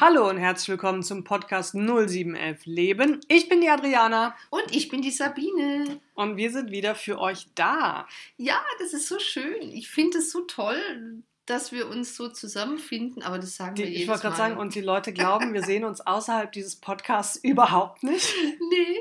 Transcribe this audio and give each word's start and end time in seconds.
Hallo 0.00 0.28
und 0.28 0.38
herzlich 0.38 0.68
willkommen 0.68 1.02
zum 1.02 1.24
Podcast 1.24 1.74
0711 1.74 2.66
Leben. 2.66 3.20
Ich 3.26 3.48
bin 3.48 3.60
die 3.60 3.68
Adriana 3.68 4.36
Und 4.48 4.72
ich 4.72 4.88
bin 4.88 5.02
die 5.02 5.10
Sabine. 5.10 6.00
und 6.14 6.36
wir 6.36 6.52
sind 6.52 6.70
wieder 6.70 6.94
für 6.94 7.18
euch 7.18 7.48
da. 7.56 8.06
Ja, 8.36 8.62
das 8.78 8.92
ist 8.92 9.08
so 9.08 9.18
schön. 9.18 9.72
Ich 9.72 9.88
finde 9.90 10.18
es 10.18 10.30
so 10.30 10.42
toll, 10.42 11.24
dass 11.48 11.72
wir 11.72 11.88
uns 11.88 12.16
so 12.16 12.28
zusammenfinden, 12.28 13.22
aber 13.22 13.38
das 13.38 13.56
sagen 13.56 13.74
Die, 13.74 13.82
wir 13.82 13.88
jedes 13.88 14.02
ich 14.02 14.08
wollte 14.08 14.22
gerade 14.22 14.36
sagen, 14.36 14.56
und 14.58 14.74
die 14.74 14.80
Leute 14.80 15.12
glauben, 15.12 15.54
wir 15.54 15.62
sehen 15.62 15.84
uns 15.84 16.00
außerhalb 16.00 16.52
dieses 16.52 16.76
Podcasts 16.76 17.36
überhaupt 17.42 18.02
nicht. 18.02 18.34
nee, 18.70 18.98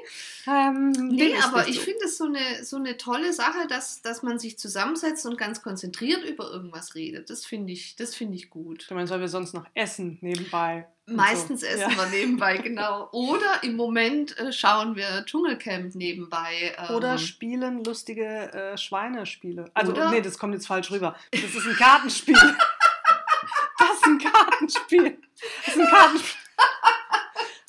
Ähm, 0.48 0.92
nee 0.92 1.36
aber 1.44 1.68
ich 1.68 1.80
finde 1.80 2.06
es 2.06 2.18
so 2.18 2.26
eine, 2.26 2.64
so 2.64 2.78
eine 2.78 2.98
tolle 2.98 3.34
Sache, 3.34 3.68
dass, 3.68 4.02
dass 4.02 4.24
man 4.24 4.40
sich 4.40 4.58
zusammensetzt 4.58 5.26
und 5.26 5.38
ganz 5.38 5.62
konzentriert 5.62 6.24
über 6.24 6.50
irgendwas 6.50 6.96
redet. 6.96 7.30
Das 7.30 7.46
finde 7.46 7.74
ich, 7.74 7.96
das 7.96 8.16
finde 8.16 8.36
ich 8.36 8.50
gut. 8.50 8.88
Du 8.90 8.96
meinst, 8.96 9.12
weil 9.12 9.20
wir 9.20 9.28
sonst 9.28 9.54
noch 9.54 9.66
essen 9.74 10.18
nebenbei. 10.22 10.88
Meistens 11.10 11.62
so. 11.62 11.68
essen 11.68 11.90
Ja. 11.92 11.98
wir 11.98 12.06
nebenbei, 12.08 12.58
genau. 12.64 13.08
Oder 13.12 13.64
im 13.64 13.76
Moment 13.76 14.38
äh, 14.38 14.52
schauen 14.52 14.96
wir 14.96 15.24
Dschungelcamp 15.26 15.96
nebenbei. 15.96 16.76
Ähm, 16.78 16.96
Oder 16.96 17.18
spielen 17.18 17.84
lustige 17.84 18.24
äh, 18.54 18.78
Schweinespiele. 18.78 19.72
Also, 19.74 19.94
Oder- 19.94 20.12
nee, 20.12 20.22
das 20.22 20.38
kommt 20.38 20.54
jetzt 20.54 20.68
falsch 20.68 20.92
rüber. 20.92 21.16
Das 21.32 21.44
ist 21.44 21.66
ein 21.66 21.76
Kartenspiel. 21.76 22.36
das 23.80 23.90
ist 23.94 24.06
ein 24.06 24.20
Kartenspiel. 24.20 25.18
Das 25.66 25.76
ist 25.76 25.82
ein 25.82 25.88
Kartenspiel. 25.88 26.38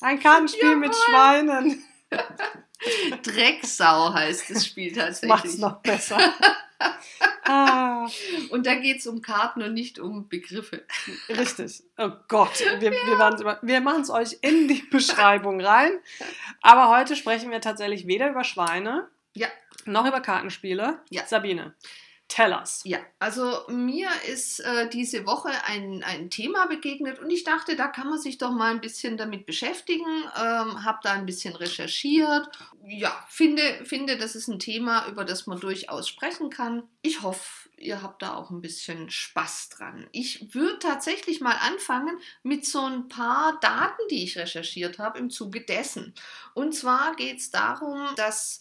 Ein 0.01 0.19
Kartenspiel 0.19 0.75
mit. 0.75 0.95
Schweinen. 0.95 1.83
Drecksau 3.23 4.13
heißt 4.13 4.49
das 4.49 4.65
Spiel 4.65 4.91
tatsächlich. 4.93 5.29
macht's 5.29 5.57
noch 5.57 5.77
besser. 5.81 6.17
ah, 7.45 8.07
Und 8.51 8.65
da 8.65 8.75
geht 8.75 8.99
es 8.99 9.07
um 9.07 9.21
Karten 9.21 9.61
und 9.61 9.73
nicht 9.73 9.99
um 9.99 10.27
Begriffe. 10.29 10.83
richtig. 11.29 11.83
Oh 11.97 12.11
Gott, 12.27 12.59
wir, 12.79 12.91
über- 12.91 13.59
wir 13.61 13.81
machen 13.81 14.01
es 14.01 14.09
euch 14.09 14.37
in 14.41 14.67
die 14.67 14.81
Beschreibung 14.91 15.61
rein. 15.61 15.91
Aber 16.61 16.89
heute 16.89 17.15
sprechen 17.15 17.51
wir 17.51 17.61
tatsächlich 17.61 18.07
weder 18.07 18.29
über 18.29 18.43
Schweine 18.43 19.07
Ja. 19.33 19.47
noch 19.85 20.05
über 20.05 20.21
Kartenspiele. 20.21 20.99
Ja. 21.09 21.25
Sabine, 21.25 21.73
tell 22.29 22.53
us. 22.53 22.81
Ja, 22.85 22.99
also 23.19 23.63
mir 23.67 24.07
ist 24.31 24.61
äh, 24.61 24.87
diese 24.87 25.25
Woche 25.25 25.49
ein, 25.65 26.03
ein 26.03 26.29
Thema 26.29 26.67
begegnet 26.67 27.19
und 27.19 27.29
ich 27.29 27.43
dachte, 27.43 27.75
da 27.75 27.87
kann 27.87 28.07
man 28.07 28.19
sich 28.19 28.37
doch 28.37 28.51
mal 28.51 28.71
ein 28.71 28.81
bisschen 28.81 29.17
damit 29.17 29.45
beschäftigen. 29.45 30.05
Ähm, 30.37 30.85
habe 30.85 30.99
da 31.03 31.11
ein 31.13 31.25
bisschen 31.25 31.55
recherchiert. 31.55 32.47
Ja, 32.85 33.25
finde, 33.27 33.83
finde, 33.83 34.17
das 34.17 34.35
ist 34.35 34.47
ein 34.47 34.59
Thema, 34.59 35.07
über 35.07 35.25
das 35.25 35.47
man 35.47 35.59
durchaus 35.59 36.07
sprechen 36.07 36.49
kann. 36.49 36.83
Ich 37.01 37.23
hoffe, 37.23 37.69
ihr 37.77 38.01
habt 38.01 38.21
da 38.21 38.35
auch 38.35 38.51
ein 38.51 38.61
bisschen 38.61 39.09
Spaß 39.09 39.69
dran. 39.69 40.07
Ich 40.11 40.53
würde 40.53 40.79
tatsächlich 40.79 41.41
mal 41.41 41.57
anfangen 41.59 42.19
mit 42.43 42.65
so 42.65 42.81
ein 42.81 43.09
paar 43.09 43.59
Daten, 43.59 44.01
die 44.11 44.23
ich 44.23 44.37
recherchiert 44.37 44.99
habe 44.99 45.19
im 45.19 45.29
Zuge 45.29 45.61
dessen. 45.61 46.13
Und 46.53 46.75
zwar 46.75 47.15
geht 47.15 47.39
es 47.39 47.51
darum, 47.51 48.07
dass 48.15 48.59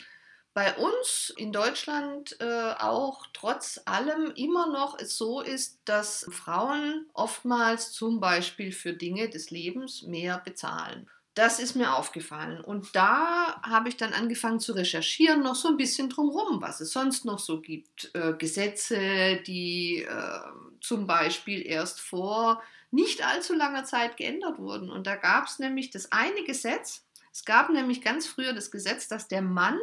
bei 0.54 0.76
uns 0.76 1.32
in 1.36 1.52
Deutschland 1.52 2.36
äh, 2.40 2.72
auch 2.78 3.26
trotz 3.32 3.80
allem 3.84 4.32
immer 4.34 4.66
noch 4.66 4.98
es 4.98 5.16
so 5.16 5.40
ist, 5.40 5.78
dass 5.84 6.26
Frauen 6.30 7.06
oftmals 7.14 7.92
zum 7.92 8.18
Beispiel 8.20 8.72
für 8.72 8.92
Dinge 8.92 9.28
des 9.28 9.50
Lebens 9.50 10.02
mehr 10.02 10.38
bezahlen. 10.38 11.08
Das 11.34 11.60
ist 11.60 11.76
mir 11.76 11.94
aufgefallen. 11.94 12.60
Und 12.60 12.96
da 12.96 13.60
habe 13.62 13.88
ich 13.88 13.96
dann 13.96 14.12
angefangen 14.12 14.58
zu 14.58 14.72
recherchieren, 14.72 15.40
noch 15.44 15.54
so 15.54 15.68
ein 15.68 15.76
bisschen 15.76 16.10
drumherum, 16.10 16.60
was 16.60 16.80
es 16.80 16.90
sonst 16.90 17.24
noch 17.24 17.38
so 17.38 17.60
gibt. 17.60 18.10
Äh, 18.14 18.32
Gesetze, 18.32 19.40
die 19.46 20.02
äh, 20.02 20.40
zum 20.80 21.06
Beispiel 21.06 21.64
erst 21.64 22.00
vor 22.00 22.60
nicht 22.90 23.24
allzu 23.24 23.54
langer 23.54 23.84
Zeit 23.84 24.16
geändert 24.16 24.58
wurden. 24.58 24.90
Und 24.90 25.06
da 25.06 25.14
gab 25.14 25.46
es 25.46 25.60
nämlich 25.60 25.90
das 25.90 26.10
eine 26.10 26.42
Gesetz. 26.42 27.04
Es 27.32 27.44
gab 27.44 27.70
nämlich 27.70 28.02
ganz 28.02 28.26
früher 28.26 28.52
das 28.52 28.72
Gesetz, 28.72 29.06
dass 29.06 29.28
der 29.28 29.42
Mann 29.42 29.78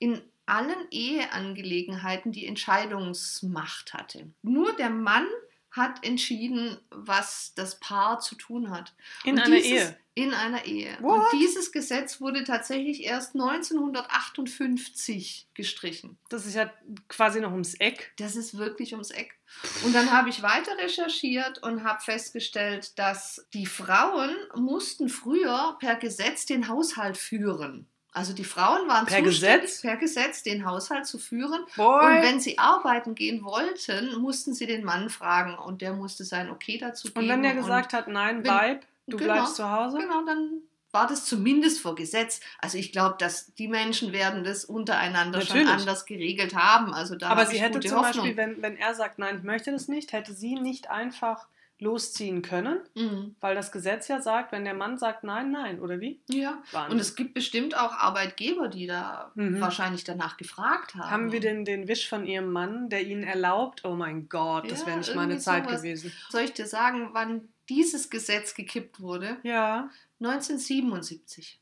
in 0.00 0.20
allen 0.46 0.88
Eheangelegenheiten 0.90 2.32
die 2.32 2.46
Entscheidungsmacht 2.46 3.94
hatte. 3.94 4.32
Nur 4.42 4.74
der 4.74 4.90
Mann 4.90 5.28
hat 5.70 6.04
entschieden, 6.04 6.78
was 6.90 7.52
das 7.54 7.78
Paar 7.78 8.18
zu 8.18 8.34
tun 8.34 8.70
hat. 8.70 8.92
In 9.22 9.34
Und 9.34 9.42
einer 9.42 9.54
dieses, 9.56 9.70
Ehe. 9.70 9.96
In 10.14 10.34
einer 10.34 10.64
Ehe. 10.64 10.98
What? 11.00 11.32
Und 11.32 11.40
dieses 11.40 11.70
Gesetz 11.70 12.20
wurde 12.20 12.42
tatsächlich 12.42 13.04
erst 13.04 13.36
1958 13.36 15.46
gestrichen. 15.54 16.18
Das 16.28 16.46
ist 16.46 16.56
ja 16.56 16.72
quasi 17.08 17.40
noch 17.40 17.52
ums 17.52 17.74
Eck. 17.74 18.12
Das 18.16 18.34
ist 18.34 18.58
wirklich 18.58 18.94
ums 18.94 19.12
Eck. 19.12 19.38
Und 19.84 19.94
dann 19.94 20.10
habe 20.10 20.28
ich 20.28 20.42
weiter 20.42 20.76
recherchiert 20.78 21.62
und 21.62 21.84
habe 21.84 22.02
festgestellt, 22.02 22.98
dass 22.98 23.46
die 23.54 23.66
Frauen 23.66 24.34
mussten 24.56 25.08
früher 25.08 25.76
per 25.78 25.94
Gesetz 25.94 26.46
den 26.46 26.66
Haushalt 26.66 27.16
führen. 27.16 27.86
Also 28.12 28.32
die 28.32 28.44
Frauen 28.44 28.88
waren 28.88 29.06
Per 29.06 29.22
Gesetz? 29.22 29.82
per 29.82 29.96
Gesetz 29.96 30.42
den 30.42 30.64
Haushalt 30.66 31.06
zu 31.06 31.18
führen. 31.18 31.64
Boy. 31.76 32.16
Und 32.16 32.22
wenn 32.22 32.40
sie 32.40 32.58
arbeiten 32.58 33.14
gehen 33.14 33.44
wollten, 33.44 34.16
mussten 34.20 34.52
sie 34.52 34.66
den 34.66 34.84
Mann 34.84 35.10
fragen 35.10 35.54
und 35.56 35.80
der 35.80 35.92
musste 35.92 36.24
sein 36.24 36.50
Okay 36.50 36.78
dazu 36.78 37.08
geben. 37.08 37.20
Und 37.20 37.28
wenn 37.28 37.42
der 37.42 37.54
gesagt 37.54 37.92
hat, 37.92 38.08
nein, 38.08 38.42
bleib, 38.42 38.84
du 39.06 39.16
Genau, 39.16 39.34
bleibst 39.34 39.56
zu 39.56 39.70
Hause. 39.70 39.98
Genau, 39.98 40.24
dann 40.24 40.62
war 40.92 41.06
das 41.06 41.24
zumindest 41.24 41.80
vor 41.80 41.94
Gesetz. 41.94 42.40
Also 42.58 42.76
ich 42.78 42.90
glaube, 42.90 43.14
dass 43.18 43.54
die 43.54 43.68
Menschen 43.68 44.12
werden 44.12 44.42
das 44.42 44.64
untereinander 44.64 45.40
schon 45.40 45.58
Natürlich. 45.58 45.80
anders 45.80 46.04
geregelt 46.04 46.54
haben. 46.56 46.92
Also 46.92 47.14
da 47.14 47.28
Aber 47.28 47.46
sie 47.46 47.60
hätte 47.60 47.78
zum 47.78 47.98
Hoffnung. 47.98 48.24
Beispiel, 48.24 48.36
wenn, 48.36 48.60
wenn 48.60 48.76
er 48.76 48.94
sagt, 48.94 49.20
nein, 49.20 49.36
ich 49.38 49.44
möchte 49.44 49.70
das 49.70 49.86
nicht, 49.86 50.12
hätte 50.12 50.32
sie 50.32 50.56
nicht 50.56 50.90
einfach 50.90 51.46
losziehen 51.80 52.42
können, 52.42 52.78
Mhm. 52.94 53.34
weil 53.40 53.54
das 53.54 53.72
Gesetz 53.72 54.08
ja 54.08 54.20
sagt, 54.20 54.52
wenn 54.52 54.64
der 54.64 54.74
Mann 54.74 54.98
sagt 54.98 55.24
nein, 55.24 55.50
nein, 55.50 55.80
oder 55.80 56.00
wie? 56.00 56.20
Ja. 56.28 56.62
Wahnsinn. 56.72 56.92
Und 56.92 57.00
es 57.00 57.14
gibt 57.16 57.34
bestimmt 57.34 57.76
auch 57.76 57.92
Arbeitgeber, 57.92 58.68
die 58.68 58.86
da 58.86 59.32
Mhm. 59.34 59.60
wahrscheinlich 59.60 60.04
danach 60.04 60.36
gefragt 60.36 60.94
haben. 60.94 61.10
Haben 61.10 61.32
wir 61.32 61.40
den, 61.40 61.64
den 61.64 61.88
Wisch 61.88 62.08
von 62.08 62.26
ihrem 62.26 62.52
Mann, 62.52 62.88
der 62.90 63.06
ihnen 63.06 63.22
erlaubt? 63.24 63.84
Oh 63.84 63.94
mein 63.94 64.28
Gott, 64.28 64.70
das 64.70 64.80
Ja, 64.82 64.86
wäre 64.88 64.98
nicht 64.98 65.14
meine 65.14 65.38
Zeit 65.38 65.64
sowas. 65.64 65.82
gewesen. 65.82 66.12
Soll 66.28 66.42
ich 66.42 66.52
dir 66.52 66.66
sagen, 66.66 67.10
wann 67.12 67.48
dieses 67.68 68.10
Gesetz 68.10 68.54
gekippt 68.54 69.00
wurde? 69.00 69.38
Ja, 69.42 69.88
1977. 70.20 71.60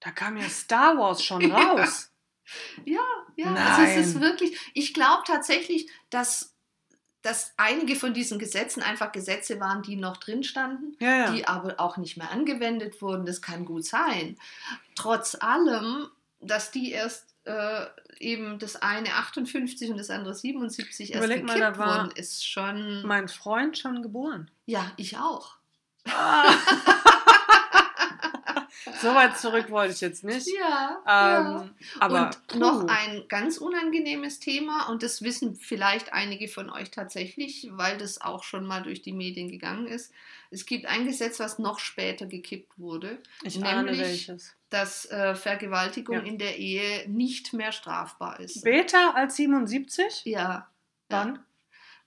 da 0.00 0.10
kam 0.10 0.36
ja 0.36 0.48
Star 0.48 0.98
Wars 0.98 1.24
schon 1.24 1.40
raus. 1.52 2.10
Ja, 2.84 3.00
ja, 3.36 3.54
also 3.54 3.82
es 3.82 4.06
ist 4.08 4.20
wirklich, 4.20 4.58
ich 4.74 4.92
glaube 4.92 5.22
tatsächlich, 5.26 5.88
dass, 6.10 6.53
dass 7.24 7.52
einige 7.56 7.96
von 7.96 8.12
diesen 8.12 8.38
Gesetzen 8.38 8.82
einfach 8.82 9.10
Gesetze 9.10 9.58
waren, 9.58 9.82
die 9.82 9.96
noch 9.96 10.18
drin 10.18 10.44
standen, 10.44 10.94
Ja, 11.00 11.16
ja. 11.16 11.32
die 11.32 11.48
aber 11.48 11.80
auch 11.80 11.96
nicht 11.96 12.18
mehr 12.18 12.30
angewendet 12.30 13.00
wurden. 13.00 13.24
Das 13.24 13.40
kann 13.40 13.64
gut 13.64 13.84
sein. 13.86 14.36
Trotz 14.94 15.34
allem, 15.34 16.10
dass 16.40 16.70
die 16.70 16.92
erst 16.92 17.34
äh, 17.44 17.86
eben 18.20 18.58
das 18.58 18.76
eine 18.76 19.14
58 19.14 19.90
und 19.90 19.96
das 19.96 20.10
andere 20.10 20.34
77 20.34 21.14
erst 21.14 21.24
Überleg 21.24 21.44
mal, 21.44 21.54
gekippt 21.54 21.76
da 21.76 21.78
war 21.78 22.04
wurden, 22.04 22.16
ist 22.16 22.46
schon. 22.46 23.06
mein 23.06 23.28
Freund 23.28 23.78
schon 23.78 24.02
geboren. 24.02 24.50
ja, 24.66 24.92
ich 24.98 25.16
auch. 25.16 25.56
so 29.00 29.14
weit 29.14 29.38
zurück 29.38 29.70
wollte 29.70 29.94
ich 29.94 30.00
jetzt 30.00 30.24
nicht. 30.24 30.46
Ja. 30.58 31.02
ja. 31.06 31.60
Ähm, 31.62 31.70
aber 32.00 32.30
und 32.50 32.58
noch 32.60 32.86
ein 32.86 33.24
ganz 33.28 33.58
unangenehmes 33.58 34.40
Thema, 34.40 34.88
und 34.88 35.02
das 35.02 35.22
wissen 35.22 35.56
vielleicht 35.56 36.12
einige 36.12 36.48
von 36.48 36.70
euch 36.70 36.90
tatsächlich, 36.90 37.68
weil 37.72 37.98
das 37.98 38.20
auch 38.20 38.44
schon 38.44 38.66
mal 38.66 38.82
durch 38.82 39.02
die 39.02 39.12
Medien 39.12 39.50
gegangen 39.50 39.86
ist. 39.86 40.12
Es 40.50 40.66
gibt 40.66 40.86
ein 40.86 41.06
Gesetz, 41.06 41.40
was 41.40 41.58
noch 41.58 41.78
später 41.78 42.26
gekippt 42.26 42.78
wurde, 42.78 43.18
ich 43.42 43.62
ahne 43.64 43.84
nämlich- 43.84 44.00
welches. 44.00 44.54
dass 44.70 45.06
äh, 45.06 45.34
Vergewaltigung 45.34 46.16
Ja. 46.16 46.22
in 46.22 46.38
der 46.38 46.58
Ehe 46.58 47.08
nicht 47.08 47.52
mehr 47.52 47.72
strafbar 47.72 48.38
ist. 48.40 48.58
Später 48.60 49.14
als 49.16 49.36
77? 49.36 50.22
ja. 50.24 50.68
Wann? 51.08 51.38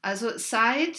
Also 0.01 0.37
seit 0.37 0.97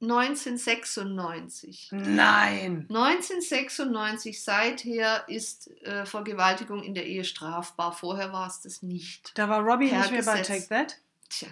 1996. 0.00 1.88
Nein. 1.92 2.86
1996 2.88 4.42
seither 4.42 5.24
ist 5.28 5.70
äh, 5.82 6.04
Vergewaltigung 6.06 6.82
in 6.82 6.94
der 6.94 7.06
Ehe 7.06 7.24
strafbar. 7.24 7.92
Vorher 7.92 8.32
war 8.32 8.46
es 8.48 8.60
das 8.60 8.82
nicht. 8.82 9.32
Da 9.36 9.48
war 9.48 9.60
Robbie 9.60 9.88
Per 9.88 9.98
nicht 10.00 10.10
mehr 10.12 10.22
bei. 10.22 10.42
Take 10.42 10.68
That. 10.68 10.96
Tja, 11.28 11.48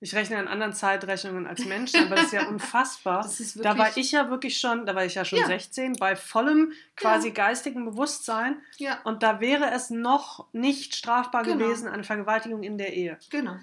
Ich 0.00 0.14
rechne 0.14 0.40
in 0.40 0.48
anderen 0.48 0.72
Zeitrechnungen 0.72 1.46
als 1.46 1.64
Mensch, 1.64 1.94
aber 1.94 2.16
das 2.16 2.26
ist 2.26 2.32
ja 2.32 2.46
unfassbar. 2.48 3.24
ist 3.26 3.64
Da 3.64 3.78
war 3.78 3.96
ich 3.96 4.12
ja 4.12 4.28
wirklich 4.28 4.58
schon, 4.58 4.86
da 4.86 4.94
war 4.94 5.04
ich 5.04 5.14
ja 5.14 5.24
schon 5.24 5.38
Ja. 5.38 5.46
16, 5.46 5.94
bei 5.94 6.16
vollem 6.16 6.72
quasi 6.96 7.30
geistigem 7.30 7.84
Bewusstsein. 7.84 8.60
Ja, 8.78 9.00
Und 9.04 9.22
da 9.22 9.40
wäre 9.40 9.70
es 9.70 9.90
noch 9.90 10.46
nicht 10.52 10.94
strafbar 10.94 11.42
Genau. 11.44 11.58
gewesen, 11.64 11.88
eine 11.88 12.04
Vergewaltigung 12.04 12.62
in 12.62 12.76
der 12.78 12.92
Ehe. 12.94 13.18
genau. 13.30 13.56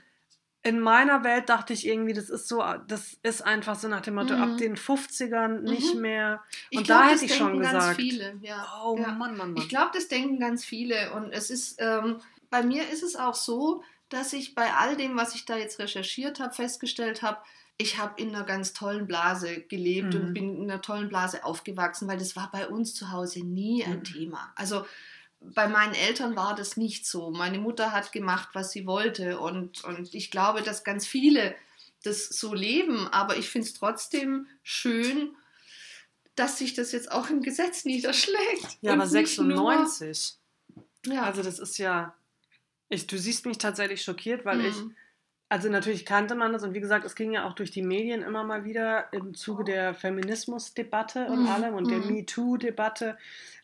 In 0.63 0.79
meiner 0.79 1.23
Welt 1.23 1.49
dachte 1.49 1.73
ich 1.73 1.87
irgendwie, 1.87 2.13
das 2.13 2.29
ist 2.29 2.47
so, 2.47 2.63
das 2.87 3.17
ist 3.23 3.41
einfach 3.43 3.75
so 3.75 3.87
nach 3.87 4.01
dem 4.01 4.13
Motto, 4.15 4.35
Mhm. 4.35 4.41
ab 4.41 4.57
den 4.57 4.75
50ern 4.77 5.61
nicht 5.61 5.95
Mhm. 5.95 6.01
mehr. 6.01 6.43
Ich 6.69 6.77
Und 6.77 6.83
glaub, 6.85 6.99
da 7.01 7.09
hätte 7.09 7.25
ich 7.25 7.35
schon 7.35 7.47
denken 7.47 7.61
ganz 7.63 7.73
gesagt. 7.73 7.95
viele. 8.01 8.37
Ja. 8.41 8.81
Oh 8.83 8.95
ja. 8.97 9.07
Mann, 9.07 9.37
Mann, 9.37 9.37
Mann. 9.37 9.57
Ich 9.57 9.69
glaube, 9.69 9.89
das 9.93 10.07
denken 10.07 10.39
ganz 10.39 10.63
viele. 10.63 11.13
Und 11.13 11.31
es 11.31 11.49
ist, 11.49 11.75
ähm, 11.79 12.19
bei 12.51 12.61
mir 12.63 12.87
ist 12.89 13.01
es 13.01 13.15
auch 13.15 13.33
so, 13.35 13.81
dass 14.09 14.33
ich 14.33 14.53
bei 14.55 14.71
all 14.73 14.95
dem, 14.97 15.15
was 15.17 15.33
ich 15.35 15.45
da 15.45 15.57
jetzt 15.57 15.79
recherchiert 15.79 16.39
habe, 16.39 16.53
festgestellt 16.53 17.21
habe, 17.23 17.37
ich 17.77 17.97
habe 17.97 18.21
in 18.21 18.35
einer 18.35 18.43
ganz 18.45 18.73
tollen 18.73 19.07
Blase 19.07 19.61
gelebt 19.61 20.13
und 20.13 20.29
Mhm. 20.29 20.33
bin 20.33 20.55
in 20.57 20.69
einer 20.69 20.81
tollen 20.83 21.09
Blase 21.09 21.43
aufgewachsen, 21.43 22.07
weil 22.07 22.17
das 22.19 22.35
war 22.35 22.51
bei 22.51 22.67
uns 22.67 22.93
zu 22.93 23.11
Hause 23.11 23.39
nie 23.43 23.83
ein 23.83 23.99
Mhm. 23.99 24.03
Thema. 24.03 24.53
Also 24.55 24.85
bei 25.41 25.67
meinen 25.67 25.93
Eltern 25.95 26.35
war 26.35 26.55
das 26.55 26.77
nicht 26.77 27.05
so. 27.05 27.31
Meine 27.31 27.57
Mutter 27.59 27.91
hat 27.91 28.11
gemacht, 28.11 28.49
was 28.53 28.71
sie 28.71 28.85
wollte 28.85 29.39
und, 29.39 29.83
und 29.83 30.13
ich 30.13 30.31
glaube, 30.31 30.61
dass 30.61 30.83
ganz 30.83 31.05
viele 31.07 31.55
das 32.03 32.29
so 32.29 32.53
leben, 32.53 33.07
aber 33.07 33.37
ich 33.37 33.49
finde 33.49 33.67
es 33.67 33.73
trotzdem 33.73 34.47
schön, 34.63 35.35
dass 36.35 36.57
sich 36.57 36.73
das 36.73 36.91
jetzt 36.91 37.11
auch 37.11 37.29
im 37.29 37.41
Gesetz 37.41 37.85
niederschlägt. 37.85 38.77
Ja, 38.81 38.93
aber 38.93 39.05
nicht 39.05 39.39
nur- 39.39 39.73
96. 39.87 40.37
ja. 41.07 41.23
Also 41.23 41.43
das 41.43 41.59
ist 41.59 41.77
ja. 41.77 42.15
Ich, 42.89 43.07
du 43.07 43.17
siehst 43.17 43.45
mich 43.45 43.57
tatsächlich 43.57 44.01
schockiert, 44.03 44.45
weil 44.45 44.65
ich. 44.65 44.75
Also 45.51 45.67
natürlich 45.67 46.05
kannte 46.05 46.33
man 46.33 46.53
das 46.53 46.63
und 46.63 46.73
wie 46.73 46.79
gesagt, 46.79 47.03
es 47.03 47.13
ging 47.13 47.33
ja 47.33 47.45
auch 47.45 47.51
durch 47.51 47.71
die 47.71 47.81
Medien 47.81 48.21
immer 48.21 48.45
mal 48.45 48.63
wieder 48.63 49.11
im 49.11 49.33
Zuge 49.33 49.65
der 49.65 49.93
Feminismusdebatte 49.93 51.25
und 51.25 51.41
Mhm, 51.41 51.47
allem 51.47 51.75
und 51.75 51.91
der 51.91 51.99
mhm. 51.99 52.07
MeToo-Debatte. 52.07 53.17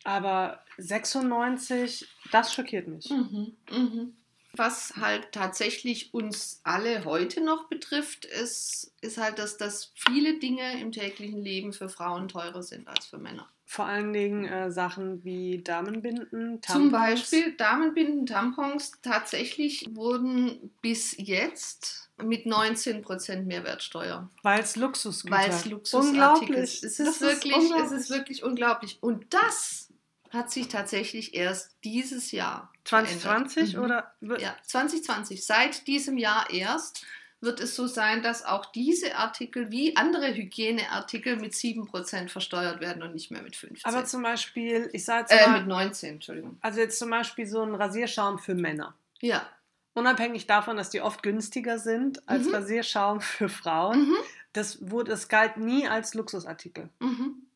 Aber 0.04 0.66
96, 0.78 2.14
das 2.30 2.54
schockiert 2.54 2.90
mich. 2.90 3.10
Mhm, 3.10 3.56
mhm. 3.72 4.18
Was 4.58 4.94
halt 4.98 5.32
tatsächlich 5.32 6.14
uns 6.14 6.62
alle 6.64 7.06
heute 7.06 7.42
noch 7.42 7.68
betrifft, 7.70 8.26
ist, 8.26 8.94
ist 9.02 9.18
halt, 9.18 9.40
dass, 9.40 9.58
dass 9.58 9.92
viele 9.96 10.40
Dinge 10.40 10.80
im 10.82 10.92
täglichen 10.92 11.42
Leben 11.42 11.74
für 11.74 11.90
Frauen 11.90 12.28
teurer 12.28 12.64
sind 12.64 12.88
als 12.88 13.06
für 13.06 13.18
Männer. 13.18 13.48
Vor 13.70 13.86
allen 13.86 14.14
Dingen 14.14 14.46
äh, 14.46 14.72
Sachen 14.72 15.26
wie 15.26 15.62
Damenbinden, 15.62 16.62
Tampons. 16.62 16.66
Zum 16.66 16.92
Beispiel 16.92 17.52
Damenbinden, 17.58 18.26
Tampons 18.26 18.94
tatsächlich 19.02 19.88
wurden 19.92 20.72
bis 20.82 21.16
jetzt 21.18 22.10
mit 22.24 22.46
19% 22.46 23.44
Mehrwertsteuer. 23.44 24.30
Weil 24.42 24.62
es 24.62 24.78
Luxusgüter. 24.78 25.36
Weil 25.36 25.50
es 25.50 25.66
Luxusartikel 25.66 26.56
Unglaublich. 26.56 26.58
ist. 26.58 26.84
Es 26.84 26.98
Das 26.98 27.08
ist, 27.10 27.22
wirklich, 27.22 27.54
es 27.56 27.64
unglaublich. 27.64 27.92
ist 28.00 28.10
wirklich 28.10 28.44
unglaublich. 28.44 28.98
Und 29.02 29.34
das 29.34 29.87
hat 30.32 30.52
sich 30.52 30.68
tatsächlich 30.68 31.34
erst 31.36 31.76
dieses 31.84 32.32
Jahr 32.32 32.72
2020 32.86 33.72
verändert. 33.74 34.06
Mhm. 34.22 34.30
oder? 34.32 34.40
Ja, 34.42 34.56
2020. 34.64 35.46
Seit 35.46 35.88
diesem 35.88 36.18
Jahr 36.18 36.50
erst 36.52 37.06
wird 37.40 37.60
es 37.60 37.76
so 37.76 37.86
sein, 37.86 38.24
dass 38.24 38.44
auch 38.44 38.66
diese 38.72 39.16
Artikel 39.16 39.70
wie 39.70 39.96
andere 39.96 40.34
Hygieneartikel 40.34 41.36
mit 41.38 41.54
7% 41.54 42.30
versteuert 42.30 42.80
werden 42.82 43.04
und 43.04 43.14
nicht 43.14 43.30
mehr 43.30 43.44
mit 43.44 43.56
15%. 43.56 43.82
Aber 43.86 44.06
zum 44.06 44.24
Beispiel, 44.24 44.90
ich 44.92 45.06
sage 45.06 45.28
jetzt 45.30 45.40
äh, 45.40 45.48
mal, 45.48 45.60
mit 45.60 45.68
19, 45.68 46.14
Entschuldigung. 46.16 46.58
also 46.62 46.80
jetzt 46.80 46.98
zum 46.98 47.10
Beispiel 47.12 47.46
so 47.46 47.62
ein 47.62 47.76
Rasierschaum 47.76 48.40
für 48.40 48.56
Männer. 48.56 48.96
Ja. 49.22 49.48
Unabhängig 49.94 50.48
davon, 50.48 50.78
dass 50.78 50.90
die 50.90 51.02
oft 51.02 51.22
günstiger 51.24 51.78
sind 51.80 52.28
als 52.28 52.48
Mhm. 52.48 52.56
Rasierschaum 52.56 53.22
für 53.22 53.50
Frauen, 53.50 54.10
Mhm. 54.10 54.16
das, 54.54 54.90
wurde, 54.92 55.12
das 55.12 55.28
galt 55.28 55.58
nie 55.58 55.88
als 55.88 56.14
Luxusartikel. 56.16 56.90
Mhm. 57.00 57.47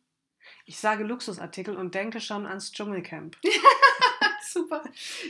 Ich 0.65 0.77
sage 0.79 1.03
Luxusartikel 1.03 1.75
und 1.75 1.95
denke 1.95 2.19
schon 2.21 2.45
ans 2.45 2.71
Dschungelcamp. 2.71 3.37
Super. 4.51 4.83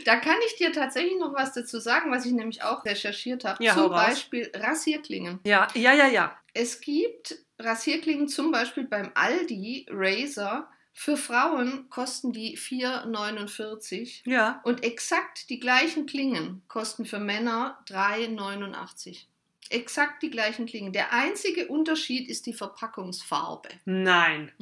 Da 0.04 0.16
kann 0.16 0.36
ich 0.46 0.56
dir 0.56 0.72
tatsächlich 0.72 1.18
noch 1.18 1.32
was 1.34 1.52
dazu 1.52 1.78
sagen, 1.78 2.10
was 2.10 2.26
ich 2.26 2.32
nämlich 2.32 2.62
auch 2.62 2.84
recherchiert 2.84 3.44
habe. 3.44 3.62
Ja, 3.62 3.74
zum. 3.74 3.90
Beispiel 3.90 4.50
Rasierklingen. 4.54 5.38
Ja, 5.44 5.68
ja, 5.74 5.92
ja, 5.92 6.08
ja. 6.08 6.36
Es 6.54 6.80
gibt 6.80 7.36
Rasierklingen 7.58 8.28
zum 8.28 8.50
Beispiel 8.50 8.84
beim 8.84 9.10
Aldi 9.14 9.86
Razor. 9.90 10.68
Für 10.94 11.16
Frauen 11.16 11.88
kosten 11.88 12.32
die 12.32 12.58
4,49 12.58 14.22
Ja. 14.28 14.60
und 14.64 14.84
exakt 14.84 15.48
die 15.48 15.58
gleichen 15.58 16.04
Klingen 16.06 16.62
kosten 16.68 17.06
für 17.06 17.18
Männer 17.18 17.78
3,89. 17.88 19.24
Exakt 19.70 20.22
die 20.22 20.30
gleichen 20.30 20.66
Klingen. 20.66 20.92
Der 20.92 21.12
einzige 21.14 21.68
Unterschied 21.68 22.28
ist 22.28 22.44
die 22.44 22.52
Verpackungsfarbe. 22.52 23.70
Nein. 23.86 24.52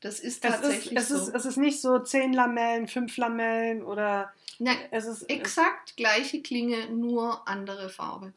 Das 0.00 0.20
ist 0.20 0.44
Es 0.44 0.54
ist, 0.54 0.60
tatsächlich 0.62 0.98
es, 0.98 1.08
so. 1.08 1.16
ist, 1.16 1.34
es 1.34 1.44
ist 1.44 1.56
nicht 1.56 1.80
so 1.80 1.98
10 1.98 2.32
Lamellen, 2.32 2.88
5 2.88 3.16
Lamellen 3.16 3.82
oder 3.82 4.32
Nein, 4.58 4.78
es 4.90 5.06
ist. 5.06 5.28
exakt 5.30 5.96
gleiche 5.96 6.42
Klinge, 6.42 6.88
nur 6.90 7.46
andere 7.48 7.88
Farbe. 7.90 8.32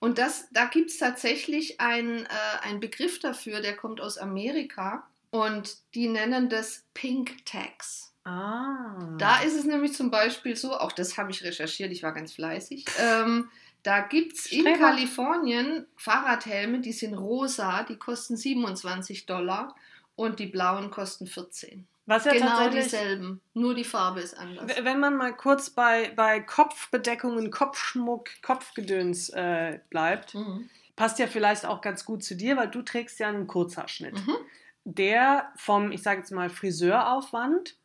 Und 0.00 0.18
das, 0.18 0.48
da 0.52 0.66
gibt 0.66 0.90
es 0.90 0.98
tatsächlich 0.98 1.80
einen, 1.80 2.26
äh, 2.26 2.28
einen 2.62 2.80
Begriff 2.80 3.20
dafür, 3.20 3.60
der 3.60 3.76
kommt 3.76 4.00
aus 4.00 4.18
Amerika 4.18 5.08
und 5.30 5.78
die 5.94 6.08
nennen 6.08 6.48
das 6.48 6.84
Pink 6.94 7.44
Tags. 7.46 8.12
Ah. 8.24 9.16
Da 9.18 9.40
ist 9.40 9.54
es 9.54 9.64
nämlich 9.64 9.94
zum 9.94 10.10
Beispiel 10.10 10.56
so, 10.56 10.76
auch 10.76 10.92
das 10.92 11.16
habe 11.16 11.30
ich 11.30 11.42
recherchiert, 11.44 11.92
ich 11.92 12.02
war 12.02 12.12
ganz 12.12 12.32
fleißig. 12.32 12.84
Ähm, 12.98 13.50
da 13.82 14.00
gibt 14.00 14.34
es 14.34 14.46
in. 14.46 14.64
Kalifornien 14.64 15.86
Fahrradhelme, 15.96 16.80
die 16.80 16.92
sind 16.92 17.14
rosa, 17.14 17.82
die 17.82 17.96
kosten 17.96 18.36
27 18.36 19.26
Dollar 19.26 19.74
und 20.16 20.38
die 20.38 20.46
blauen 20.46 20.90
kosten 20.90 21.26
14. 21.26 21.86
Was 22.06 22.26
ja 22.26 22.32
genau 22.34 22.68
dieselben, 22.68 23.40
nur 23.54 23.74
die 23.74 23.84
Farbe 23.84 24.20
ist 24.20 24.34
anders. 24.38 24.70
Wenn 24.82 25.00
man 25.00 25.16
mal 25.16 25.34
kurz 25.34 25.70
bei, 25.70 26.12
bei 26.14 26.40
Kopfbedeckungen, 26.40 27.50
Kopfschmuck, 27.50 28.28
Kopfgedöns 28.42 29.30
äh, 29.30 29.78
bleibt, 29.88 30.34
Mhm. 30.34 30.68
passt 30.96 31.18
ja 31.18 31.26
vielleicht 31.26 31.64
auch 31.64 31.80
ganz 31.80 32.04
gut 32.04 32.22
zu 32.22 32.34
dir, 32.36 32.56
weil 32.58 32.68
du 32.68 32.82
trägst 32.82 33.18
ja 33.20 33.28
einen 33.28 33.46
Kurzhaarschnitt, 33.46 34.14
Mhm. 34.14 34.36
der 34.84 35.50
vom, 35.56 35.92
ich 35.92 36.02
sage 36.02 36.20
jetzt 36.20 36.30
mal, 36.30 36.50
Friseuraufwand 36.50 37.76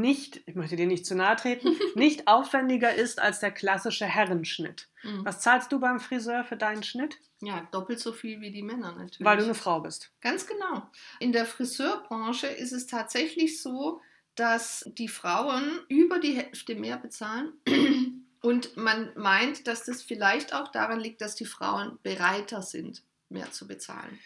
nicht, 0.00 0.42
ich 0.46 0.54
möchte 0.54 0.76
dir 0.76 0.86
nicht 0.86 1.06
zu 1.06 1.14
nahe 1.14 1.36
treten, 1.36 1.76
nicht 1.94 2.28
aufwendiger 2.28 2.94
ist 2.94 3.20
als 3.20 3.40
der 3.40 3.50
klassische 3.50 4.06
Herrenschnitt. 4.06 4.88
Mhm. 5.02 5.24
Was 5.24 5.40
zahlst 5.40 5.72
du 5.72 5.80
beim 5.80 6.00
Friseur 6.00 6.44
für 6.44 6.56
deinen 6.56 6.82
Schnitt? 6.82 7.18
Ja, 7.40 7.66
doppelt 7.70 8.00
so 8.00 8.12
viel 8.12 8.40
wie 8.40 8.50
die 8.50 8.62
Männer 8.62 8.92
natürlich. 8.92 9.24
Weil 9.24 9.38
du 9.38 9.44
eine 9.44 9.54
Frau 9.54 9.80
bist. 9.80 10.10
Ganz 10.20 10.46
genau. 10.46 10.82
In 11.20 11.32
der 11.32 11.46
Friseurbranche 11.46 12.46
ist 12.46 12.72
es 12.72 12.86
tatsächlich 12.86 13.60
so, 13.60 14.00
dass 14.34 14.84
die 14.86 15.08
Frauen 15.08 15.80
über 15.88 16.18
die 16.18 16.34
Hälfte 16.34 16.74
mehr 16.74 16.96
bezahlen. 16.96 17.52
Und 18.42 18.76
man 18.76 19.10
meint, 19.16 19.66
dass 19.66 19.84
das 19.84 20.02
vielleicht 20.02 20.54
auch 20.54 20.68
daran 20.68 21.00
liegt, 21.00 21.20
dass 21.20 21.34
die 21.34 21.46
Frauen 21.46 21.98
bereiter 22.02 22.62
sind, 22.62 23.02
mehr 23.28 23.50
zu 23.50 23.66
bezahlen. 23.66 24.18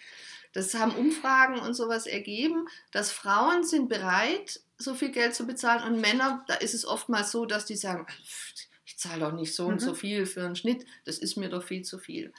Das 0.53 0.75
haben 0.75 0.95
Umfragen 0.95 1.61
und 1.61 1.75
sowas 1.75 2.07
ergeben, 2.07 2.67
dass 2.91 3.13
Frauen 3.13 3.65
sind 3.65 3.89
bereit, 3.89 4.61
so 4.81 4.95
viel 4.95 5.11
Geld 5.11 5.35
zu 5.35 5.47
bezahlen 5.47 5.83
und 5.95 6.01
Männer, 6.01 6.45
da 6.49 6.55
ist 6.55 6.75
es 6.75 6.85
oftmals 6.87 7.31
so, 7.31 7.47
dass 7.47 7.65
die 7.67 7.77
sagen, 7.77 8.07
"Pff, 8.09 8.53
ich 8.85 8.99
zahle 8.99 9.21
doch 9.21 9.33
nicht 9.33 9.55
so 9.55 9.67
und 9.67 9.75
Mhm. 9.75 9.81
so 9.81 9.95
viel 9.95 10.27
für 10.27 10.45
einen 10.45 10.57
Schnitt, 10.57 10.85
das 11.05 11.19
ist 11.19 11.37
mir 11.37 11.49
doch 11.49 11.63
viel 11.63 11.83
zu 11.83 11.99
viel. 11.99 12.33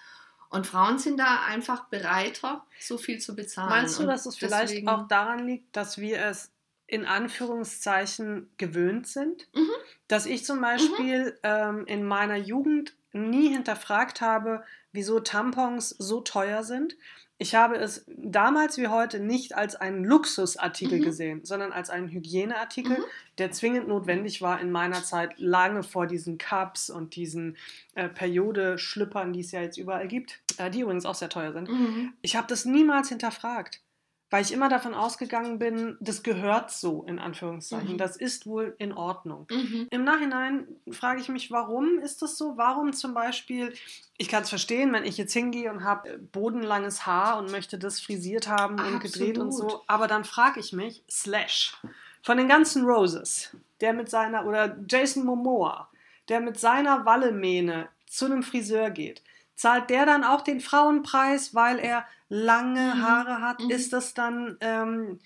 Und 0.49 0.67
Frauen 0.67 0.99
sind 0.99 1.17
da 1.17 1.43
einfach 1.45 1.85
bereiter, 1.85 2.65
so 2.79 2.97
viel 2.97 3.19
zu 3.19 3.35
bezahlen. 3.35 3.69
Meinst 3.69 3.97
du, 3.97 4.03
Und 4.03 4.09
dass 4.09 4.25
es 4.25 4.35
vielleicht 4.35 4.69
deswegen- 4.71 4.89
auch 4.89 5.07
daran 5.07 5.45
liegt, 5.47 5.75
dass 5.77 5.97
wir 5.97 6.19
es 6.25 6.51
in 6.87 7.05
Anführungszeichen 7.05 8.49
gewöhnt 8.57 9.07
sind? 9.07 9.47
Mhm. 9.53 9.69
Dass 10.07 10.25
ich 10.25 10.43
zum 10.45 10.59
Beispiel 10.61 11.37
ähm, 11.43 11.85
in 11.85 12.03
meiner 12.03 12.35
Jugend 12.37 12.95
nie 13.13 13.49
hinterfragt 13.49 14.21
habe, 14.21 14.63
wieso 14.91 15.19
Tampons 15.19 15.89
so 15.89 16.21
teuer 16.21 16.63
sind. 16.63 16.95
Ich 17.41 17.55
habe 17.55 17.75
es 17.75 18.05
damals 18.07 18.77
wie 18.77 18.87
heute 18.87 19.19
nicht 19.19 19.55
als 19.55 19.75
einen 19.75 20.05
Luxusartikel 20.05 20.99
Mhm. 20.99 21.03
gesehen, 21.03 21.39
sondern 21.43 21.71
als 21.73 21.89
einen 21.89 22.07
Hygieneartikel, 22.07 22.99
Mhm. 22.99 23.03
der 23.39 23.49
zwingend 23.49 23.87
notwendig 23.87 24.43
war 24.43 24.61
in 24.61 24.69
meiner 24.71 25.03
Zeit, 25.03 25.33
lange 25.39 25.81
vor 25.81 26.05
diesen 26.05 26.37
Cups 26.37 26.91
und 26.91 27.15
diesen 27.15 27.57
äh, 27.95 28.09
Periodeschlüppern, 28.09 29.33
die 29.33 29.39
es 29.39 29.51
ja 29.51 29.59
jetzt 29.61 29.77
überall 29.77 30.07
gibt, 30.07 30.39
äh, 30.57 30.69
die 30.69 30.81
übrigens 30.81 31.07
auch 31.07 31.15
sehr 31.15 31.29
teuer 31.29 31.51
sind. 31.51 31.67
Mhm. 31.67 32.13
Ich 32.21 32.35
habe 32.35 32.45
das 32.47 32.65
niemals 32.65 33.09
hinterfragt, 33.09 33.81
weil 34.31 34.43
ich 34.43 34.53
immer 34.53 34.69
davon 34.69 34.93
ausgegangen 34.93 35.59
bin, 35.59 35.97
das 35.99 36.23
gehört 36.23 36.71
so, 36.71 37.03
in 37.03 37.19
Anführungszeichen. 37.19 37.93
Mhm. 37.93 37.97
Das 37.97 38.15
ist 38.15 38.47
wohl 38.47 38.75
in 38.79 38.93
Ordnung. 38.93 39.45
Mhm. 39.51 39.87
Im 39.91 40.05
Nachhinein 40.05 40.67
frage 40.89 41.19
ich 41.19 41.27
mich, 41.27 41.51
warum 41.51 41.99
ist 41.99 42.21
das 42.21 42.37
so? 42.37 42.53
Warum 42.55 42.93
zum 42.93 43.13
Beispiel, 43.13 43.73
ich 44.17 44.29
kann 44.29 44.43
es 44.43 44.49
verstehen, 44.49 44.93
wenn 44.93 45.03
ich 45.03 45.17
jetzt 45.17 45.33
hingehe 45.33 45.69
und 45.69 45.83
habe 45.83 46.17
bodenlanges 46.31 47.05
Haar 47.05 47.37
und 47.39 47.51
möchte 47.51 47.77
das 47.77 47.99
frisiert 47.99 48.47
haben 48.47 48.79
und 48.79 49.01
gedreht 49.01 49.37
und 49.37 49.51
so, 49.51 49.63
Absolut. 49.63 49.83
aber 49.87 50.07
dann 50.07 50.23
frage 50.23 50.61
ich 50.61 50.71
mich, 50.71 51.03
Slash, 51.11 51.77
von 52.23 52.37
den 52.37 52.47
ganzen 52.47 52.85
Roses, 52.85 53.55
der 53.81 53.91
mit 53.91 54.09
seiner, 54.09 54.45
oder 54.45 54.77
Jason 54.89 55.25
Momoa, 55.25 55.89
der 56.29 56.39
mit 56.39 56.57
seiner 56.57 57.05
Wallemähne 57.05 57.89
zu 58.07 58.25
einem 58.25 58.43
Friseur 58.43 58.91
geht, 58.91 59.23
zahlt 59.61 59.91
der 59.91 60.07
dann 60.07 60.23
auch 60.23 60.41
den 60.41 60.59
Frauenpreis, 60.59 61.53
weil 61.53 61.77
er 61.77 62.03
lange 62.29 62.95
Mhm. 62.95 63.01
Haare 63.03 63.41
hat? 63.41 63.59
Mhm. 63.59 63.69
Ist 63.69 63.93
das 63.93 64.13
dann, 64.15 64.57
ähm, 64.59 65.19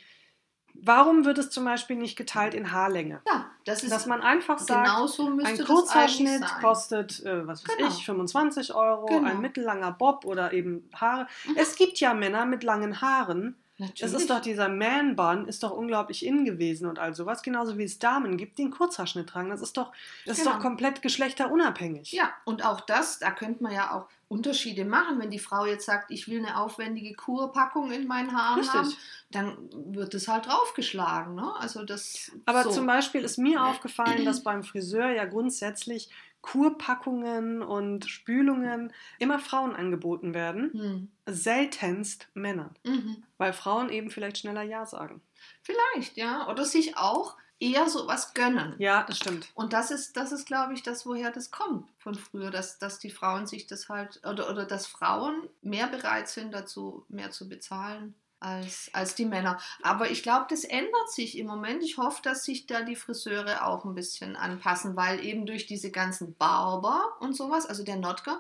warum 0.74 1.24
wird 1.24 1.38
es 1.38 1.50
zum 1.50 1.64
Beispiel 1.64 1.96
nicht 1.96 2.18
geteilt 2.18 2.54
in 2.54 2.74
Haarlänge? 2.74 3.22
Ja, 3.28 3.46
das 3.66 3.84
ist 3.84 3.92
Dass 3.94 4.06
man 4.08 4.22
einfach 4.22 4.60
sagt, 4.60 4.86
genau 4.88 5.08
so 5.08 5.30
müsste 5.30 5.62
ein 5.64 5.66
Kurzhaarschnitt 5.68 6.44
kostet, 6.60 7.24
äh, 7.26 7.48
was 7.48 7.66
weiß 7.66 7.78
Genau. 7.78 7.90
ich, 7.90 8.06
25 8.06 8.74
Euro, 8.76 9.06
Genau. 9.06 9.24
ein 9.30 9.40
mittellanger 9.40 9.94
Bob 9.94 10.26
oder 10.26 10.52
eben 10.52 10.90
Haare. 10.94 11.28
Mhm. 11.46 11.56
Es 11.56 11.78
gibt 11.78 12.00
ja 12.02 12.14
Männer 12.14 12.46
mit 12.46 12.64
langen 12.64 13.00
Haaren, 13.00 13.56
Das 13.78 13.90
Natürlich. 13.90 14.14
ist 14.16 14.30
doch 14.30 14.40
dieser 14.40 14.70
Man-Bun, 14.70 15.48
ist 15.50 15.62
doch 15.62 15.72
unglaublich 15.72 16.26
in 16.26 16.46
gewesen 16.46 16.88
und 16.88 16.98
all 16.98 17.14
sowas. 17.14 17.44
Genauso 17.44 17.78
wie 17.78 17.84
es 17.84 18.00
Damen 18.00 18.38
gibt, 18.38 18.58
die 18.58 18.62
einen 18.62 18.72
Kurzhaarschnitt 18.72 19.28
tragen. 19.28 19.50
Das 19.50 19.62
ist 19.62 19.76
doch, 19.76 19.92
das 20.26 20.38
ist 20.38 20.46
Genau. 20.46 20.56
doch 20.56 20.62
komplett 20.64 21.02
geschlechterunabhängig. 21.02 22.14
Ja, 22.14 22.32
und 22.46 22.64
auch 22.64 22.80
das, 22.80 23.20
da 23.20 23.32
könnte 23.32 23.64
man 23.64 23.74
ja 23.74 23.92
auch 23.92 24.08
Unterschiede 24.30 24.86
machen. 24.86 25.20
Wenn 25.20 25.30
die 25.30 25.40
Frau 25.40 25.66
jetzt 25.66 25.86
sagt, 25.86 26.10
ich 26.12 26.30
will 26.30 26.40
eine 26.40 26.58
aufwendige 26.58 27.16
Kurpackung 27.16 27.92
in 27.92 28.08
meinen 28.08 28.32
Haaren 28.36 28.60
Richtig. 28.60 28.74
haben, 28.76 28.94
dann 29.32 29.58
wird 29.94 30.14
es 30.14 30.30
halt 30.30 30.48
draufgeschlagen. 30.48 31.36
Ne? 31.36 31.54
Also 31.60 31.84
das. 31.84 32.32
Aber 32.46 32.64
so. 32.64 32.72
zum 32.72 32.88
Beispiel 32.88 33.22
ist 33.26 33.38
mir 33.38 33.62
aufgefallen, 33.62 34.24
dass 34.24 34.42
beim 34.42 34.64
Friseur 34.64 35.10
ja 35.12 35.26
grundsätzlich 35.26 36.10
Kurpackungen 36.46 37.64
und 37.64 38.06
Spülungen 38.06 38.94
immer 39.18 39.40
Frauen 39.40 39.76
angeboten 39.76 40.36
werden, 40.36 40.72
Hm. 40.74 41.12
seltenst 41.28 42.28
Männern, 42.36 42.76
Mhm. 42.84 43.24
weil 43.38 43.52
Frauen 43.52 43.90
eben 43.90 44.12
vielleicht 44.12 44.38
schneller 44.38 44.62
Ja 44.62 44.86
sagen. 44.86 45.22
Vielleicht, 45.64 46.18
ja. 46.18 46.48
Oder 46.48 46.64
sich 46.64 46.98
auch 46.98 47.36
eher 47.60 47.90
so 47.90 48.06
was 48.08 48.34
gönnen. 48.36 48.76
Ja, 48.78 49.04
das 49.04 49.18
stimmt. 49.18 49.48
Und 49.56 49.74
das 49.74 49.90
ist, 49.90 50.18
das 50.18 50.32
ist, 50.32 50.46
glaube 50.46 50.74
ich, 50.74 50.84
das, 50.84 51.06
woher 51.08 51.32
das 51.32 51.50
kommt 51.50 51.90
von 51.98 52.14
früher, 52.14 52.52
dass, 52.52 52.78
dass 52.78 53.00
die 53.00 53.10
Frauen 53.10 53.48
sich 53.48 53.66
das 53.66 53.90
halt, 53.90 54.22
oder, 54.24 54.50
oder 54.52 54.66
dass 54.66 54.86
Frauen 54.86 55.50
mehr 55.62 55.88
bereit 55.88 56.28
sind, 56.28 56.54
dazu 56.54 57.06
mehr 57.10 57.32
zu 57.32 57.50
bezahlen 57.50 58.14
als, 58.46 58.90
als 58.94 59.16
die 59.16 59.26
Männer. 59.26 59.60
Aber 59.82 60.12
ich 60.12 60.22
glaube, 60.24 60.46
das 60.50 60.64
ändert 60.64 61.10
sich 61.12 61.38
im 61.38 61.48
Moment. 61.48 61.84
Ich 61.84 61.98
hoffe, 61.98 62.22
dass 62.22 62.46
sich 62.46 62.68
da 62.68 62.84
die 62.84 62.96
Friseure 62.96 63.66
auch 63.66 63.86
ein 63.86 63.96
bisschen 63.96 64.36
anpassen, 64.36 64.96
weil 64.96 65.24
eben 65.26 65.46
durch 65.46 65.66
diese 65.66 65.90
ganzen 65.92 66.36
Barber 66.36 67.18
und 67.20 67.36
sowas, 67.36 67.66
also 67.66 67.84
der 67.84 67.98
Notker, 67.98 68.40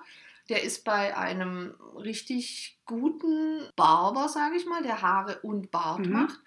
der 0.50 0.62
ist 0.64 0.84
bei 0.84 1.18
einem 1.18 1.74
richtig 1.98 2.78
guten 2.86 3.68
Barber, 3.76 4.30
sage 4.30 4.56
ich 4.58 4.66
mal, 4.68 4.84
der 4.84 5.02
Haare 5.02 5.40
und 5.42 5.72
Bart 5.72 6.00
Mhm. 6.06 6.12
macht. 6.12 6.40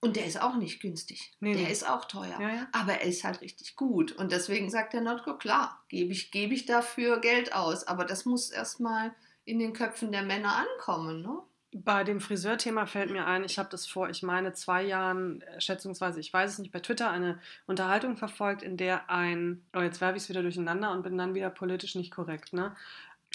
Und 0.00 0.16
der 0.16 0.26
ist 0.26 0.40
auch 0.40 0.56
nicht 0.56 0.80
günstig. 0.80 1.32
Nee, 1.40 1.54
der 1.54 1.64
nee. 1.64 1.72
ist 1.72 1.88
auch 1.88 2.04
teuer. 2.04 2.38
Ja, 2.38 2.48
ja. 2.50 2.66
Aber 2.72 2.92
er 2.92 3.04
ist 3.04 3.24
halt 3.24 3.40
richtig 3.40 3.74
gut. 3.74 4.12
Und 4.12 4.32
deswegen 4.32 4.68
sagt 4.68 4.92
der 4.92 5.00
Notco, 5.00 5.38
klar, 5.38 5.82
gebe 5.88 6.12
ich, 6.12 6.30
gebe 6.30 6.52
ich 6.52 6.66
dafür 6.66 7.20
Geld 7.20 7.54
aus. 7.54 7.84
Aber 7.86 8.04
das 8.04 8.26
muss 8.26 8.50
erstmal 8.50 9.14
in 9.46 9.58
den 9.58 9.72
Köpfen 9.72 10.12
der 10.12 10.22
Männer 10.22 10.56
ankommen. 10.56 11.22
Ne? 11.22 11.38
Bei 11.76 12.04
dem 12.04 12.20
Friseurthema 12.20 12.86
fällt 12.86 13.10
mir 13.10 13.26
ein, 13.26 13.42
ich 13.42 13.58
habe 13.58 13.68
das 13.68 13.84
vor, 13.84 14.08
ich 14.08 14.22
meine, 14.22 14.52
zwei 14.52 14.84
Jahren, 14.84 15.40
äh, 15.42 15.60
schätzungsweise, 15.60 16.20
ich 16.20 16.32
weiß 16.32 16.52
es 16.52 16.58
nicht, 16.60 16.70
bei 16.70 16.78
Twitter 16.78 17.10
eine 17.10 17.40
Unterhaltung 17.66 18.16
verfolgt, 18.16 18.62
in 18.62 18.76
der 18.76 19.10
ein, 19.10 19.60
oh, 19.74 19.80
jetzt 19.80 20.00
werfe 20.00 20.16
ich 20.16 20.22
es 20.22 20.28
wieder 20.28 20.42
durcheinander 20.42 20.92
und 20.92 21.02
bin 21.02 21.18
dann 21.18 21.34
wieder 21.34 21.50
politisch 21.50 21.96
nicht 21.96 22.12
korrekt, 22.12 22.52
ne? 22.52 22.76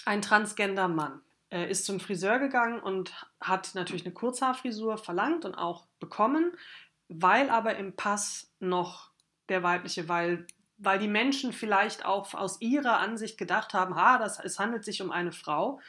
Ein 0.06 0.22
transgender 0.22 0.88
Mann 0.88 1.20
äh, 1.50 1.70
ist 1.70 1.86
zum 1.86 2.00
Friseur 2.00 2.40
gegangen 2.40 2.80
und 2.80 3.12
hat 3.42 3.76
natürlich 3.76 4.06
eine 4.06 4.14
Kurzhaarfrisur 4.14 4.98
verlangt 4.98 5.44
und 5.44 5.56
auch 5.56 5.88
bekommen, 6.00 6.54
weil 7.10 7.50
aber 7.50 7.76
im 7.76 7.94
Pass 7.94 8.50
noch 8.62 9.12
der 9.50 9.64
weibliche, 9.64 10.08
weil, 10.08 10.48
weil 10.78 10.98
die 10.98 11.10
Menschen 11.10 11.52
vielleicht 11.52 12.06
auch 12.06 12.34
aus 12.34 12.62
ihrer 12.62 13.00
Ansicht 13.00 13.38
gedacht 13.38 13.74
haben, 13.74 13.96
ha, 13.96 14.18
das, 14.18 14.40
es 14.40 14.60
handelt 14.60 14.86
sich 14.86 15.02
um 15.02 15.12
eine 15.12 15.34
Frau, 15.34 15.82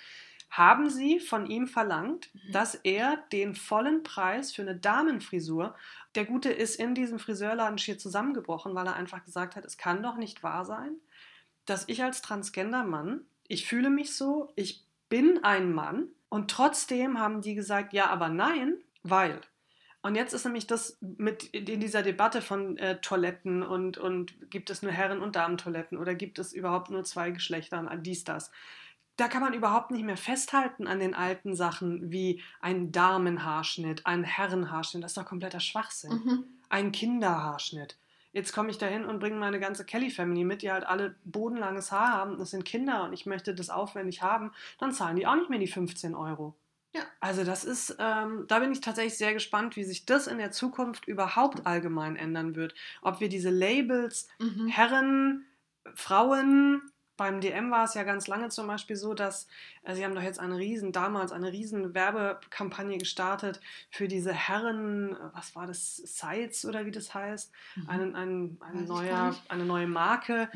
haben 0.51 0.91
sie 0.91 1.21
von 1.21 1.47
ihm 1.47 1.67
verlangt, 1.69 2.29
Mhm. 2.35 2.53
dass 2.53 2.75
er 2.75 3.19
den 3.33 3.55
vollen 3.55 4.03
Preis 4.03 4.53
für 4.53 4.63
eine 4.63 4.77
Damenfrisur, 4.77 5.75
der 6.17 6.25
Gute 6.25 6.51
ist 6.51 6.77
in 6.77 6.95
diesem 6.95 7.19
Friseurladen 7.21 7.79
schier 7.79 7.99
zusammengebrochen, 7.99 8.75
weil 8.75 8.87
er 8.87 8.97
einfach 8.97 9.25
gesagt 9.25 9.55
hat, 9.57 9.65
es 9.65 9.79
kann 9.79 10.03
doch 10.03 10.17
nicht 10.17 10.43
wahr 10.43 10.65
sein, 10.65 10.97
dass 11.67 11.85
ich 11.89 12.03
als 12.03 12.21
transgender 12.21 12.85
Mann, 12.85 13.21
ich 13.47 13.67
fühle 13.67 13.91
mich 13.91 14.15
so, 14.17 14.53
ich 14.57 14.85
bin 15.09 15.43
ein 15.45 15.73
Mann 15.73 16.09
und 16.29 16.51
trotzdem 16.51 17.19
haben 17.19 17.43
die 17.43 17.55
gesagt, 17.55 17.93
ja, 17.93 18.07
aber 18.07 18.29
nein, 18.29 18.75
weil. 19.03 19.41
Und 20.03 20.15
jetzt 20.15 20.33
ist 20.33 20.45
nämlich 20.45 20.67
das 20.67 20.97
mit 21.01 21.45
in 21.45 21.79
dieser 21.81 22.03
Debatte 22.03 22.41
von 22.43 22.77
äh, 22.79 23.01
Toiletten 23.01 23.63
und, 23.63 23.99
und 23.99 24.51
gibt 24.51 24.71
es 24.71 24.83
nur 24.83 24.93
Herren- 24.93 25.21
und 25.21 25.37
Damentoiletten 25.37 25.99
oder 25.99 26.15
gibt 26.15 26.39
es 26.39 26.53
überhaupt 26.53 26.91
nur 26.91 27.05
zwei 27.05 27.31
Geschlechter, 27.31 27.85
dies, 27.99 28.25
das. 28.25 28.51
Da 29.21 29.29
kann 29.29 29.43
man 29.43 29.53
überhaupt 29.53 29.91
nicht 29.91 30.05
mehr 30.05 30.17
festhalten 30.17 30.87
an 30.87 30.99
den 30.99 31.15
alten 31.15 31.55
Sachen 31.55 32.11
wie 32.11 32.43
ein 32.63 32.91
Damenhaarschnitt, 32.91 34.07
ein 34.07 34.25
Herrenhaarschnitt. 34.25 35.05
Das 35.05 35.11
ist 35.11 35.19
doch 35.19 35.27
kompletter 35.27 35.61
Schwachsinn. 35.61 36.13
Mhm. 36.13 36.45
Ein 36.71 36.91
Kinderhaarschnitt. 36.91 37.99
Jetzt 38.33 38.55
komme 38.55 38.71
ich 38.71 38.79
dahin 38.79 39.05
und 39.05 39.19
bringe 39.21 39.37
meine 39.37 39.61
ganze 39.61 39.85
Kelly-Family 39.85 40.45
mit, 40.45 40.63
die 40.63 40.73
halt 40.73 40.85
alle 40.87 41.17
bodenlanges 41.25 41.93
Haar 41.93 42.15
haben. 42.15 42.39
Das 42.39 42.51
sind 42.51 42.65
Kinder 42.65 43.05
und 43.05 43.13
ich 43.13 43.27
möchte 43.27 43.55
das 43.55 43.69
aufwendig 43.69 44.23
haben. 44.23 44.53
Dann 44.79 44.93
zahlen 44.93 45.17
die 45.17 45.27
auch 45.27 45.35
nicht 45.35 45.51
mehr 45.51 45.59
die 45.59 45.69
15 45.69 46.15
Euro. 46.15 46.55
Ja. 46.95 47.03
Also 47.21 47.45
das 47.45 47.65
ist, 47.65 47.97
ähm, 47.99 48.47
da 48.49 48.61
bin 48.61 48.73
ich 48.73 48.81
tatsächlich 48.81 49.19
sehr 49.19 49.35
gespannt, 49.35 49.77
wie 49.77 49.85
sich 49.85 50.07
das 50.07 50.29
in 50.29 50.39
der 50.39 50.51
Zukunft 50.51 51.07
überhaupt 51.07 51.67
allgemein 51.67 52.17
ändern 52.17 52.55
wird. 52.57 52.75
Ob 53.03 53.21
wir 53.21 53.29
diese 53.29 53.51
Labels 53.51 54.29
Mhm. 54.39 54.69
Herren, 54.69 55.45
Frauen, 55.95 56.83
beim 57.21 57.43
DM 57.43 57.71
war 57.71 57.85
es 57.85 57.93
ja 57.93 58.03
ganz 58.03 58.29
lange 58.29 58.49
zum 58.49 58.67
Beispiel 58.67 58.97
so, 58.97 59.13
dass 59.13 59.47
äh, 59.83 59.95
sie 59.95 60.07
haben 60.07 60.15
doch 60.15 60.23
jetzt 60.23 60.41
eine 60.41 60.57
riesen, 60.57 60.91
damals 60.91 61.33
eine 61.33 61.53
riesen 61.53 61.93
Werbekampagne 61.93 62.97
gestartet 62.97 63.61
für 63.91 64.09
diese 64.09 64.33
Herren, 64.33 65.13
äh, 65.13 65.17
was 65.35 65.55
war 65.55 65.67
das, 65.67 65.99
Sites 65.99 66.65
oder 66.65 66.87
wie 66.87 66.91
das 66.91 67.13
heißt, 67.13 67.53
ein, 67.89 68.17
ein, 68.17 68.57
ein 68.61 68.87
gar 68.87 69.03
neuer, 69.03 69.37
eine 69.51 69.67
neue 69.67 69.87
Marke. 69.87 70.49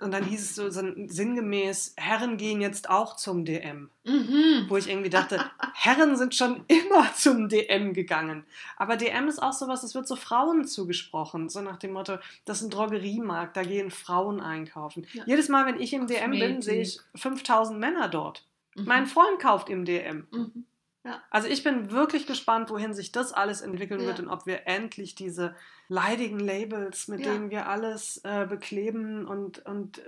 Und 0.00 0.12
dann 0.12 0.24
hieß 0.24 0.40
es 0.40 0.54
so, 0.54 0.70
so 0.70 0.82
sinngemäß, 1.06 1.94
Herren 1.96 2.36
gehen 2.36 2.60
jetzt 2.60 2.88
auch 2.88 3.16
zum 3.16 3.44
DM. 3.44 3.90
Mhm. 4.04 4.66
Wo 4.68 4.76
ich 4.76 4.88
irgendwie 4.88 5.10
dachte, 5.10 5.44
Herren 5.74 6.16
sind 6.16 6.34
schon 6.34 6.64
immer 6.68 7.12
zum 7.14 7.48
DM 7.48 7.92
gegangen. 7.92 8.44
Aber 8.76 8.96
DM 8.96 9.28
ist 9.28 9.42
auch 9.42 9.52
sowas, 9.52 9.82
das 9.82 9.94
wird 9.94 10.08
so 10.08 10.16
Frauen 10.16 10.64
zugesprochen. 10.64 11.48
So 11.48 11.60
nach 11.60 11.76
dem 11.76 11.92
Motto, 11.92 12.16
das 12.46 12.58
ist 12.58 12.64
ein 12.64 12.70
Drogeriemarkt, 12.70 13.56
da 13.56 13.62
gehen 13.62 13.90
Frauen 13.90 14.40
einkaufen. 14.40 15.06
Ja. 15.12 15.24
Jedes 15.26 15.48
Mal, 15.48 15.66
wenn 15.66 15.80
ich 15.80 15.92
im 15.92 16.06
DM 16.06 16.30
bin, 16.30 16.62
sehe 16.62 16.80
ich 16.80 17.00
5000 17.16 17.78
Männer 17.78 18.08
dort. 18.08 18.46
Mhm. 18.76 18.84
Mein 18.86 19.06
Freund 19.06 19.38
kauft 19.38 19.68
im 19.68 19.84
DM. 19.84 20.26
Mhm. 20.30 20.64
Also 21.30 21.48
ich 21.48 21.64
bin 21.64 21.90
wirklich 21.90 22.26
gespannt, 22.26 22.68
wohin 22.68 22.92
sich 22.92 23.10
das 23.10 23.32
alles 23.32 23.62
entwickeln 23.62 24.00
Ja. 24.02 24.08
wird 24.08 24.20
und 24.20 24.28
ob 24.28 24.44
wir 24.44 24.66
endlich 24.66 25.14
diese 25.14 25.54
leidigen 25.88 26.38
Labels, 26.38 27.08
mit 27.08 27.20
Ja. 27.24 27.32
denen 27.32 27.50
wir 27.50 27.68
alles 27.68 28.20
äh, 28.22 28.46
bekleben 28.46 29.26
und, 29.26 29.64
und 29.64 30.02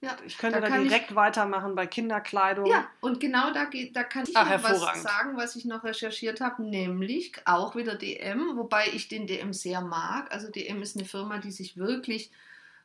Ja, 0.00 0.16
ich 0.26 0.38
könnte 0.38 0.56
da 0.56 0.62
da, 0.62 0.68
kann 0.72 0.82
ich- 0.82 0.88
direkt 0.88 1.14
weitermachen 1.14 1.74
bei 1.74 1.86
Kinderkleidung. 1.86 2.66
Ja, 2.66 2.88
und 3.00 3.20
genau 3.20 3.52
da, 3.52 3.66
geht, 3.66 3.94
da 3.94 4.04
kann 4.04 4.24
ich 4.26 4.34
Ach, 4.36 4.48
noch 4.50 4.62
was 4.64 5.02
sagen, 5.02 5.36
was 5.36 5.54
ich 5.54 5.66
noch 5.66 5.84
recherchiert 5.84 6.40
habe, 6.40 6.62
nämlich 6.62 7.32
auch 7.44 7.76
wieder 7.76 7.94
DM, 7.94 8.56
wobei 8.56 8.86
ich 8.94 9.08
den 9.08 9.26
DM 9.26 9.52
sehr 9.52 9.82
mag. 9.82 10.32
Also 10.32 10.50
DM 10.50 10.80
ist 10.80 10.96
eine 10.96 11.04
Firma, 11.04 11.38
die 11.38 11.52
sich 11.52 11.76
wirklich 11.76 12.30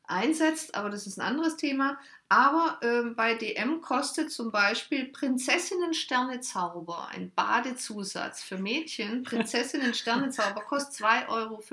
einsetzt, 0.06 0.76
aber 0.76 0.90
das 0.90 1.08
ist 1.08 1.18
ein 1.18 1.22
anderes 1.28 1.58
Thema. 1.58 1.98
Aber 2.30 2.80
ähm, 2.82 3.16
bei 3.16 3.36
DM 3.36 3.82
kostet 3.82 4.32
zum 4.32 4.52
Beispiel 4.52 5.06
Prinzessinnen-Sterne-Zauber, 5.06 7.10
ein 7.12 7.32
Badezusatz 7.36 8.42
für 8.44 8.58
Mädchen, 8.58 9.24
Prinzessinnen-Sterne-Zauber 9.24 10.62
kostet 10.62 11.06
2,95 11.06 11.28
Euro. 11.30 11.64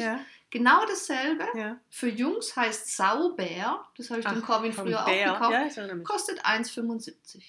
Ja, 0.00 0.20
Genau 0.50 0.84
dasselbe. 0.86 1.46
ja. 1.56 1.76
Für 1.90 2.08
Jungs 2.08 2.56
heißt 2.56 2.96
Saubär, 2.96 3.84
das 3.96 4.10
habe 4.10 4.20
ich 4.20 4.26
dem 4.26 4.40
Ach, 4.42 4.46
Corvin 4.46 4.72
vom 4.72 4.86
früher 4.86 5.04
Bär. 5.04 5.32
auch 5.32 5.38
gekauft, 5.48 5.76
Ja, 5.76 5.96
kostet 6.02 6.44
1,75. 6.44 7.42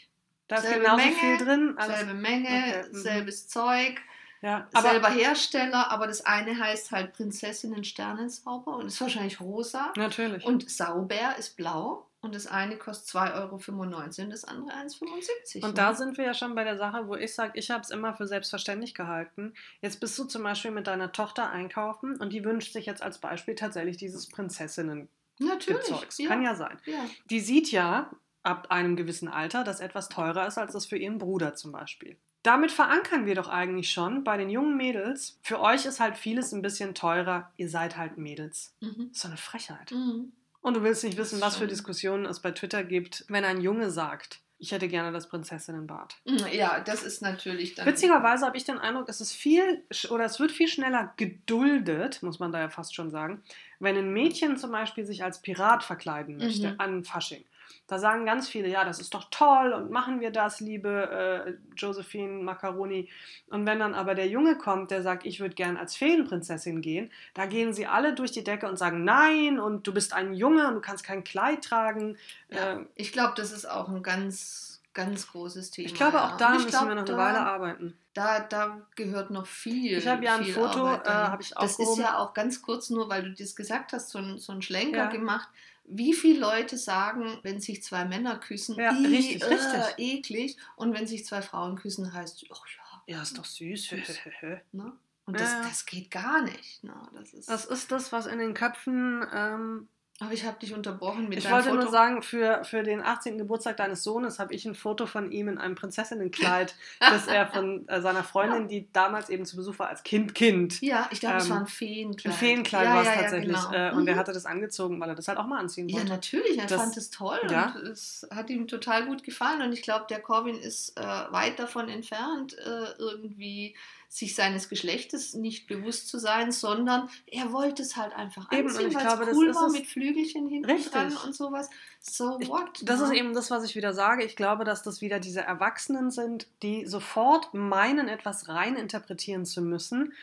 Da 0.48 0.58
ist 0.58 0.63
selbe 0.63 0.82
genauso 0.82 0.98
Menge, 0.98 1.15
viel 1.15 1.38
drin. 1.38 1.74
Alles, 1.77 1.98
Selbe 1.98 2.13
Menge, 2.13 2.48
Okay, 2.48 2.84
mhm. 2.91 2.96
selbes 2.96 3.48
Zeug, 3.48 4.01
ja. 4.41 4.67
Aber 4.74 4.89
selber 4.89 5.10
Hersteller, 5.10 5.91
aber 5.91 6.07
das 6.07 6.25
eine 6.25 6.57
heißt 6.57 6.91
halt 6.91 7.13
Prinzessinnen 7.13 7.83
Sternenzauber 7.83 8.77
und 8.77 8.88
ist 8.88 9.00
wahrscheinlich 9.01 9.39
rosa. 9.39 9.93
natürlich. 9.95 10.45
Und 10.45 10.69
Saubär 10.69 11.38
ist 11.38 11.57
blau 11.57 12.07
und 12.21 12.36
das 12.36 12.45
eine 12.45 12.77
kostet 12.77 13.15
2,95 13.15 13.36
Euro 13.36 13.55
und 13.55 14.29
das 14.31 14.45
andere 14.45 14.75
1,75. 14.77 15.65
Und 15.65 15.77
da 15.77 15.93
sind 15.95 16.17
wir 16.17 16.25
ja 16.25 16.33
schon 16.36 16.53
bei 16.53 16.63
der 16.63 16.77
Sache, 16.77 17.07
wo 17.07 17.15
ich 17.15 17.33
sage, 17.33 17.57
ich 17.57 17.71
habe 17.71 17.81
es 17.81 17.89
immer 17.89 18.13
für 18.13 18.27
selbstverständlich 18.27 18.93
gehalten. 18.93 19.53
Jetzt 19.81 20.00
bist 20.00 20.17
du 20.19 20.25
zum 20.25 20.43
Beispiel 20.43 20.71
mit 20.71 20.86
deiner 20.86 21.12
Tochter 21.12 21.50
einkaufen 21.50 22.17
und 22.17 22.31
die 22.31 22.43
wünscht 22.43 22.74
sich 22.74 22.86
jetzt 22.86 23.01
als 23.01 23.17
Beispiel 23.17 23.55
tatsächlich 23.55 23.98
dieses 23.98 24.27
Prinzessinnen-Gezeugs. 24.29 25.10
Natürlich. 25.39 26.17
Ja. 26.19 26.27
Kann 26.27 26.43
ja 26.43 26.55
sein. 26.55 26.79
ja. 26.86 27.05
Die 27.29 27.39
sieht 27.39 27.71
ja 27.71 28.12
ab 28.43 28.67
einem 28.69 28.95
gewissen 28.95 29.27
Alter, 29.27 29.63
dass 29.63 29.79
etwas 29.79 30.10
teurer 30.10 30.45
ist 30.45 30.57
als 30.57 30.74
das 30.74 30.86
für 30.86 30.98
ihren 30.98 31.17
Bruder 31.17 31.55
zum 31.55 31.71
Beispiel. 31.71 32.17
Damit 32.43 32.71
verankern 32.71 33.25
wir 33.25 33.36
doch 33.36 33.48
eigentlich 33.50 33.91
schon 33.91 34.24
bei 34.24 34.36
den 34.38 34.50
jungen 34.50 34.75
Mädels, 34.75 35.38
für 35.43 35.60
euch 35.62 35.86
ist 35.86 36.00
halt 36.00 36.17
vieles 36.17 36.51
ein 36.53 36.62
bisschen 36.63 36.95
teurer, 36.95 37.51
ihr 37.57 37.69
seid 37.69 37.98
halt 37.98 38.17
Mädels. 38.17 38.74
Mhm. 38.81 39.10
So 39.13 39.27
eine 39.27 39.38
Frechheit. 39.38 39.91
Mhm. 39.91 40.31
Und 40.62 40.75
du 40.77 40.83
willst 40.83 41.03
nicht 41.03 41.17
wissen, 41.17 41.41
was 41.41 41.57
für. 41.57 41.67
Diskussionen 41.67 42.25
es 42.25 42.39
bei 42.39 42.51
Twitter 42.51 42.83
gibt, 42.83 43.25
wenn 43.29 43.45
ein 43.45 43.62
Junge 43.62 43.89
sagt, 43.91 44.41
ich 44.57 44.71
hätte 44.71 44.88
gerne 44.88 45.12
das 45.12 45.27
Prinzessinnenbad. 45.27 46.17
Mhm. 46.25 46.38
Ja, 46.51 46.79
das 46.81 47.01
ist 47.01 47.21
natürlich 47.24 47.74
dann. 47.74 47.88
Witzigerweise 47.88 48.45
habe 48.45 48.57
ich 48.57 48.63
den 48.63 48.77
Eindruck, 48.77 49.10
es 49.10 49.19
ist 49.19 49.33
viel 49.33 49.83
oder 50.10 50.25
es 50.25 50.39
wird 50.39 50.51
viel 50.51 50.67
schneller 50.67 51.13
geduldet, 51.17 52.21
muss 52.21 52.38
man 52.39 52.51
da 52.51 52.60
ja 52.60 52.69
fast 52.69 52.93
schon 52.95 53.10
sagen, 53.10 53.41
wenn 53.79 53.98
ein 53.98 54.13
Mädchen 54.13 54.57
zum 54.57 54.71
Beispiel 54.71 55.03
sich 55.03 55.24
als 55.24 55.41
Pirat 55.41 55.83
verkleiden 55.83 56.38
möchte 56.38 56.74
Mhm. 56.74 56.79
an 56.79 57.03
Fasching. 57.03 57.43
Da 57.87 57.99
sagen 57.99 58.25
ganz 58.25 58.47
viele, 58.47 58.67
ja, 58.67 58.83
das 58.85 58.99
ist 58.99 59.13
doch 59.13 59.29
toll 59.29 59.73
und 59.73 59.91
machen 59.91 60.21
wir 60.21 60.31
das, 60.31 60.59
liebe 60.59 61.47
äh, 61.47 61.53
Josephine 61.75 62.43
Macaroni. 62.43 63.09
Und 63.49 63.65
wenn 63.65 63.79
dann 63.79 63.93
aber 63.93 64.15
der 64.15 64.27
Junge 64.27 64.57
kommt, 64.57 64.91
der 64.91 65.01
sagt, 65.01 65.25
ich 65.25 65.39
würde 65.39 65.55
gern 65.55 65.77
als 65.77 65.95
Feenprinzessin 65.95 66.81
gehen, 66.81 67.11
da 67.33 67.45
gehen 67.45 67.73
sie 67.73 67.87
alle 67.87 68.13
durch 68.13 68.31
die 68.31 68.43
Decke 68.43 68.67
und 68.67 68.77
sagen, 68.77 69.03
nein, 69.03 69.59
und 69.59 69.87
du 69.87 69.93
bist 69.93 70.13
ein 70.13 70.33
Junge 70.33 70.67
und 70.67 70.75
du 70.75 70.81
kannst 70.81 71.03
kein 71.03 71.23
Kleid 71.23 71.63
tragen. 71.63 72.17
Ja, 72.49 72.73
äh, 72.73 72.85
ich 72.95 73.11
glaube, 73.11 73.33
das 73.35 73.51
ist 73.51 73.69
auch 73.69 73.89
ein 73.89 74.03
ganz, 74.03 74.70
ganz 74.93 75.27
großes 75.27 75.71
Thema. 75.71 75.88
Ich 75.88 75.93
glaube, 75.93 76.24
auch 76.24 76.38
da 76.38 76.51
müssen 76.51 76.69
glaub, 76.69 76.88
wir 76.88 76.95
noch 76.95 77.07
eine 77.07 77.17
Weile 77.17 77.39
arbeiten. 77.39 77.98
Da, 78.13 78.41
da 78.41 78.81
gehört 78.95 79.31
noch 79.31 79.48
viel. 79.48 79.98
Ich 79.98 80.07
habe 80.07 80.25
ja 80.25 80.36
ein 80.36 80.45
Foto, 80.45 80.86
äh, 80.88 81.07
habe 81.07 81.41
ich 81.41 81.55
auch. 81.55 81.62
Das 81.62 81.79
ist 81.79 81.98
ja 81.98 82.17
auch 82.17 82.33
ganz 82.33 82.62
kurz 82.62 82.89
nur, 82.89 83.10
weil 83.10 83.24
du 83.24 83.33
das 83.33 83.55
gesagt 83.55 83.93
hast, 83.93 84.10
so 84.10 84.19
ein, 84.19 84.38
so 84.38 84.51
ein 84.51 84.62
Schlenker 84.62 84.98
ja. 84.98 85.10
gemacht 85.10 85.50
wie 85.86 86.13
viele 86.13 86.39
Leute 86.39 86.77
sagen, 86.77 87.39
wenn 87.43 87.60
sich 87.60 87.83
zwei 87.83 88.05
Männer 88.05 88.38
küssen, 88.38 88.77
ja, 88.77 88.91
richtig, 88.91 89.41
äh, 89.41 89.45
richtig. 89.45 89.83
eklig, 89.98 90.57
und 90.75 90.93
wenn 90.93 91.05
sich 91.05 91.25
zwei 91.25 91.41
Frauen 91.41 91.75
küssen, 91.75 92.13
heißt, 92.13 92.45
ach 92.51 92.63
ja, 93.07 93.15
ja, 93.15 93.21
ist 93.21 93.38
doch 93.38 93.45
süß. 93.45 93.89
süß. 93.89 94.19
ne? 94.71 94.93
Und 95.25 95.39
das, 95.39 95.51
ja. 95.51 95.62
das 95.63 95.86
geht 95.86 96.10
gar 96.12 96.43
nicht. 96.43 96.83
Ne? 96.83 96.93
Das, 97.13 97.33
ist 97.33 97.50
das 97.50 97.65
ist 97.65 97.91
das, 97.91 98.12
was 98.12 98.25
in 98.25 98.39
den 98.39 98.53
Köpfen 98.53 99.25
ähm, 99.33 99.88
aber 100.21 100.33
ich 100.33 100.45
habe 100.45 100.59
dich 100.59 100.73
unterbrochen 100.73 101.27
mit 101.27 101.39
Ich 101.39 101.49
wollte 101.49 101.69
Foto. 101.69 101.81
nur 101.81 101.91
sagen, 101.91 102.21
für, 102.21 102.63
für 102.63 102.83
den 102.83 103.01
18. 103.01 103.39
Geburtstag 103.39 103.77
deines 103.77 104.03
Sohnes 104.03 104.37
habe 104.37 104.53
ich 104.53 104.65
ein 104.65 104.75
Foto 104.75 105.07
von 105.07 105.31
ihm 105.31 105.47
in 105.47 105.57
einem 105.57 105.73
Prinzessinnenkleid, 105.73 106.75
das 106.99 107.25
er 107.25 107.47
von 107.47 107.87
äh, 107.87 108.01
seiner 108.01 108.23
Freundin, 108.23 108.67
die 108.67 108.87
damals 108.93 109.29
eben 109.29 109.45
zu 109.45 109.55
Besuch 109.55 109.79
war, 109.79 109.89
als 109.89 110.03
Kind, 110.03 110.35
Kind. 110.35 110.79
Ja, 110.81 111.09
ich 111.11 111.21
glaube, 111.21 111.37
ähm, 111.37 111.41
es 111.41 111.49
war 111.49 111.59
ein 111.61 111.67
Feenkleid. 111.67 112.33
Ein 112.33 112.39
Feenkleid 112.39 112.85
ja, 112.85 112.93
war 112.93 113.01
es 113.01 113.07
ja, 113.07 113.15
tatsächlich. 113.15 113.57
Ja, 113.57 113.69
genau. 113.71 113.89
äh, 113.89 113.91
und 113.93 114.01
mhm. 114.03 114.07
er 114.09 114.15
hatte 114.15 114.31
das 114.31 114.45
angezogen, 114.45 114.99
weil 114.99 115.09
er 115.09 115.15
das 115.15 115.27
halt 115.27 115.39
auch 115.39 115.47
mal 115.47 115.59
anziehen 115.59 115.91
wollte. 115.91 116.07
Ja, 116.07 116.13
natürlich. 116.13 116.57
Er 116.59 116.67
das, 116.67 116.79
fand 116.79 116.97
es 116.97 117.09
toll 117.09 117.39
und 117.41 117.87
es 117.87 118.27
hat 118.29 118.49
ihm 118.51 118.67
total 118.67 119.07
gut 119.07 119.23
gefallen. 119.23 119.63
Und 119.63 119.73
ich 119.73 119.81
glaube, 119.81 120.05
der 120.07 120.19
Corbin 120.19 120.55
ist 120.55 120.99
äh, 120.99 121.03
weit 121.03 121.57
davon 121.57 121.89
entfernt, 121.89 122.55
äh, 122.59 122.91
irgendwie 122.99 123.75
sich 124.13 124.36
seines 124.36 124.68
Geschlechtes 124.68 125.36
nicht 125.36 125.68
bewusst 125.68 126.10
zu 126.10 126.20
sein, 126.20 126.51
sondern 126.51 127.10
er 127.27 127.53
wollte 127.53 127.82
es 127.82 127.96
halt 127.96 128.12
einfach 128.13 128.51
eben, 128.51 128.68
anziehen, 128.68 128.94
weil 128.94 129.30
es 129.30 129.38
cool 129.38 129.56
war 129.56 129.72
mit 129.72 129.88
Flügelchen 129.88 130.50
hinten 130.50 130.70
richtig. 130.70 130.91
dran 130.91 131.15
und 131.25 131.34
sowas. 131.34 131.70
So 132.01 132.25
what? 132.41 132.80
Ich, 132.80 132.86
das 132.86 133.00
ja. 133.00 133.06
ist 133.06 133.13
eben 133.13 133.34
das, 133.34 133.50
was 133.51 133.63
ich 133.63 133.74
wieder 133.77 133.94
sage. 133.94 134.25
Ich 134.25 134.36
glaube, 134.36 134.65
dass 134.65 134.84
das 134.84 135.00
wieder 135.00 135.22
diese 135.22 135.39
Erwachsenen 135.39 136.12
sind, 136.12 136.48
die 136.62 136.86
sofort 136.88 137.53
meinen, 137.53 138.10
etwas 138.10 138.50
rein 138.50 138.75
interpretieren 138.75 139.46
zu 139.46 139.62
müssen 139.62 140.13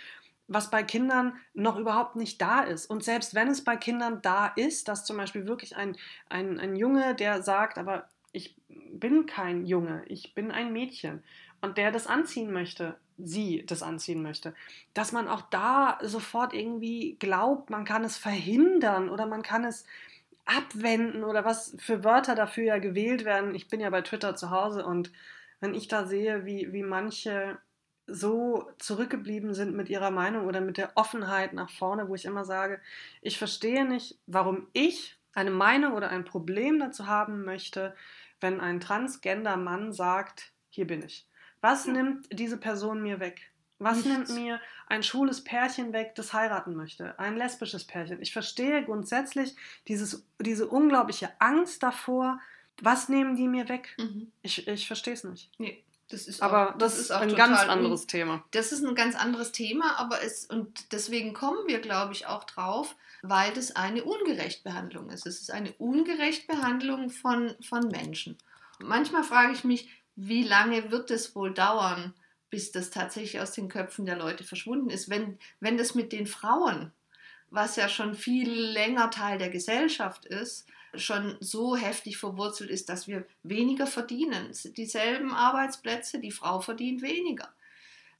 was 0.51 0.71
bei 0.71 0.83
Kindern 0.83 1.35
noch 1.53 1.77
überhaupt 1.77 2.17
nicht 2.17 2.41
da 2.41 2.63
ist. 2.63 2.87
Und 2.87 3.05
selbst 3.05 3.35
wenn 3.35 3.49
es 3.49 3.65
bei 3.65 3.77
Kindern 3.77 4.23
da 4.23 4.47
ist, 4.47 4.89
dass 4.89 5.05
zum 5.05 5.19
Beispiel 5.19 5.47
wirklich 5.47 5.77
ein, 5.77 5.95
ein, 6.31 6.59
ein 6.59 6.75
Junge, 6.75 7.15
der 7.15 7.43
sagt, 7.43 7.77
aber 7.77 8.09
ich 8.33 8.57
bin 8.69 9.27
kein 9.27 9.67
Junge, 9.67 10.05
ich 10.07 10.35
bin 10.35 10.51
ein 10.51 10.73
Mädchen 10.73 11.23
und 11.61 11.79
der 11.79 11.91
das 11.91 12.07
anziehen 12.07 12.53
möchte, 12.53 12.97
sie 13.19 13.65
das 13.67 13.83
anziehen 13.83 14.23
möchte, 14.23 14.55
dass 14.95 15.13
man 15.13 15.29
auch 15.29 15.43
da 15.43 15.99
sofort 16.03 16.55
irgendwie 16.55 17.17
glaubt, 17.19 17.71
man 17.71 17.85
kann 17.85 18.05
es 18.05 18.17
verhindern 18.17 19.09
oder 19.09 19.27
man 19.27 19.43
kann 19.43 19.65
es 19.65 19.85
abwenden 20.45 21.25
oder 21.25 21.45
was 21.45 21.77
für 21.79 22.05
Wörter 22.05 22.35
dafür 22.35 22.65
ja 22.65 22.79
gewählt 22.79 23.25
werden. 23.25 23.55
Ich 23.55 23.69
bin 23.69 23.81
ja 23.81 23.91
bei 23.91 24.03
Twitter 24.03 24.35
zu 24.35 24.51
Hause 24.51 24.87
und 24.87 25.13
wenn 25.61 25.75
ich 25.75 25.89
da 25.89 26.07
sehe, 26.07 26.47
wie, 26.47 26.73
wie 26.73 26.83
manche 26.83 27.59
so 28.07 28.71
zurückgeblieben 28.79 29.53
sind 29.53 29.75
mit 29.75 29.91
ihrer 29.91 30.11
Meinung 30.11 30.47
oder 30.47 30.63
mit 30.63 30.79
der 30.79 30.93
Offenheit 30.95 31.53
nach 31.53 31.71
vorne, 31.71 32.09
wo 32.09 32.15
ich 32.15 32.25
immer 32.25 32.45
sage, 32.45 32.81
ich 33.21 33.37
verstehe 33.37 33.85
nicht, 33.85 34.19
warum 34.27 34.69
ich 34.73 35.19
eine 35.35 35.51
Meinung 35.51 35.93
oder 35.93 36.09
ein 36.09 36.25
Problem 36.25 36.79
dazu 36.81 37.07
haben 37.07 37.45
möchte, 37.45 37.95
wenn 38.41 38.61
ein 38.61 38.81
transgender 38.81 39.57
Mann 39.57 39.93
sagt, 39.93 40.53
hier 40.71 40.87
bin 40.87 41.03
ich. 41.03 41.28
Was 41.61 41.87
ja. 41.87 41.93
nimmt 41.93 42.27
diese 42.33 42.57
Person 42.57 43.03
mir 43.03 43.21
weg? 43.21 43.41
Was 43.79 44.05
Nichts. 44.05 44.09
nimmt 44.09 44.29
mir 44.31 44.61
ein 44.89 45.03
schwules 45.03 45.45
Pärchen 45.45 45.93
weg, 45.93 46.15
das 46.17 46.33
heiraten 46.33 46.75
möchte? 46.75 47.17
Ein 47.19 47.37
lesbisches 47.37 47.85
Pärchen. 47.85 48.21
Ich 48.21 48.33
verstehe 48.33 48.85
grundsätzlich 48.85 49.55
dieses, 49.87 50.27
diese 50.41 50.67
unglaubliche 50.67 51.31
Angst 51.39 51.83
davor. 51.83 52.41
Was 52.83 53.09
nehmen 53.09 53.37
die 53.37 53.47
mir 53.47 53.69
weg? 53.69 53.95
Mhm. 53.99 54.33
Ich, 54.43 54.67
ich 54.67 54.87
verstehe 54.87 55.15
es 55.15 55.25
nicht. 55.25 55.51
Nee. 55.59 55.85
Das 56.11 56.27
ist 56.27 56.43
aber 56.43 56.71
auch, 56.71 56.79
das, 56.79 56.95
das, 56.95 57.01
ist 57.01 57.11
ein 57.11 57.35
ganz 57.37 57.61
anderes 57.61 58.07
Thema. 58.07 58.43
Das 58.53 58.73
ist 58.73 58.83
ein 58.83 58.95
ganz 58.95 59.15
anderes 59.15 59.53
Thema, 59.53 59.99
aber 59.99 60.23
es 60.23 60.47
und 60.47 60.91
deswegen 60.93 61.35
kommen 61.35 61.67
wir, 61.67 61.81
glaube 61.81 62.15
ich, 62.15 62.27
auch 62.27 62.45
drauf, 62.45 62.97
weil 63.21 63.53
das 63.53 63.77
eine 63.77 64.03
Ungerechtbehandlung 64.05 65.11
ist. 65.11 65.27
Es 65.27 65.43
ist 65.43 65.51
eine 65.51 65.73
Ungerechtbehandlung 65.73 67.11
von, 67.11 67.55
von 67.61 67.89
Menschen. 67.89 68.39
Manchmal 68.79 69.23
frage 69.23 69.53
ich 69.53 69.65
mich, 69.65 69.91
wie 70.21 70.43
lange 70.43 70.91
wird 70.91 71.13
es 71.13 71.37
wohl 71.37 71.55
dauern, 71.55 72.13
bis 72.51 72.73
das 72.73 72.91
tatsächlich 72.91 73.41
aus 73.41 73.53
den 73.53 73.69
Köpfen 73.69 74.05
der 74.05 74.17
Leute 74.17 74.43
verschwunden 74.43 74.91
ist, 74.91 75.09
wenn, 75.09 75.39
wenn 75.61 75.79
das 75.79 75.95
mit 75.95 76.13
den 76.13 76.27
Frauen, 76.27 76.91
was 77.51 77.77
ja 77.77 77.89
schon 77.89 78.17
viel 78.17 78.51
länger 78.51 79.13
Teil 79.13 79.39
der 79.39 79.49
Gesellschaft 79.49 80.25
ist, 80.27 80.67
schon 80.95 81.37
so 81.39 81.77
heftig 81.77 82.19
verwurzelt 82.19 82.69
ist, 82.69 82.89
dass 82.89 83.07
wir 83.07 83.27
weniger 83.45 83.87
verdienen. 83.87 84.51
Dieselben 84.77 85.33
Arbeitsplätze, 85.33 86.19
die 86.19 86.33
Frau 86.33 86.61
verdient 86.61 87.01
weniger 87.01 87.49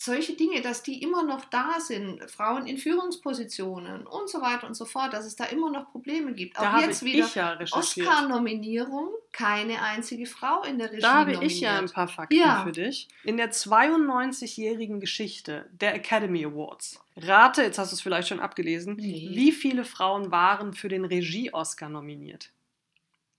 solche 0.01 0.35
Dinge, 0.35 0.63
dass 0.63 0.85
die 0.85 1.03
immer 1.03 1.25
noch 1.25 1.45
da 1.47 1.81
sind, 1.81 2.31
Frauen 2.31 2.69
in 2.69 2.79
Führungspositionen 2.79 4.07
und 4.07 4.31
so 4.31 4.41
weiter 4.41 4.69
und 4.69 4.75
so 4.75 4.85
fort, 4.85 5.13
dass 5.13 5.27
es 5.27 5.35
da 5.35 5.45
immer 5.47 5.71
noch 5.71 5.91
Probleme 5.91 6.33
gibt. 6.35 6.57
Da 6.57 6.77
Auch 6.77 6.81
jetzt 6.81 7.05
wieder 7.05 7.27
ja 7.35 7.59
Oscar-Nominierung, 7.73 9.11
keine 9.33 9.83
einzige 9.83 10.27
Frau 10.27 10.63
in 10.63 10.79
der 10.79 10.93
Regie. 10.93 11.03
Da 11.03 11.15
habe 11.15 11.45
ich 11.45 11.61
ja 11.61 11.79
ein 11.79 11.91
paar 11.91 12.07
Fakten 12.07 12.37
ja. 12.37 12.63
für 12.65 12.71
dich. 12.71 13.09
In 13.25 13.37
der 13.37 13.51
92-jährigen 13.51 15.01
Geschichte 15.01 15.69
der 15.73 15.97
Academy 15.97 16.47
Awards. 16.47 17.01
Rate, 17.17 17.63
jetzt 17.63 17.79
hast 17.79 17.91
du 17.91 17.97
es 17.97 18.01
vielleicht 18.01 18.29
schon 18.29 18.39
abgelesen, 18.39 18.95
nee. 18.95 19.31
wie 19.33 19.51
viele 19.51 19.85
Frauen 19.85 20.31
waren 20.31 20.75
für 20.75 20.89
den 20.89 21.05
Regie-Oscar 21.05 21.89
nominiert? 21.89 22.51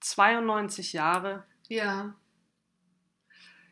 92 0.01 0.91
Jahre. 0.91 1.45
Ja. 1.69 2.13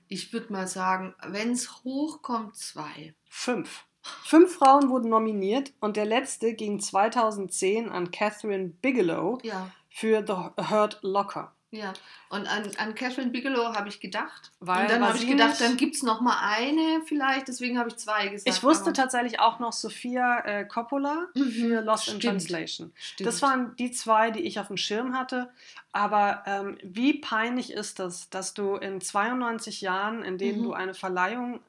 Ich 0.07 0.31
würde 0.33 0.53
mal 0.53 0.67
sagen, 0.67 1.15
wenn 1.27 1.51
es 1.51 1.83
hochkommt, 1.83 2.55
zwei. 2.55 3.13
Fünf. 3.29 3.85
Fünf 4.01 4.55
Frauen 4.55 4.89
wurden 4.89 5.09
nominiert 5.09 5.73
und 5.81 5.97
der 5.97 6.05
letzte 6.05 6.53
ging 6.53 6.79
2010 6.79 7.89
an 7.89 8.11
Catherine 8.11 8.69
Bigelow 8.69 9.39
ja. 9.43 9.69
für 9.89 10.23
The 10.25 10.63
Hurt 10.69 10.99
Locker. 11.01 11.56
Ja, 11.69 11.91
und 12.29 12.47
an, 12.47 12.71
an 12.77 12.95
Catherine 12.95 13.29
Bigelow 13.31 13.73
habe 13.75 13.89
ich 13.89 13.99
gedacht. 13.99 14.53
Weil, 14.61 14.83
und 14.83 14.91
dann 14.91 15.05
habe 15.05 15.17
ich 15.17 15.27
gedacht, 15.27 15.59
dann 15.59 15.75
gibt 15.75 15.95
es 15.95 16.03
noch 16.03 16.21
mal 16.21 16.37
eine 16.41 17.01
vielleicht, 17.05 17.49
deswegen 17.49 17.77
habe 17.77 17.89
ich 17.89 17.97
zwei 17.97 18.29
gesagt. 18.29 18.55
Ich 18.55 18.63
wusste 18.63 18.93
tatsächlich 18.93 19.41
auch 19.41 19.59
noch 19.59 19.73
Sophia 19.73 20.39
äh, 20.45 20.65
Coppola 20.65 21.27
mhm. 21.35 21.51
für 21.51 21.81
Lost 21.81 22.03
Stimmt. 22.03 22.23
in 22.23 22.29
Translation. 22.29 22.93
Stimmt. 22.95 23.27
Das 23.27 23.41
waren 23.41 23.75
die 23.75 23.91
zwei, 23.91 24.31
die 24.31 24.43
ich 24.43 24.61
auf 24.61 24.67
dem 24.67 24.77
Schirm 24.77 25.13
hatte. 25.13 25.51
Aber 25.91 26.43
ähm, 26.45 26.77
wie 26.83 27.19
peinlich 27.19 27.73
ist 27.73 27.99
das, 27.99 28.29
dass 28.29 28.53
du 28.53 28.75
in 28.75 29.01
92 29.01 29.81
Jahren, 29.81 30.23
in 30.23 30.37
denen 30.37 30.59
mhm. 30.59 30.63
du 30.63 30.73
eine 30.73 30.93
Verleihung 30.93 31.59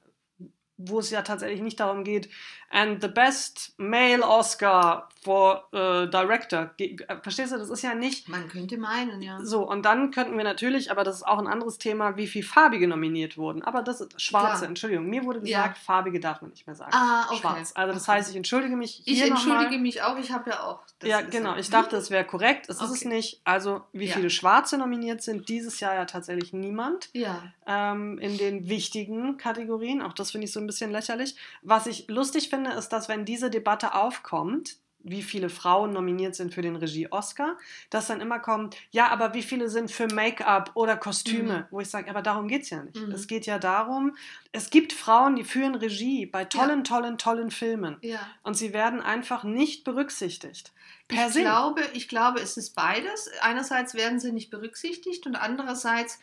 wo 0.79 1.01
es 1.01 1.11
ja 1.11 1.23
tatsächlich 1.23 1.61
nicht 1.61 1.81
darum 1.81 2.05
geht, 2.05 2.31
and 2.71 3.03
the 3.03 3.09
best 3.09 3.75
male 3.79 4.23
Oscar 4.23 5.09
for 5.29 5.65
uh, 5.75 6.07
Director. 6.07 6.71
Ge 6.79 6.97
äh, 7.07 7.17
Verstehst 7.21 7.53
du, 7.53 7.59
das 7.59 7.69
ist 7.69 7.83
ja 7.83 7.95
nicht. 7.95 8.31
Man 8.31 8.49
könnte 8.49 8.79
meinen, 8.79 9.21
ja. 9.21 9.39
So, 9.43 9.69
und 9.69 9.85
dann 9.85 10.11
könnten 10.11 10.39
wir 10.39 10.45
natürlich, 10.45 10.91
aber 10.91 11.05
das 11.05 11.17
ist 11.17 11.27
auch 11.27 11.39
ein 11.39 11.47
anderes 11.47 11.77
Thema, 11.77 12.17
wie 12.17 12.27
viel 12.27 12.43
farbige 12.43 12.89
nominiert 12.89 13.37
wurden. 13.37 13.63
Aber 13.63 13.83
das 13.83 14.01
ist 14.01 14.19
schwarze, 14.19 14.61
Klar. 14.61 14.69
Entschuldigung. 14.71 15.05
Mir 15.05 15.25
wurde 15.25 15.41
gesagt, 15.41 15.77
ja. 15.77 15.83
farbige 15.85 16.19
darf 16.19 16.41
man 16.41 16.51
nicht 16.51 16.67
mehr 16.67 16.75
sagen. 16.75 16.93
Ah, 16.95 17.27
okay. 17.29 17.41
Schwarz. 17.41 17.73
Also 17.75 17.93
das 17.93 18.09
okay. 18.09 18.13
heißt, 18.13 18.31
ich 18.31 18.37
entschuldige 18.37 18.75
mich. 18.75 19.03
ich 19.05 19.21
entschuldige 19.21 19.77
mich 19.77 20.03
auch, 20.03 20.17
ich 20.17 20.33
habe 20.33 20.49
ja 20.49 20.63
auch. 20.63 20.81
ja, 21.03 21.21
genau. 21.21 21.57
Ich 21.57 21.69
dachte, 21.69 21.97
es 21.97 22.11
wäre 22.11 22.25
korrekt. 22.25 22.71
Es 22.71 22.81
okay. 22.81 22.87
ist 22.87 22.97
es 22.97 23.05
nicht. 23.05 23.43
Also, 23.45 23.83
wie 23.93 24.07
ja. 24.07 24.15
viele 24.15 24.31
Schwarze 24.31 24.79
nominiert 24.79 25.21
sind, 25.21 25.51
dieses 25.51 25.79
Jahr 25.81 25.95
ja 25.95 26.07
tatsächlich 26.07 26.55
niemand. 26.55 27.11
Ja. 27.13 27.43
Ähm, 27.67 28.17
in 28.19 28.39
den 28.39 28.71
wichtigen 28.71 29.37
Kategorien. 29.37 30.01
Auch 30.01 30.15
das 30.15 30.31
finde 30.31 30.47
ich 30.47 30.55
so 30.55 30.61
ein 30.61 30.67
bisschen 30.67 30.91
lächerlich. 30.91 31.37
Was 31.61 31.87
ich 31.87 32.09
lustig 32.09 32.49
finde, 32.49 32.71
ist, 32.71 32.89
dass 32.89 33.11
wenn 33.11 33.27
diese 33.27 33.51
Debatte 33.51 33.93
aufkommt, 33.93 34.79
wie 35.11 35.23
viele 35.23 35.49
Frauen 35.49 35.93
nominiert 35.93 36.35
sind 36.35 36.55
für 36.55 36.63
den 36.63 36.77
Regie-Oscar, 36.77 37.57
dass 37.91 38.07
dann 38.07 38.21
immer 38.21 38.39
kommt, 38.39 38.77
ja, 38.91 39.09
aber 39.09 39.35
wie 39.35 39.43
viele 39.43 39.69
sind 39.69 39.91
für 39.91 40.07
Make-up 40.07 40.73
oder 40.75 40.97
Kostüme, 40.97 41.59
mhm. 41.59 41.65
wo 41.71 41.81
ich 41.81 41.89
sage, 41.89 42.11
aber 42.11 42.23
darum 42.23 42.49
geht 42.49 42.63
es 42.63 42.71
ja 42.71 42.83
nicht. 42.83 42.97
Mhm. 42.97 43.13
Es 43.13 43.27
geht 43.27 43.47
ja 43.47 43.59
darum, 43.59 44.17
es 44.53 44.71
gibt 44.71 44.93
Frauen, 44.93 45.37
die 45.37 45.45
führen 45.45 45.75
Regie 45.75 46.27
bei 46.27 46.45
tollen, 46.45 46.79
ja. 46.79 46.83
tollen, 46.85 47.19
tollen 47.19 47.51
Filmen 47.51 47.97
ja. 48.03 48.21
und 48.43 48.55
sie 48.55 48.73
werden 48.73 49.01
einfach 49.01 49.45
nicht 49.45 49.85
berücksichtigt. 49.85 50.73
Per 51.09 51.29
ich, 51.29 51.35
glaube, 51.35 51.83
ich 51.95 52.09
glaube, 52.09 52.41
es 52.41 52.57
ist 52.57 52.75
beides. 52.75 53.31
Einerseits 53.41 53.95
werden 53.95 54.21
sie 54.21 54.33
nicht 54.33 54.51
berücksichtigt 54.51 55.27
und 55.27 55.37
andererseits 55.37 56.19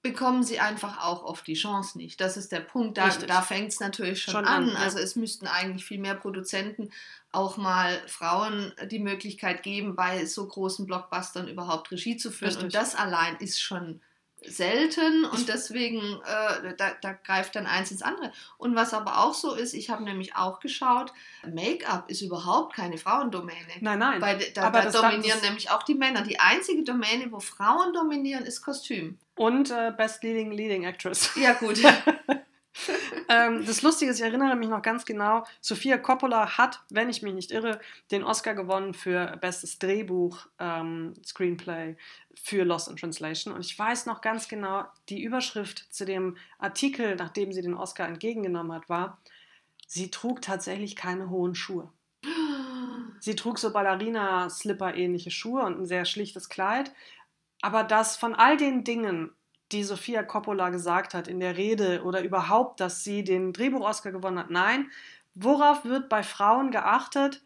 bekommen 0.00 0.44
sie 0.44 0.60
einfach 0.60 1.04
auch 1.04 1.24
oft 1.24 1.46
die 1.46 1.54
Chance 1.54 1.98
nicht. 1.98 2.20
Das 2.20 2.36
ist 2.36 2.52
der 2.52 2.60
Punkt. 2.60 2.98
Da, 2.98 3.06
Richtig. 3.06 3.26
da 3.26 3.42
fängt 3.42 3.72
es 3.72 3.80
natürlich 3.80 4.22
schon, 4.22 4.32
Schon 4.32 4.44
an. 4.44 4.70
an. 4.70 4.76
Also 4.76 4.98
es 4.98 5.16
müssten 5.16 5.46
eigentlich 5.46 5.84
viel 5.84 5.98
mehr 5.98 6.14
Produzenten 6.14 6.90
auch 7.32 7.56
mal 7.56 8.00
Frauen 8.06 8.72
die 8.90 8.98
Möglichkeit 8.98 9.62
geben, 9.62 9.96
bei 9.96 10.24
so 10.24 10.46
großen 10.46 10.86
Blockbustern 10.86 11.48
überhaupt 11.48 11.90
Regie 11.90 12.16
zu 12.16 12.30
führen. 12.30 12.56
Und 12.56 12.64
Richtig. 12.64 12.80
das 12.80 12.94
allein 12.94 13.36
ist 13.36 13.60
schon 13.60 14.00
selten 14.44 15.24
und 15.24 15.48
deswegen 15.48 15.98
äh, 16.00 16.74
da, 16.76 16.92
da 17.00 17.12
greift 17.12 17.56
dann 17.56 17.66
eins 17.66 17.90
ins 17.90 18.02
andere. 18.02 18.32
Und 18.56 18.76
was 18.76 18.94
aber 18.94 19.18
auch 19.18 19.34
so 19.34 19.54
ist, 19.54 19.74
ich 19.74 19.90
habe 19.90 20.04
nämlich 20.04 20.36
auch 20.36 20.60
geschaut, 20.60 21.12
Make-up 21.44 22.08
ist 22.08 22.22
überhaupt 22.22 22.74
keine 22.74 22.98
Frauendomäne. 22.98 23.58
Nein, 23.80 23.98
nein. 23.98 24.20
Weil 24.20 24.38
da, 24.54 24.62
Aber 24.62 24.82
da 24.82 24.90
dominieren 24.90 25.40
nämlich 25.42 25.70
auch 25.70 25.82
die 25.82 25.94
Männer. 25.94 26.22
Die 26.22 26.38
einzige 26.38 26.84
Domäne, 26.84 27.32
wo 27.32 27.40
Frauen 27.40 27.92
dominieren, 27.92 28.44
ist 28.44 28.62
Kostüm. 28.62 29.18
Und 29.34 29.70
äh, 29.70 29.92
Best 29.96 30.22
Leading 30.22 30.52
Leading 30.52 30.84
Actress. 30.84 31.30
Ja, 31.34 31.54
gut. 31.54 31.80
ähm, 33.28 33.64
das 33.66 33.82
Lustige 33.82 34.10
ist, 34.10 34.18
ich 34.18 34.24
erinnere 34.24 34.56
mich 34.56 34.68
noch 34.68 34.82
ganz 34.82 35.04
genau, 35.04 35.44
Sofia 35.60 35.98
Coppola 35.98 36.58
hat, 36.58 36.82
wenn 36.90 37.08
ich 37.10 37.22
mich 37.22 37.34
nicht 37.34 37.50
irre, 37.50 37.80
den 38.10 38.24
Oscar 38.24 38.54
gewonnen 38.54 38.94
für 38.94 39.36
bestes 39.40 39.78
Drehbuch, 39.78 40.46
ähm, 40.58 41.14
Screenplay 41.24 41.96
für 42.34 42.64
Lost 42.64 42.88
in 42.88 42.96
Translation. 42.96 43.52
Und 43.54 43.64
ich 43.64 43.78
weiß 43.78 44.06
noch 44.06 44.20
ganz 44.20 44.48
genau, 44.48 44.84
die 45.08 45.22
Überschrift 45.22 45.92
zu 45.92 46.04
dem 46.04 46.36
Artikel, 46.58 47.16
nachdem 47.16 47.52
sie 47.52 47.62
den 47.62 47.74
Oscar 47.74 48.06
entgegengenommen 48.06 48.72
hat, 48.72 48.88
war, 48.88 49.18
sie 49.86 50.10
trug 50.10 50.42
tatsächlich 50.42 50.96
keine 50.96 51.30
hohen 51.30 51.54
Schuhe. 51.54 51.90
Sie 53.20 53.34
trug 53.34 53.58
so 53.58 53.72
Ballerina-Slipper-ähnliche 53.72 55.32
Schuhe 55.32 55.62
und 55.62 55.80
ein 55.80 55.86
sehr 55.86 56.04
schlichtes 56.04 56.48
Kleid. 56.48 56.92
Aber 57.62 57.82
das 57.82 58.16
von 58.16 58.36
all 58.36 58.56
den 58.56 58.84
Dingen, 58.84 59.32
die 59.72 59.84
Sofia 59.84 60.22
Coppola 60.22 60.70
gesagt 60.70 61.14
hat 61.14 61.28
in 61.28 61.40
der 61.40 61.56
Rede 61.56 62.02
oder 62.02 62.22
überhaupt, 62.22 62.80
dass 62.80 63.04
sie 63.04 63.24
den 63.24 63.52
Drehbuch-Oscar 63.52 64.12
gewonnen 64.12 64.38
hat, 64.38 64.50
nein. 64.50 64.90
Worauf 65.34 65.84
wird 65.84 66.08
bei 66.08 66.22
Frauen 66.22 66.70
geachtet? 66.70 67.42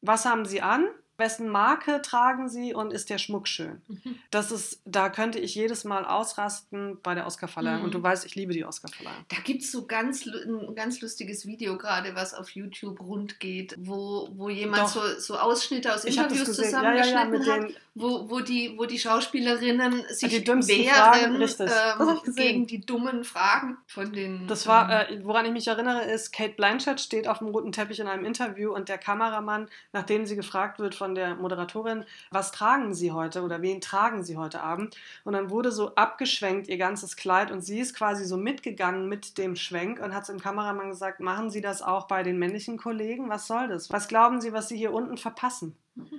Was 0.00 0.24
haben 0.24 0.44
sie 0.44 0.62
an? 0.62 0.86
Wessen 1.18 1.48
Marke 1.48 2.00
tragen 2.02 2.48
sie 2.48 2.74
und 2.74 2.92
ist 2.92 3.10
der 3.10 3.18
Schmuck 3.18 3.46
schön? 3.46 3.82
Mhm. 3.86 4.18
Das 4.30 4.50
ist, 4.50 4.80
da 4.84 5.08
könnte 5.08 5.38
ich 5.38 5.54
jedes 5.54 5.84
Mal 5.84 6.04
ausrasten 6.04 6.98
bei 7.02 7.14
der 7.14 7.26
Oscarverleihung. 7.26 7.80
Mhm. 7.80 7.84
Und 7.84 7.94
du 7.94 8.02
weißt, 8.02 8.24
ich 8.24 8.34
liebe 8.34 8.52
die 8.52 8.64
Oscarverleihung. 8.64 9.24
Da 9.28 9.36
gibt 9.44 9.62
es 9.62 9.70
so 9.70 9.86
ganz, 9.86 10.26
ein 10.26 10.74
ganz 10.74 11.00
lustiges 11.00 11.46
Video 11.46 11.76
gerade, 11.76 12.14
was 12.14 12.34
auf 12.34 12.50
YouTube 12.50 13.00
rund 13.00 13.40
geht, 13.40 13.76
wo, 13.78 14.30
wo 14.34 14.48
jemand 14.48 14.82
Doch. 14.82 14.88
so, 14.88 15.00
so 15.18 15.38
Ausschnitte 15.38 15.94
aus 15.94 16.04
Ich 16.04 16.16
Interviews 16.16 16.46
gesehen. 16.46 16.72
Ja, 16.72 16.82
ja, 16.82 16.94
ja, 16.94 17.02
zusammengeschnitten 17.02 17.52
hat, 17.52 17.80
wo, 17.94 18.30
wo, 18.30 18.40
die, 18.40 18.74
wo 18.78 18.86
die 18.86 18.98
Schauspielerinnen 18.98 20.04
sich 20.08 20.30
die 20.30 20.46
wehren 20.46 21.46
Fragen, 21.46 22.20
ähm, 22.26 22.34
gegen 22.34 22.66
die 22.66 22.80
dummen 22.80 23.24
Fragen 23.24 23.76
von 23.86 24.12
den. 24.12 24.46
Das 24.48 24.66
war, 24.66 25.10
ähm, 25.10 25.20
äh, 25.20 25.24
woran 25.24 25.44
ich 25.44 25.52
mich 25.52 25.68
erinnere, 25.68 26.02
ist, 26.04 26.32
Kate 26.32 26.54
Blanchett 26.54 27.00
steht 27.00 27.28
auf 27.28 27.38
dem 27.38 27.48
roten 27.48 27.70
Teppich 27.70 28.00
in 28.00 28.06
einem 28.06 28.24
Interview 28.24 28.72
und 28.72 28.88
der 28.88 28.96
Kameramann, 28.96 29.68
nachdem 29.92 30.24
sie 30.24 30.36
gefragt 30.36 30.78
wird 30.78 30.94
von 31.02 31.16
der 31.16 31.34
Moderatorin, 31.34 32.04
was 32.30 32.52
tragen 32.52 32.94
Sie 32.94 33.10
heute 33.10 33.42
oder 33.42 33.60
wen 33.60 33.80
tragen 33.80 34.22
Sie 34.22 34.36
heute 34.36 34.62
Abend? 34.62 34.96
Und 35.24 35.32
dann 35.32 35.50
wurde 35.50 35.72
so 35.72 35.96
abgeschwenkt 35.96 36.68
ihr 36.68 36.78
ganzes 36.78 37.16
Kleid 37.16 37.50
und 37.50 37.60
sie 37.60 37.80
ist 37.80 37.96
quasi 37.96 38.24
so 38.24 38.36
mitgegangen 38.36 39.08
mit 39.08 39.36
dem 39.36 39.56
Schwenk 39.56 39.98
und 39.98 40.14
hat 40.14 40.26
zum 40.26 40.38
Kameramann 40.38 40.90
gesagt, 40.90 41.18
machen 41.18 41.50
Sie 41.50 41.60
das 41.60 41.82
auch 41.82 42.06
bei 42.06 42.22
den 42.22 42.38
männlichen 42.38 42.76
Kollegen? 42.76 43.28
Was 43.28 43.48
soll 43.48 43.66
das? 43.66 43.90
Was 43.90 44.06
glauben 44.06 44.40
Sie, 44.40 44.52
was 44.52 44.68
Sie 44.68 44.76
hier 44.76 44.92
unten 44.92 45.18
verpassen? 45.18 45.76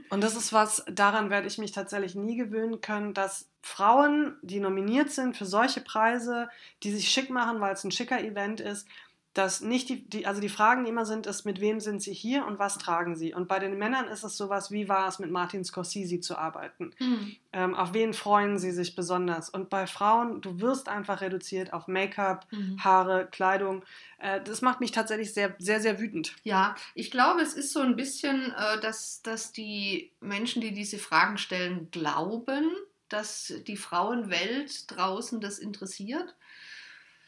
Und 0.10 0.22
das 0.22 0.36
ist 0.36 0.52
was, 0.52 0.84
daran 0.92 1.30
werde 1.30 1.48
ich 1.48 1.58
mich 1.58 1.72
tatsächlich 1.72 2.14
nie 2.14 2.36
gewöhnen 2.36 2.82
können, 2.82 3.14
dass 3.14 3.50
Frauen, 3.62 4.38
die 4.42 4.60
nominiert 4.60 5.12
sind 5.12 5.38
für 5.38 5.46
solche 5.46 5.80
Preise, 5.82 6.50
die 6.84 6.92
sich 6.92 7.08
schick 7.08 7.30
machen, 7.30 7.62
weil 7.62 7.74
es 7.74 7.84
ein 7.86 7.92
schicker 7.92 8.22
Event 8.22 8.60
ist, 8.60 8.88
dass 9.34 9.62
nicht 9.62 9.90
die, 9.90 10.08
die, 10.10 10.26
also 10.28 10.42
die 10.42 10.50
Fragen, 10.50 10.84
die 10.84 10.90
immer 10.92 11.06
sind, 11.06 11.26
ist, 11.28 11.46
mit 11.46 11.60
wem 11.62 11.80
sind 11.80 12.02
sie 12.02 12.14
hier 12.14 12.46
und 12.46 12.60
was 12.60 12.78
tragen 12.78 13.16
sie? 13.16 13.34
Und 13.34 13.48
bei 13.48 13.60
den 13.60 13.78
Männern 13.78 14.08
ist 14.08 14.24
es 14.24 14.38
sowas, 14.38 14.72
wie 14.72 14.90
war 14.90 15.08
es 15.08 15.20
mit 15.20 15.32
Martin 15.32 15.64
Scorsese 15.66 16.20
zu 16.20 16.38
arbeiten? 16.38 16.92
hm. 17.00 17.24
Ähm, 17.54 17.76
auf 17.76 17.94
wen 17.94 18.14
freuen 18.14 18.58
sie 18.60 18.72
sich 18.72 18.96
besonders? 18.96 19.50
Und 19.50 19.70
bei 19.70 19.88
Frauen, 19.88 20.42
du 20.42 20.60
wirst 20.60 20.90
einfach 20.90 21.22
reduziert 21.22 21.74
auf 21.74 21.88
Make-up, 21.88 22.48
Mhm. 22.52 22.84
Haare, 22.84 23.28
Kleidung. 23.32 23.86
Äh, 24.18 24.42
das 24.42 24.62
macht 24.62 24.80
mich 24.80 24.92
tatsächlich 24.92 25.34
sehr, 25.34 25.56
sehr, 25.60 25.80
sehr 25.82 26.00
wütend. 26.00 26.36
Ja, 26.44 26.76
ich 26.94 27.10
glaube, 27.12 27.42
es 27.42 27.54
ist 27.54 27.72
so 27.72 27.80
ein 27.80 27.96
bisschen, 27.96 28.52
äh, 28.52 28.80
dass, 28.82 29.22
dass 29.22 29.52
die 29.54 30.14
Menschen, 30.20 30.62
die 30.62 30.74
diese 30.74 30.98
Fragen 30.98 31.38
stellen, 31.38 31.90
glauben, 31.92 32.70
dass 33.08 33.54
die 33.68 33.78
Frauenwelt 33.78 34.92
draußen 34.92 35.40
das 35.40 35.60
interessiert. 35.60 36.36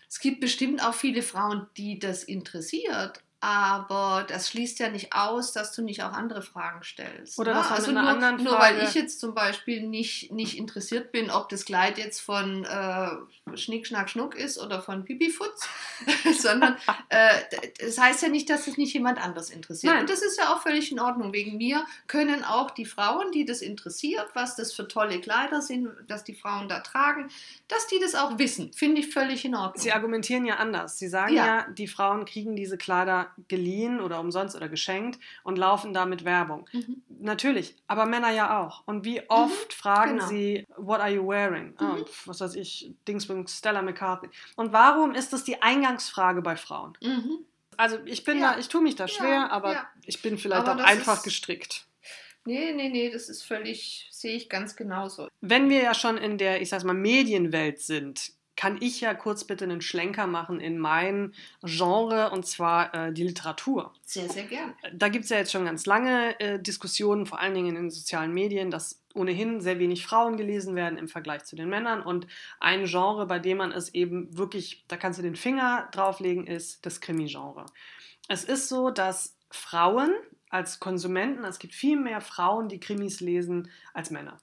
Es 0.10 0.20
gibt 0.20 0.39
bestimmt 0.39 0.84
auch 0.84 0.94
viele 0.94 1.22
Frauen, 1.22 1.68
die 1.78 2.00
das 2.00 2.24
interessiert, 2.24 3.24
aber 3.46 4.26
das 4.28 4.50
schließt 4.50 4.80
ja 4.80 4.90
nicht 4.90 5.14
aus, 5.14 5.52
dass 5.52 5.72
du 5.72 5.84
nicht 5.84 6.02
auch 6.02 6.14
andere 6.14 6.42
Fragen 6.42 6.82
stellst. 6.82 7.38
Oder 7.38 7.54
ne? 7.54 7.70
also 7.70 7.92
nur, 7.92 8.02
nur 8.02 8.58
weil 8.58 8.82
ich 8.82 8.96
jetzt 8.96 9.20
zum 9.20 9.36
Beispiel 9.36 9.88
nicht, 9.88 10.32
nicht 10.32 10.58
interessiert 10.58 11.12
bin, 11.12 11.30
ob 11.30 11.48
das 11.50 11.64
Kleid 11.64 12.00
jetzt 12.00 12.22
von 12.22 12.66
äh, 12.66 13.56
Schnick, 13.56 13.86
Schnack, 13.86 14.10
Schnuck 14.10 14.34
ist 14.34 14.58
oder 14.58 14.82
von 14.82 15.06
Pipifutz, 15.06 15.70
sondern 16.40 16.76
äh, 17.10 17.30
das 17.80 18.00
heißt 18.00 18.24
ja 18.24 18.30
nicht, 18.30 18.50
dass 18.50 18.66
es 18.66 18.78
nicht 18.78 18.96
jemand 18.96 19.24
anders 19.24 19.52
interessiert. 19.52 19.94
Nein. 19.94 20.02
Und 20.02 20.10
das 20.10 20.24
ist 20.24 20.40
ja 20.40 20.52
auch 20.52 20.64
völlig 20.64 20.92
in 20.92 21.00
Ordnung. 21.00 21.32
Wegen 21.32 21.58
mir 21.58 21.86
können 22.08 22.44
auch 22.44 22.72
die 22.72 22.86
Frauen, 22.86 23.32
die 23.32 23.46
das 23.46 23.62
interessiert, 23.62 24.28
was 24.34 24.56
das 24.56 24.74
für 24.74 24.88
tolle 24.88 25.22
Kleider 25.22 25.62
sind, 25.62 25.90
dass 26.08 26.24
die 26.24 26.34
Frauen 26.34 26.68
da 26.68 26.80
tragen, 26.80 27.30
dass 27.68 27.86
die 27.86 28.00
das 28.00 28.16
auch 28.16 28.40
wissen. 28.40 28.74
Finde 28.74 29.02
ich 29.02 29.14
völlig 29.14 29.46
in 29.46 29.54
Ordnung. 29.54 29.84
Sie 29.84 29.92
argumentieren 29.92 30.48
ja 30.48 30.56
anders. 30.56 30.98
Sie 30.98 31.10
sagen 31.10 31.36
ja. 31.36 31.46
Ja. 31.46 31.68
die 31.70 31.88
Frauen 31.88 32.26
kriegen 32.26 32.56
diese 32.56 32.80
Kleider 32.80 33.30
geliehen 33.48 34.00
oder 34.02 34.19
umsonst 34.19 34.56
oder 34.56 34.69
geschenkt 34.69 35.19
und 35.43 35.58
laufen 35.58 35.93
damit 35.93 36.26
Werbung. 36.26 36.67
Mhm. 36.74 37.02
Natürlich, 37.19 37.76
aber 37.88 38.06
Männer 38.06 38.32
ja 38.32 38.60
auch. 38.62 38.84
Und 38.86 39.06
wie 39.06 39.21
oft 39.30 39.74
fragen 39.74 40.17
genau. 40.17 40.28
sie, 40.28 40.65
what 40.78 41.00
are 41.00 41.12
you 41.12 41.28
wearing? 41.28 41.74
Oh, 41.80 41.84
Mhm. 41.84 42.06
pf, 42.06 42.28
was 42.28 42.41
weiß 42.41 42.56
ich, 42.56 42.91
Dingsbums, 43.08 43.58
Stella 43.58 43.82
McCartney. 43.82 44.30
Und 44.56 44.74
warum 44.74 45.13
ist 45.13 45.34
das 45.34 45.43
die 45.43 45.62
Eingangsfrage 45.62 46.41
bei 46.41 46.56
Frauen? 46.56 46.98
Mhm. 47.02 47.39
Also 47.78 47.98
ich 48.06 48.24
bin 48.24 48.39
Ja. 48.39 48.54
da, 48.54 48.60
ich 48.60 48.69
tue 48.69 48.82
mich 48.82 48.95
da 48.95 49.08
schwer, 49.08 49.30
Ja, 49.30 49.50
aber 49.50 49.74
ja. 49.74 49.88
ich 50.06 50.21
bin 50.21 50.38
vielleicht 50.38 50.67
Aber 50.67 50.82
auch 50.82 50.86
einfach 50.88 51.17
ist- 51.17 51.24
gestrickt. 51.24 51.86
Nee, 52.48 52.74
nee, 52.74 52.89
nee, 52.89 53.10
das 53.10 53.28
ist 53.28 53.41
völlig, 53.41 54.08
sehe 54.12 54.36
ich 54.36 54.50
ganz 54.50 54.76
genauso. 54.76 55.28
Wenn 55.41 55.67
wir 55.67 55.82
ja 55.82 55.95
schon 55.95 56.15
in 56.17 56.38
der, 56.38 56.62
ich 56.62 56.69
sag's 56.69 56.84
mal, 56.84 56.93
Medienwelt 56.93 57.80
sind, 57.82 58.34
kann 58.56 58.78
ich 58.82 59.02
ja 59.02 59.13
kurz 59.13 59.44
bitte 59.44 59.65
einen 59.65 59.82
Schlenker 59.82 60.28
machen 60.28 60.60
in 60.60 60.78
mein 60.78 61.34
Genre 61.63 62.32
und 62.32 62.46
zwar 62.46 62.94
äh, 62.94 63.13
die 63.13 63.24
Literatur. 63.24 63.94
Sehr, 64.06 64.30
sehr 64.30 64.44
gern. 64.44 64.74
Da 64.94 65.10
gibt 65.10 65.26
es 65.26 65.30
ja 65.30 65.38
jetzt 65.38 65.52
schon 65.52 65.65
ganz 65.65 65.86
lange 65.86 66.39
äh, 66.39 66.60
Diskussionen, 66.60 67.26
vor 67.26 67.39
allen 67.39 67.54
Dingen 67.54 67.70
in 67.70 67.76
den 67.76 67.89
sozialen 67.89 68.34
Medien, 68.34 68.72
dass 68.72 69.02
ohnehin 69.13 69.62
sehr 69.62 69.80
wenig 69.80 70.06
Frauen 70.06 70.38
gelesen 70.38 70.76
werden 70.76 70.98
im 70.98 71.08
Vergleich 71.08 71.44
zu 71.46 71.56
den 71.56 71.70
Männern. 71.70 72.02
Und 72.02 72.28
ein 72.60 72.86
Genre, 72.86 73.26
bei 73.26 73.39
dem 73.39 73.58
man 73.58 73.72
es 73.72 73.94
eben 73.94 74.38
wirklich, 74.38 74.86
da 74.88 74.98
kannst 74.98 75.20
du 75.20 75.24
den 75.24 75.36
Finger 75.36 75.89
drauflegen, 75.91 76.48
ist 76.48 76.86
das 76.86 77.02
Krimi-Genre. 77.02 77.65
Es 78.28 78.44
ist 78.44 78.70
so, 78.70 78.89
dass 78.89 79.38
Frauen 79.50 80.13
als 80.50 80.80
Konsumenten, 80.80 81.44
es 81.44 81.60
gibt 81.60 81.74
viel 81.74 82.00
mehr 82.00 82.22
Frauen, 82.22 82.70
die 82.70 82.80
Krimis 82.80 83.20
lesen, 83.20 83.70
als 83.94 84.12
Männer. 84.12 84.38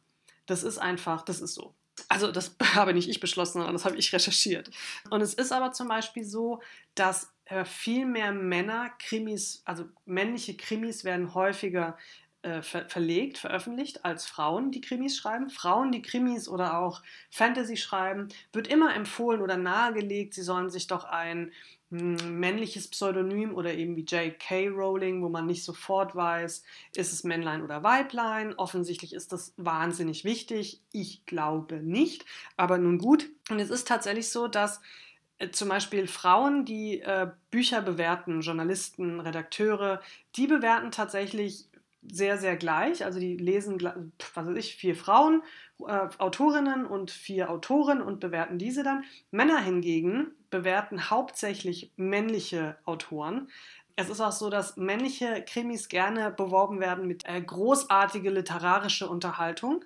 Das 0.46 0.62
ist 0.62 0.79
einfach, 0.79 1.22
das 1.22 1.40
ist 1.40 1.55
so. 1.55 1.75
Also 2.09 2.33
das 2.33 2.57
habe 2.74 2.94
nicht 2.94 3.09
ich 3.09 3.20
beschlossen, 3.20 3.55
sondern 3.55 3.74
das 3.74 3.85
habe 3.85 3.96
ich 3.96 4.12
recherchiert. 4.12 4.70
Und 5.11 5.20
es 5.20 5.35
ist 5.35 5.52
aber 5.52 5.72
zum 5.72 5.88
Beispiel 5.88 6.24
so, 6.24 6.61
dass 6.94 7.33
äh, 7.46 7.64
viel 7.64 8.07
mehr 8.07 8.33
Männer 8.33 8.90
Krimis, 8.98 9.62
also 9.64 9.85
männliche 10.05 10.57
Krimis 10.57 11.05
werden 11.05 11.35
häufiger 11.35 11.96
äh, 12.42 12.62
ver 12.62 12.88
verlegt, 12.88 13.38
veröffentlicht 13.38 14.05
als 14.05 14.26
Frauen, 14.26 14.72
die 14.72 14.81
Krimis 14.81 15.16
schreiben. 15.16 15.50
Frauen, 15.50 15.92
die 15.92 16.02
Krimis 16.02 16.48
oder 16.48 16.78
auch 16.78 17.02
Fantasy 17.31 17.76
schreiben, 17.76 18.28
wird 18.52 18.66
immer 18.66 18.94
empfohlen 18.94 19.40
oder 19.40 19.57
nahegelegt, 19.57 20.35
sie 20.35 20.42
sollen 20.42 20.70
sich 20.70 20.87
doch 20.87 21.05
ein 21.05 21.52
männliches 21.92 22.88
Pseudonym 22.88 23.55
oder 23.55 23.74
eben 23.74 23.96
wie 23.96 24.05
J.K. 24.05 24.68
Rowling, 24.68 25.22
wo 25.22 25.28
man 25.28 25.46
nicht 25.46 25.62
sofort 25.62 26.16
weiß, 26.16 26.64
ist 26.94 27.12
es 27.12 27.22
Männlein 27.22 27.62
oder 27.62 27.83
Weiblein. 27.83 28.55
Offensichtlich 28.55 29.12
ist 29.12 29.33
das 29.33 29.52
wahnsinnig 29.59 30.24
wichtig. 30.24 30.81
Ich 30.92 31.26
glaube 31.26 31.76
nicht, 31.76 32.24
aber 32.57 32.78
nun 32.78 32.98
gut. 32.98 33.28
Und 33.50 33.61
es 33.61 33.68
ist 33.68 33.87
tatsächlich 33.87 34.31
so, 34.31 34.48
dass 34.48 34.81
äh, 35.38 35.50
zum 35.50 35.68
Beispiel 35.68 36.07
Frauen, 36.07 36.64
die 36.64 37.00
äh, 37.00 37.31
Bücher 37.50 37.83
bewerten, 37.83 38.40
Journalisten, 38.40 39.20
Redakteure, 39.20 40.00
die 40.37 40.46
bewerten 40.46 40.92
tatsächlich 40.92 41.68
sehr, 42.11 42.38
sehr 42.38 42.57
gleich. 42.57 43.05
Also 43.05 43.20
die 43.20 43.37
lesen, 43.37 43.81
was 43.83 44.46
weiß 44.46 44.57
ich, 44.57 44.76
vier 44.76 44.96
Frauen, 44.96 45.42
äh, 45.87 46.09
Autorinnen 46.18 46.87
und 46.87 47.11
vier 47.11 47.50
Autoren 47.50 48.00
und 48.00 48.18
bewerten 48.18 48.57
diese 48.57 48.83
dann. 48.83 49.05
Männer 49.31 49.61
hingegen 49.61 50.33
bewerten 50.53 51.11
hauptsächlich 51.11 51.91
männliche 51.97 52.77
Autoren. 52.85 53.49
Es 53.97 54.09
ist 54.09 54.21
auch 54.21 54.33
so, 54.33 54.51
dass 54.51 54.77
männliche 54.77 55.45
Krimis 55.45 55.88
gerne 55.88 56.31
beworben 56.31 56.79
werden 56.79 57.09
mit 57.09 57.27
äh, 57.27 57.41
großartige 57.41 58.31
literarische 58.31 59.09
Unterhaltung. 59.09 59.85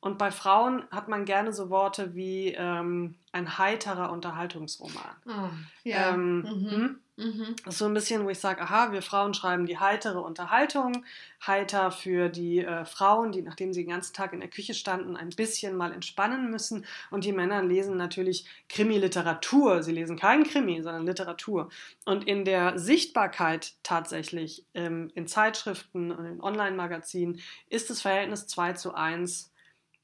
Und 0.00 0.16
bei 0.18 0.30
Frauen 0.30 0.84
hat 0.90 1.08
man 1.08 1.26
gerne 1.26 1.52
so 1.52 1.68
Worte 1.68 2.14
wie 2.14 2.54
ähm, 2.56 3.16
ein 3.32 3.58
heiterer 3.58 4.10
Unterhaltungsroman. 4.10 5.16
Oh, 5.26 5.50
ja. 5.84 6.14
Ähm, 6.14 6.40
mhm. 6.40 6.98
Hm? 7.20 7.38
Mhm. 7.38 7.56
Das 7.64 7.74
ist 7.74 7.78
so 7.78 7.84
ein 7.84 7.94
bisschen, 7.94 8.24
wo 8.24 8.30
ich 8.30 8.38
sage, 8.38 8.62
aha, 8.62 8.92
wir 8.92 9.02
Frauen 9.02 9.34
schreiben 9.34 9.66
die 9.66 9.78
heitere 9.78 10.20
Unterhaltung, 10.20 11.04
heiter 11.46 11.90
für 11.90 12.28
die 12.28 12.60
äh, 12.60 12.84
Frauen, 12.84 13.32
die 13.32 13.42
nachdem 13.42 13.72
sie 13.72 13.82
den 13.82 13.90
ganzen 13.90 14.14
Tag 14.14 14.32
in 14.32 14.40
der 14.40 14.48
Küche 14.48 14.74
standen, 14.74 15.16
ein 15.16 15.30
bisschen 15.30 15.76
mal 15.76 15.92
entspannen 15.92 16.50
müssen. 16.50 16.86
Und 17.10 17.24
die 17.24 17.32
Männer 17.32 17.62
lesen 17.62 17.96
natürlich 17.96 18.46
Krimi-Literatur. 18.68 19.82
Sie 19.82 19.92
lesen 19.92 20.18
keinen 20.18 20.44
Krimi, 20.44 20.82
sondern 20.82 21.06
Literatur. 21.06 21.68
Und 22.04 22.26
in 22.26 22.44
der 22.44 22.78
Sichtbarkeit 22.78 23.74
tatsächlich 23.82 24.64
ähm, 24.74 25.10
in 25.14 25.26
Zeitschriften 25.26 26.10
und 26.12 26.24
in 26.24 26.40
Online-Magazinen 26.40 27.40
ist 27.68 27.90
das 27.90 28.00
Verhältnis 28.00 28.46
2 28.46 28.74
zu 28.74 28.94
1 28.94 29.49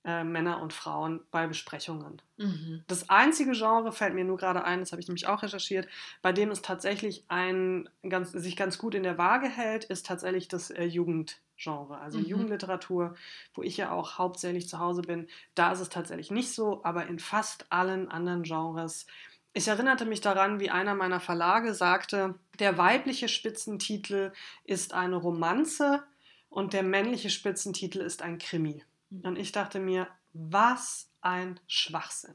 äh, 0.07 0.23
Männer 0.25 0.63
und 0.63 0.73
Frauen 0.73 1.21
bei 1.33 1.47
Besprechungen. 1.49 2.23
Mhm. 2.37 2.85
Das 2.87 3.11
einzige 3.11 3.53
Genre 3.53 3.91
fällt 3.91 4.15
mir 4.15 4.25
nur 4.25 4.37
gerade 4.37 4.65
ein, 4.65 4.79
das 4.81 4.93
habe 4.93 5.01
ich 5.03 5.09
nämlich 5.09 5.27
auch 5.27 5.43
recherchiert, 5.43 5.89
bei 6.23 6.33
dem 6.33 6.51
es 6.51 6.63
tatsächlich 6.63 7.25
ein 7.29 7.89
ganz, 8.09 8.31
sich 8.31 8.57
ganz 8.57 8.79
gut 8.79 8.95
in 8.95 9.03
der 9.03 9.19
Waage 9.19 9.49
hält, 9.49 9.85
ist 9.85 10.07
tatsächlich 10.07 10.47
das 10.47 10.71
äh, 10.71 10.85
Jugendgenre, 10.85 11.99
also 11.99 12.19
Mhm. 12.19 12.25
Jugendliteratur, 12.27 13.17
wo 13.55 13.63
ich 13.63 13.77
ja 13.77 13.91
auch 13.91 14.17
hauptsächlich 14.17 14.69
zu 14.69 14.79
Hause 14.79 15.03
bin. 15.03 15.27
Da 15.57 15.73
ist 15.73 15.81
es 15.81 15.89
tatsächlich 15.89 16.31
nicht 16.31 16.55
so, 16.55 16.85
aber 16.85 17.07
in 17.09 17.19
fast 17.19 17.67
allen 17.71 18.09
anderen 18.09 18.45
Genres. 18.45 19.07
Ich 19.55 19.67
erinnerte 19.67 20.05
mich 20.05 20.21
daran, 20.21 20.61
wie 20.61 20.71
einer 20.71 20.95
meiner 20.95 21.19
Verlage 21.19 21.75
sagte, 21.75 22.35
der 22.61 22.79
weibliche 22.79 23.27
Spitzentitel 23.29 24.33
ist 24.65 24.95
eine 24.95 25.17
Romanze 25.17 26.05
und 26.49 26.75
der 26.75 26.83
männliche 26.85 27.31
Spitzentitel 27.31 28.01
ist 28.01 28.23
ein 28.23 28.39
Krimi. 28.39 28.85
Und 29.11 29.37
ich 29.39 29.53
dachte 29.53 29.79
mir, 29.79 30.09
was 30.33 31.11
ein 31.21 31.59
Schwachsinn. 31.67 32.35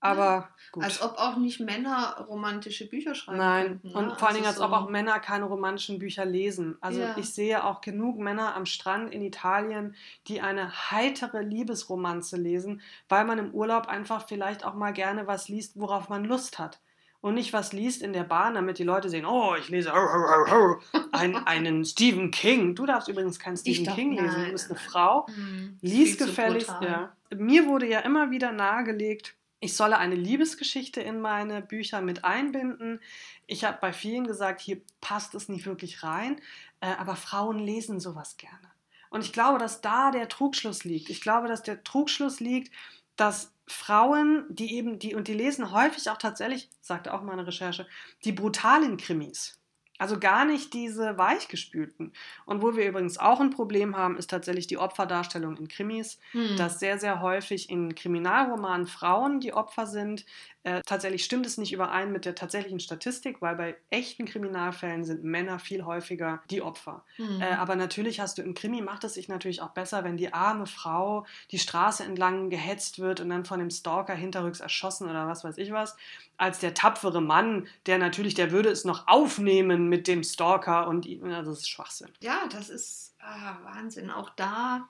Aber 0.00 0.50
gut. 0.72 0.84
Als 0.84 1.00
ob 1.00 1.16
auch 1.16 1.36
nicht 1.38 1.60
Männer 1.60 2.26
romantische 2.28 2.86
Bücher 2.86 3.14
schreiben 3.14 3.38
Nein, 3.38 3.66
könnten. 3.80 3.88
ne? 3.88 3.94
und 3.94 4.18
vor 4.18 4.28
allen 4.28 4.34
Dingen, 4.34 4.46
als 4.46 4.56
Also 4.60 4.66
ob 4.66 4.78
so- 4.80 4.84
auch 4.84 4.90
Männer 4.90 5.18
keine 5.18 5.46
romantischen 5.46 5.98
Bücher 5.98 6.26
lesen. 6.26 6.76
Also 6.82 7.00
Ja. 7.00 7.16
ich 7.16 7.32
sehe 7.32 7.64
auch 7.64 7.80
genug 7.80 8.18
Männer 8.18 8.54
am 8.54 8.66
Strand 8.66 9.14
in 9.14 9.22
Italien, 9.22 9.94
die 10.26 10.42
eine 10.42 10.90
heitere 10.90 11.40
Liebesromanze 11.40 12.36
lesen, 12.36 12.82
weil 13.08 13.24
man 13.24 13.38
im 13.38 13.54
Urlaub 13.54 13.86
einfach 13.88 14.28
vielleicht 14.28 14.66
auch 14.66 14.74
mal 14.74 14.92
gerne 14.92 15.26
was 15.26 15.48
liest, 15.48 15.80
worauf 15.80 16.10
man 16.10 16.26
Lust 16.26 16.58
hat. 16.58 16.80
Und 17.24 17.36
nicht 17.36 17.54
was 17.54 17.72
liest 17.72 18.02
in 18.02 18.12
der 18.12 18.24
Bahn, 18.24 18.52
damit 18.52 18.78
die 18.78 18.84
Leute 18.84 19.08
sehen, 19.08 19.24
oh, 19.24 19.54
ich 19.58 19.70
lese 19.70 19.90
einen, 21.12 21.36
einen 21.36 21.82
Stephen 21.86 22.30
King. 22.30 22.74
Du 22.74 22.84
darfst 22.84 23.08
übrigens 23.08 23.38
keinen 23.38 23.56
Stephen 23.56 23.86
darf- 23.86 23.94
King 23.94 24.12
lesen, 24.12 24.26
nein, 24.26 24.44
du 24.48 24.52
bist 24.52 24.70
eine. 24.70 24.78
Frau. 24.78 25.26
Mhm. 25.34 25.78
Lies 25.80 26.18
gefälligst, 26.18 26.74
ja. 26.82 27.16
Mir 27.34 27.66
wurde 27.66 27.88
ja 27.88 28.00
immer 28.00 28.30
wieder 28.30 28.52
nahegelegt, 28.52 29.36
ich 29.60 29.74
solle 29.74 29.96
eine 29.96 30.16
Liebesgeschichte 30.16 31.00
in 31.00 31.22
meine 31.22 31.62
Bücher 31.62 32.02
mit 32.02 32.26
einbinden. 32.26 33.00
Ich 33.46 33.64
habe 33.64 33.78
bei 33.80 33.94
vielen 33.94 34.26
gesagt, 34.26 34.60
hier 34.60 34.82
passt 35.00 35.34
es 35.34 35.48
nicht 35.48 35.64
wirklich 35.64 36.02
rein, 36.02 36.36
äh, 36.80 36.88
aber 36.98 37.16
Frauen 37.16 37.58
lesen 37.58 38.00
sowas 38.00 38.36
gerne. 38.36 38.70
Und 39.08 39.24
ich 39.24 39.32
glaube, 39.32 39.58
dass 39.58 39.80
da 39.80 40.10
der 40.10 40.28
Trugschluss 40.28 40.84
liegt. 40.84 41.08
Ich 41.08 41.22
glaube, 41.22 41.48
dass 41.48 41.62
der 41.62 41.82
Trugschluss 41.84 42.40
liegt, 42.40 42.70
dass 43.16 43.53
Frauen, 43.66 44.44
die 44.50 44.74
eben, 44.76 44.98
die, 44.98 45.14
und 45.14 45.28
die 45.28 45.34
lesen 45.34 45.72
häufig 45.72 46.10
auch 46.10 46.18
tatsächlich, 46.18 46.70
sagte 46.80 47.14
auch 47.14 47.22
meine 47.22 47.46
Recherche, 47.46 47.86
die 48.24 48.32
brutalen 48.32 48.96
Krimis. 48.96 49.60
Also 49.98 50.18
gar 50.18 50.44
nicht 50.44 50.74
diese 50.74 51.16
weichgespülten. 51.18 52.12
Und 52.46 52.62
wo 52.62 52.74
wir 52.74 52.88
übrigens 52.88 53.16
auch 53.16 53.40
ein 53.40 53.50
Problem 53.50 53.96
haben, 53.96 54.16
ist 54.18 54.28
tatsächlich 54.28 54.66
die 54.66 54.76
Opferdarstellung 54.76 55.56
in 55.56 55.68
Krimis, 55.68 56.18
Mhm. 56.32 56.56
dass 56.56 56.80
sehr, 56.80 56.98
sehr 56.98 57.20
häufig 57.20 57.70
in 57.70 57.94
Kriminalromanen 57.94 58.88
Frauen 58.88 59.38
die 59.38 59.52
Opfer 59.54 59.86
sind. 59.86 60.26
Äh, 60.64 60.80
tatsächlich 60.86 61.22
stimmt 61.24 61.44
es 61.44 61.58
nicht 61.58 61.74
überein 61.74 62.10
mit 62.10 62.24
der 62.24 62.34
tatsächlichen 62.34 62.80
Statistik, 62.80 63.42
weil 63.42 63.54
bei 63.54 63.76
echten 63.90 64.24
Kriminalfällen 64.24 65.04
sind 65.04 65.22
Männer 65.22 65.58
viel 65.58 65.84
häufiger 65.84 66.42
die 66.48 66.62
Opfer. 66.62 67.04
Mhm. 67.18 67.42
Äh, 67.42 67.52
aber 67.52 67.76
natürlich 67.76 68.18
hast 68.18 68.38
du 68.38 68.42
im 68.42 68.54
Krimi, 68.54 68.80
macht 68.80 69.04
es 69.04 69.12
sich 69.12 69.28
natürlich 69.28 69.60
auch 69.60 69.72
besser, 69.72 70.04
wenn 70.04 70.16
die 70.16 70.32
arme 70.32 70.66
Frau 70.66 71.26
die 71.50 71.58
Straße 71.58 72.02
entlang 72.02 72.48
gehetzt 72.48 72.98
wird 72.98 73.20
und 73.20 73.28
dann 73.28 73.44
von 73.44 73.58
dem 73.58 73.68
Stalker 73.68 74.14
hinterrücks 74.14 74.60
erschossen 74.60 75.10
oder 75.10 75.28
was 75.28 75.44
weiß 75.44 75.58
ich 75.58 75.70
was, 75.70 75.98
als 76.38 76.60
der 76.60 76.72
tapfere 76.72 77.20
Mann, 77.20 77.68
der 77.84 77.98
natürlich, 77.98 78.32
der 78.32 78.50
würde 78.50 78.70
es 78.70 78.86
noch 78.86 79.06
aufnehmen 79.06 79.90
mit 79.90 80.08
dem 80.08 80.24
Stalker 80.24 80.88
und 80.88 81.06
also 81.24 81.50
das 81.50 81.60
ist 81.60 81.68
Schwachsinn. 81.68 82.08
Ja, 82.20 82.48
das 82.50 82.70
ist 82.70 83.14
ah, 83.20 83.58
Wahnsinn. 83.64 84.10
Auch 84.10 84.30
da 84.30 84.88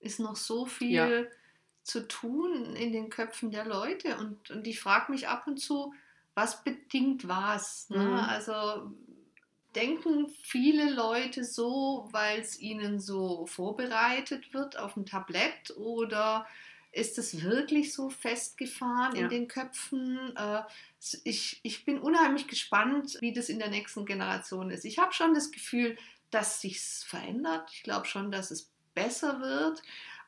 ist 0.00 0.18
noch 0.18 0.34
so 0.34 0.66
viel 0.66 0.90
Ja. 0.90 1.08
Zu 1.82 2.06
tun 2.06 2.76
in 2.76 2.92
den 2.92 3.10
Köpfen 3.10 3.50
der 3.50 3.64
Leute. 3.64 4.16
Und, 4.16 4.50
und 4.50 4.66
ich 4.66 4.80
frage 4.80 5.10
mich 5.12 5.28
ab 5.28 5.46
und 5.46 5.58
zu, 5.58 5.92
was 6.34 6.62
bedingt 6.64 7.28
was? 7.28 7.88
Ne? 7.90 7.98
Mhm. 7.98 8.14
Also 8.14 8.92
denken 9.74 10.28
viele 10.42 10.90
Leute 10.90 11.44
so, 11.44 12.08
weil 12.12 12.40
es 12.40 12.60
ihnen 12.60 13.00
so 13.00 13.46
vorbereitet 13.46 14.52
wird 14.52 14.78
auf 14.78 14.94
dem 14.94 15.06
Tablett 15.06 15.74
oder 15.76 16.46
ist 16.92 17.16
es 17.16 17.42
wirklich 17.42 17.94
so 17.94 18.10
festgefahren 18.10 19.16
Ja. 19.16 19.22
in 19.22 19.28
den 19.30 19.48
Köpfen? 19.48 20.36
Äh, 20.36 20.62
ich, 21.24 21.58
ich 21.62 21.84
bin 21.84 21.98
unheimlich 21.98 22.46
gespannt, 22.46 23.16
wie 23.20 23.32
das 23.32 23.48
in 23.48 23.58
der 23.58 23.70
nächsten 23.70 24.04
Generation 24.04 24.70
ist. 24.70 24.84
Ich 24.84 24.98
habe 24.98 25.12
schon 25.12 25.34
das 25.34 25.50
Gefühl, 25.50 25.96
dass 26.30 26.60
sich's 26.60 27.02
verändert. 27.02 27.70
Ich 27.72 27.82
glaube 27.82 28.06
schon, 28.06 28.30
dass 28.30 28.50
es 28.50 28.70
besser 28.94 29.40
wird. 29.40 29.82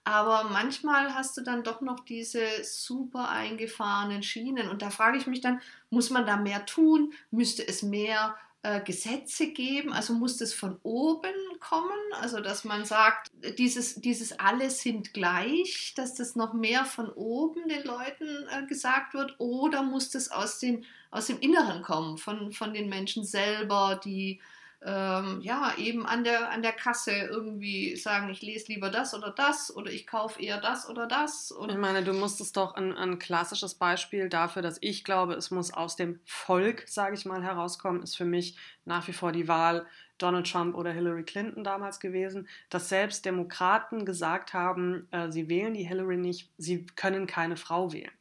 Aber 0.04 0.44
manchmal 0.44 1.14
hast 1.14 1.36
du 1.36 1.40
dann 1.40 1.64
doch 1.64 1.80
noch 1.80 2.00
diese 2.00 2.46
super 2.62 3.30
eingefahrenen 3.30 4.22
Schienen. 4.22 4.68
Und 4.68 4.82
da 4.82 4.90
frage 4.90 5.16
ich 5.16 5.26
mich 5.26 5.40
dann, 5.40 5.60
muss 5.88 6.10
man 6.10 6.26
da 6.26 6.36
mehr 6.36 6.66
tun? 6.66 7.14
Müsste 7.30 7.66
es 7.66 7.82
mehr 7.82 8.36
äh, 8.62 8.82
Gesetze 8.82 9.52
geben? 9.52 9.94
Also 9.94 10.12
muss 10.12 10.36
das 10.36 10.52
von 10.52 10.78
oben 10.82 11.32
kommen? 11.58 11.88
Also 12.20 12.40
dass 12.40 12.64
man 12.64 12.84
sagt, 12.84 13.30
dieses, 13.58 13.94
dieses 13.94 14.38
alle 14.38 14.68
sind 14.68 15.14
gleich, 15.14 15.94
dass 15.96 16.14
das 16.14 16.36
noch 16.36 16.52
mehr 16.52 16.84
von 16.84 17.08
oben 17.08 17.66
den 17.68 17.84
Leuten 17.84 18.46
äh, 18.50 18.66
gesagt 18.66 19.14
wird? 19.14 19.36
Oder 19.38 19.82
muss 19.82 20.10
das 20.10 20.30
aus, 20.30 20.58
den, 20.58 20.84
aus 21.10 21.28
dem 21.28 21.40
Inneren 21.40 21.82
kommen, 21.82 22.18
von, 22.18 22.52
von 22.52 22.74
den 22.74 22.90
Menschen 22.90 23.24
selber, 23.24 23.98
die 24.04 24.38
ähm, 24.86 25.40
ja, 25.40 25.72
eben 25.78 26.04
an 26.04 26.24
der, 26.24 26.50
an 26.50 26.60
der 26.60 26.72
Kasse 26.72 27.12
irgendwie 27.12 27.96
sagen, 27.96 28.28
ich 28.28 28.42
lese 28.42 28.70
lieber 28.70 28.90
das 28.90 29.14
oder 29.14 29.30
das 29.30 29.74
oder 29.74 29.90
ich 29.90 30.06
kaufe 30.06 30.42
eher 30.42 30.60
das 30.60 30.88
oder 30.88 31.06
das. 31.06 31.50
Ich 31.50 31.56
Und 31.56 31.78
meine, 31.78 32.04
du 32.04 32.12
musstest 32.12 32.56
doch 32.58 32.74
ein, 32.74 32.92
ein 32.94 33.18
klassisches 33.18 33.76
Beispiel 33.76 34.28
dafür, 34.28 34.60
dass 34.60 34.76
ich 34.82 35.02
glaube, 35.02 35.34
es 35.34 35.50
muss 35.50 35.72
aus 35.72 35.96
dem 35.96 36.20
Volk, 36.26 36.84
sage 36.86 37.14
ich 37.14 37.24
mal, 37.24 37.42
herauskommen, 37.42 38.02
ist 38.02 38.14
für 38.14 38.26
mich 38.26 38.58
nach 38.84 39.08
wie 39.08 39.14
vor 39.14 39.32
die 39.32 39.48
Wahl 39.48 39.86
Donald 40.18 40.50
Trump 40.50 40.76
oder 40.76 40.92
Hillary 40.92 41.24
Clinton 41.24 41.64
damals 41.64 41.98
gewesen, 41.98 42.46
dass 42.68 42.90
selbst 42.90 43.24
Demokraten 43.24 44.04
gesagt 44.04 44.52
haben, 44.52 45.08
äh, 45.12 45.32
sie 45.32 45.48
wählen 45.48 45.72
die 45.72 45.88
Hillary 45.88 46.18
nicht, 46.18 46.50
sie 46.58 46.84
können 46.94 47.26
keine 47.26 47.56
Frau 47.56 47.92
wählen. 47.92 48.12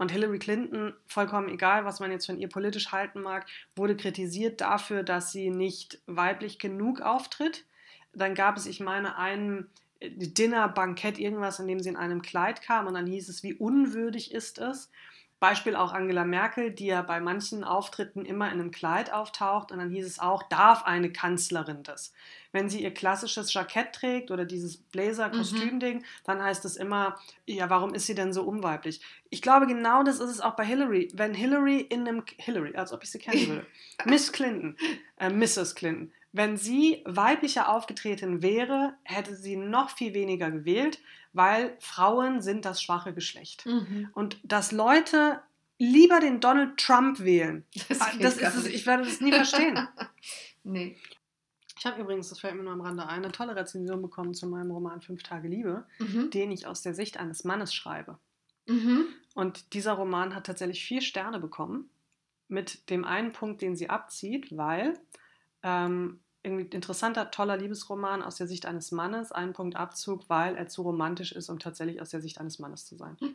Und 0.00 0.10
Hillary 0.10 0.38
Clinton, 0.38 0.94
vollkommen 1.06 1.50
egal, 1.50 1.84
was 1.84 2.00
man 2.00 2.10
jetzt 2.10 2.24
von 2.24 2.38
ihr 2.38 2.48
politisch 2.48 2.90
halten 2.90 3.20
mag, 3.20 3.46
wurde 3.76 3.98
kritisiert 3.98 4.62
dafür, 4.62 5.02
dass 5.02 5.30
sie 5.30 5.50
nicht 5.50 6.00
weiblich 6.06 6.58
genug 6.58 7.02
auftritt. 7.02 7.66
Dann 8.14 8.34
gab 8.34 8.56
es, 8.56 8.64
ich 8.64 8.80
meine, 8.80 9.18
einen 9.18 9.68
Dinner, 10.00 10.68
Bankett, 10.68 11.18
irgendwas, 11.18 11.60
in 11.60 11.68
dem 11.68 11.80
sie 11.80 11.90
in 11.90 11.98
einem 11.98 12.22
Kleid 12.22 12.62
kam 12.62 12.86
und 12.86 12.94
dann 12.94 13.06
hieß 13.06 13.28
es, 13.28 13.42
wie 13.42 13.52
unwürdig 13.52 14.32
ist 14.32 14.58
es. 14.58 14.90
Beispiel 15.40 15.74
auch 15.74 15.92
Angela 15.92 16.24
Merkel, 16.24 16.70
die 16.70 16.86
ja 16.86 17.00
bei 17.00 17.18
manchen 17.18 17.64
Auftritten 17.64 18.26
immer 18.26 18.52
in 18.52 18.60
einem 18.60 18.70
Kleid 18.70 19.10
auftaucht 19.10 19.72
und 19.72 19.78
dann 19.78 19.90
hieß 19.90 20.06
es 20.06 20.18
auch, 20.18 20.42
darf 20.44 20.84
eine 20.84 21.10
Kanzlerin 21.10 21.82
das? 21.82 22.12
Wenn 22.52 22.68
sie 22.68 22.82
ihr 22.82 22.92
klassisches 22.92 23.52
Jackett 23.52 23.94
trägt 23.94 24.30
oder 24.30 24.44
dieses 24.44 24.76
Blazer-Kostüm-Ding, 24.76 26.04
dann 26.24 26.42
heißt 26.42 26.64
es 26.66 26.76
immer, 26.76 27.18
ja, 27.46 27.70
warum 27.70 27.94
ist 27.94 28.06
sie 28.06 28.14
denn 28.14 28.34
so 28.34 28.42
unweiblich? 28.42 29.00
Ich 29.30 29.40
glaube, 29.40 29.66
genau 29.66 30.02
das 30.02 30.20
ist 30.20 30.30
es 30.30 30.40
auch 30.40 30.56
bei 30.56 30.64
Hillary. 30.66 31.08
Wenn 31.14 31.32
Hillary 31.32 31.80
in 31.80 32.06
einem, 32.06 32.22
Hillary, 32.36 32.76
als 32.76 32.92
ob 32.92 33.02
ich 33.02 33.10
sie 33.10 33.18
kennen 33.18 33.48
würde, 33.48 33.66
Miss 34.04 34.32
Clinton, 34.32 34.76
äh, 35.16 35.30
Mrs. 35.30 35.74
Clinton, 35.74 36.12
wenn 36.32 36.56
sie 36.56 37.02
weiblicher 37.06 37.68
aufgetreten 37.68 38.42
wäre, 38.42 38.94
hätte 39.02 39.34
sie 39.34 39.56
noch 39.56 39.90
viel 39.90 40.14
weniger 40.14 40.50
gewählt, 40.50 41.00
weil 41.32 41.76
Frauen 41.80 42.40
sind 42.42 42.64
das 42.64 42.82
schwache 42.82 43.12
Geschlecht. 43.14 43.64
Mhm. 43.66 44.10
Und 44.14 44.38
dass 44.42 44.72
Leute 44.72 45.40
lieber 45.78 46.20
den 46.20 46.40
Donald 46.40 46.76
Trump 46.78 47.20
wählen, 47.20 47.64
Das, 47.88 48.00
Ah, 48.00 48.10
das 48.20 48.36
ist 48.36 48.54
es, 48.54 48.66
ich 48.66 48.86
werde 48.86 49.04
das 49.04 49.20
nie 49.20 49.32
verstehen. 49.32 49.88
Nee. 50.62 50.96
Ich 51.78 51.86
habe 51.86 51.98
übrigens, 52.02 52.28
das 52.28 52.40
fällt 52.40 52.54
mir 52.54 52.62
nur 52.62 52.74
am 52.74 52.82
Rande 52.82 53.04
ein, 53.06 53.24
eine 53.24 53.32
tolle 53.32 53.56
Rezension 53.56 54.02
bekommen 54.02 54.34
zu 54.34 54.46
meinem 54.46 54.70
Roman 54.70 55.00
Fünf 55.00 55.22
Tage 55.22 55.48
Liebe, 55.48 55.86
Mhm. 55.98 56.28
den 56.30 56.52
ich 56.52 56.66
aus 56.66 56.82
der 56.82 56.92
Sicht 56.92 57.16
eines 57.18 57.44
Mannes 57.44 57.72
schreibe. 57.74 58.18
Mhm. 58.66 59.06
Und 59.34 59.72
dieser 59.72 59.92
Roman 59.94 60.34
hat 60.34 60.44
tatsächlich 60.44 60.84
vier 60.84 61.00
Sterne 61.00 61.40
bekommen, 61.40 61.88
mit 62.48 62.90
dem 62.90 63.06
einen 63.06 63.32
Punkt, 63.32 63.62
den 63.62 63.74
sie 63.76 63.88
abzieht, 63.88 64.54
weil 64.54 65.00
ähm, 65.62 66.20
irgendwie 66.42 66.74
interessanter, 66.74 67.30
toller 67.30 67.56
Liebesroman 67.56 68.22
aus 68.22 68.36
der 68.36 68.46
Sicht 68.46 68.64
eines 68.64 68.92
Mannes, 68.92 69.30
einen 69.30 69.52
Punkt 69.52 69.76
Abzug, 69.76 70.28
weil 70.28 70.56
er 70.56 70.68
zu 70.68 70.82
romantisch 70.82 71.32
ist, 71.32 71.50
um 71.50 71.58
tatsächlich 71.58 72.00
aus 72.00 72.10
der 72.10 72.20
Sicht 72.20 72.40
eines 72.40 72.58
Mannes 72.58 72.86
zu 72.86 72.96
sein. 72.96 73.16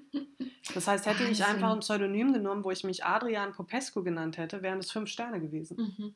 Das 0.74 0.88
heißt, 0.88 1.06
hätte 1.06 1.26
ich 1.26 1.46
einfach 1.46 1.72
ein 1.72 1.80
Pseudonym 1.82 2.34
genommen, 2.34 2.64
wo 2.64 2.72
ich 2.72 2.84
mich 2.84 3.06
Adrian 3.06 3.54
Popescu 3.54 4.04
genannt 4.04 4.38
hätte, 4.38 4.64
wären 4.64 4.80
es 4.80 4.92
fünf 4.92 5.10
Sterne 5.10 5.40
gewesen. 5.40 5.78
Mhm. 5.78 6.16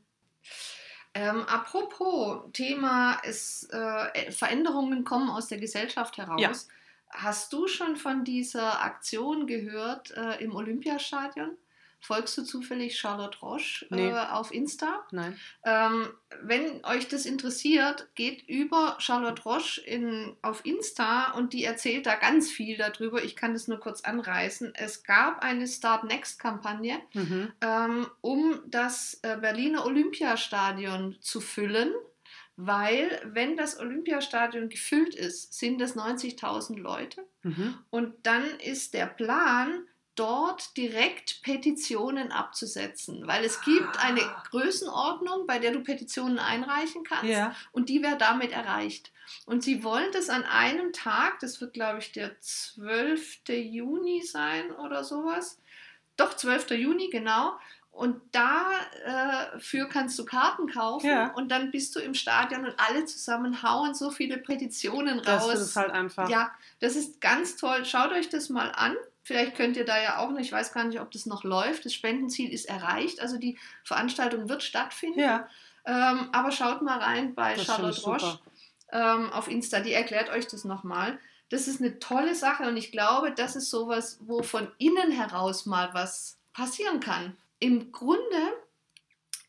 Ähm, 1.14 1.44
apropos 1.44 2.52
Thema 2.52 3.14
ist, 3.24 3.72
äh, 3.72 4.32
Veränderungen 4.32 5.04
kommen 5.04 5.30
aus 5.30 5.48
der 5.48 5.60
Gesellschaft 5.60 6.18
heraus. 6.18 6.42
Ja. 6.42 6.52
Hast 7.12 7.54
du 7.54 7.68
schon 7.68 7.96
von 7.96 8.24
dieser 8.24 8.82
Aktion 8.82 9.48
gehört 9.48 10.12
äh, 10.12 10.44
im 10.44 10.56
Olympiastadion? 10.56 11.58
Folgst 12.02 12.38
du 12.38 12.44
zufällig 12.44 12.98
Charlotte 12.98 13.40
Roche 13.40 13.86
Nee. 13.90 14.10
äh, 14.10 14.14
auf 14.32 14.54
Insta? 14.54 15.06
Nein. 15.12 15.38
Ähm, 15.66 16.08
wenn 16.42 16.84
euch 16.86 17.08
das 17.10 17.26
interessiert, 17.26 18.08
geht 18.16 18.48
über 18.48 18.96
Charlotte 19.00 19.42
Roche 19.44 19.82
in, 19.82 20.36
auf 20.42 20.66
Insta 20.66 21.32
und 21.34 21.52
die 21.54 21.64
erzählt 21.66 22.06
da 22.06 22.16
ganz 22.16 22.50
viel 22.50 22.78
darüber. 22.78 23.24
Ich 23.24 23.36
kann 23.36 23.54
das 23.54 23.68
nur 23.68 23.80
kurz 23.80 24.02
anreißen. 24.02 24.74
Es 24.76 25.04
gab 25.04 25.44
eine 25.44 25.68
Start 25.68 26.04
Next-Kampagne, 26.06 27.00
Mhm. 27.14 27.52
ähm, 27.62 28.08
um 28.22 28.60
das 28.68 29.20
äh, 29.24 29.38
Berliner 29.38 29.86
Olympiastadion 29.86 31.18
zu 31.22 31.42
füllen, 31.42 31.92
weil 32.56 33.22
wenn 33.26 33.56
das 33.58 33.80
Olympiastadion 33.80 34.70
gefüllt 34.70 35.16
ist, 35.16 35.54
sind 35.54 35.82
es 35.82 35.96
90.000 35.96 36.78
Leute. 36.78 37.26
Mhm. 37.44 37.78
Und 37.90 38.16
dann 38.24 38.44
ist 38.60 38.94
der 38.94 39.06
Plan, 39.08 39.84
dort 40.20 40.76
direkt 40.78 41.42
Petitionen 41.44 42.32
abzusetzen, 42.32 43.26
weil 43.28 43.44
es 43.46 43.62
gibt 43.62 43.98
eine 44.04 44.22
Ah. 44.22 44.44
Größenordnung, 44.50 45.48
bei 45.48 45.60
der 45.60 45.72
du 45.72 45.82
Petitionen 45.82 46.40
einreichen 46.40 47.04
kannst 47.04 47.26
Ja. 47.26 47.56
und 47.72 47.90
die 47.90 48.02
wäre 48.04 48.18
damit 48.18 48.52
erreicht. 48.52 49.12
Und 49.46 49.64
sie 49.64 49.84
wollen 49.84 50.12
das 50.12 50.30
an 50.30 50.44
einem 50.44 50.92
Tag, 50.94 51.40
das 51.40 51.62
wird 51.62 51.74
glaube 51.74 52.00
ich 52.00 52.12
der 52.12 52.40
12. 52.42 53.40
Juni 53.50 54.22
sein 54.24 54.72
oder 54.72 55.04
sowas. 55.04 55.60
Doch, 56.18 56.36
12. 56.36 56.72
Juni, 56.76 57.10
genau. 57.10 57.58
Und 57.92 58.22
dafür 58.34 59.88
kannst 59.90 60.18
du 60.20 60.26
Karten 60.26 60.68
kaufen 60.72 61.08
Ja. 61.10 61.34
und 61.34 61.50
dann 61.50 61.72
bist 61.72 61.96
du 61.96 62.00
im 62.00 62.14
Stadion 62.14 62.66
und 62.66 62.76
alle 62.78 63.06
zusammen 63.06 63.62
hauen 63.64 63.94
so 63.94 64.10
viele 64.12 64.38
Petitionen 64.38 65.22
Das 65.24 65.44
raus. 65.44 65.60
ist 65.60 65.76
halt 65.76 65.92
einfach. 65.92 66.30
Ja, 66.30 66.52
das 66.80 66.96
ist 66.96 67.20
ganz 67.22 67.56
toll. 67.58 67.86
Schaut 67.86 68.12
euch 68.12 68.30
das 68.30 68.50
mal 68.50 68.72
an. 68.72 68.96
Vielleicht 69.30 69.54
könnt 69.54 69.78
ihr 69.78 69.86
da 69.86 70.02
ja 70.02 70.18
auch 70.18 70.32
noch, 70.32 70.40
ich 70.40 70.52
weiß 70.52 70.74
gar 70.74 70.86
nicht, 70.86 71.00
ob 71.00 71.12
das 71.12 71.28
noch 71.28 71.44
läuft. 71.44 71.86
Das 71.86 71.94
Spendenziel 71.94 72.52
ist 72.52 72.66
erreicht. 72.66 73.22
Also 73.22 73.38
die 73.38 73.60
Veranstaltung 73.84 74.50
wird 74.50 74.64
stattfinden. 74.64 75.20
Ja, 75.20 75.48
Ähm, 75.86 76.30
aber 76.32 76.52
schaut 76.52 76.82
mal 76.82 76.98
rein 76.98 77.36
bei 77.36 77.54
das 77.54 77.68
Charlotte 77.68 78.02
Roche 78.02 78.40
ähm, 78.92 79.32
auf 79.32 79.48
Insta. 79.48 79.82
Die 79.82 79.94
erklärt 79.94 80.32
euch 80.32 80.48
das 80.48 80.64
nochmal. 80.64 81.20
Das 81.50 81.68
ist 81.68 81.80
eine 81.80 82.00
tolle 82.00 82.34
Sache 82.34 82.64
und 82.64 82.76
ich 82.76 82.92
glaube, 82.92 83.32
das 83.32 83.56
ist 83.56 83.70
sowas, 83.70 84.18
wo 84.22 84.42
von 84.42 84.72
innen 84.80 85.12
heraus 85.12 85.68
mal 85.68 85.94
was 85.94 86.40
passieren 86.52 87.00
kann. 87.00 87.38
Im 87.60 87.92
Grunde 87.92 88.42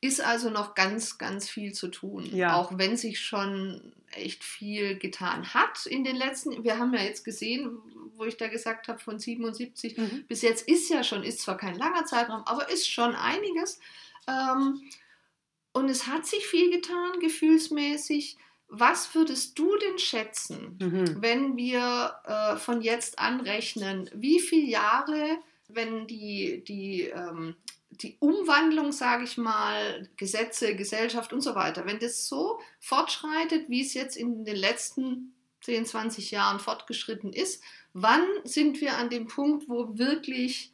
ist 0.01 0.21
also 0.21 0.49
noch 0.51 0.75
ganz, 0.75 1.19
ganz 1.19 1.49
viel 1.49 1.73
zu 1.73 1.89
tun. 1.89 2.25
Ja. 2.35 2.57
Auch 2.57 2.79
wenn 2.79 2.97
sich 2.97 3.21
schon 3.21 3.93
echt 4.13 4.43
viel 4.43 4.97
getan 4.99 5.53
hat 5.55 5.87
in 5.87 6.05
den 6.05 6.17
letzten. 6.17 6.65
Wir 6.65 6.79
haben 6.79 6.95
ja 6.95 7.03
jetzt 7.03 7.25
gesehen, 7.25 7.79
wo 8.17 8.25
ich 8.25 8.37
da 8.37 8.49
gesagt 8.49 8.89
habe, 8.89 8.99
von 8.99 9.19
77 9.19 9.97
Mhm. 9.99 10.25
bis 10.27 10.43
jetzt 10.43 10.67
ist 10.69 10.89
ja 10.91 11.05
schon, 11.05 11.23
ist 11.23 11.41
zwar 11.41 11.57
kein 11.57 11.77
langer 11.77 12.05
Zeitraum, 12.07 12.43
aber 12.47 12.71
ist 12.71 12.89
schon 12.91 13.15
einiges. 13.15 13.79
Ähm, 14.27 14.83
und 15.73 15.89
es 15.89 16.07
hat 16.07 16.27
sich 16.27 16.47
viel 16.47 16.71
getan, 16.71 17.21
gefühlsmäßig. 17.21 18.37
Was 18.69 19.15
würdest 19.15 19.59
du 19.59 19.77
denn 19.79 19.99
schätzen, 19.99 20.79
Mhm. 20.81 21.17
wenn 21.23 21.57
wir 21.57 22.15
äh, 22.25 22.57
von 22.57 22.81
jetzt 22.83 23.19
an 23.19 23.41
rechnen, 23.41 24.09
wie 24.15 24.41
viele 24.41 24.67
Jahre, 24.69 25.39
wenn 25.75 26.07
die, 26.07 26.63
die, 26.67 27.03
ähm, 27.05 27.57
die 27.91 28.17
Umwandlung, 28.21 28.93
sage 28.93 29.25
ich 29.25 29.37
mal, 29.37 30.09
Gesetze, 30.17 30.75
Gesellschaft 30.77 31.33
und 31.33 31.41
so 31.41 31.55
weiter, 31.55 31.87
wenn 31.87 31.99
das 31.99 32.27
so 32.27 32.61
fortschreitet, 32.79 33.69
wie 33.69 33.83
es 33.83 33.95
jetzt 33.95 34.17
in 34.17 34.45
den 34.45 34.57
letzten 34.57 35.35
10, 35.63 35.87
20 35.87 36.31
Jahren 36.31 36.61
fortgeschritten 36.61 37.33
ist, 37.33 37.63
wann 37.93 38.25
sind 38.45 38.81
wir 38.81 38.97
an 38.97 39.11
dem 39.11 39.27
Punkt, 39.27 39.69
wo 39.69 39.99
wirklich 39.99 40.70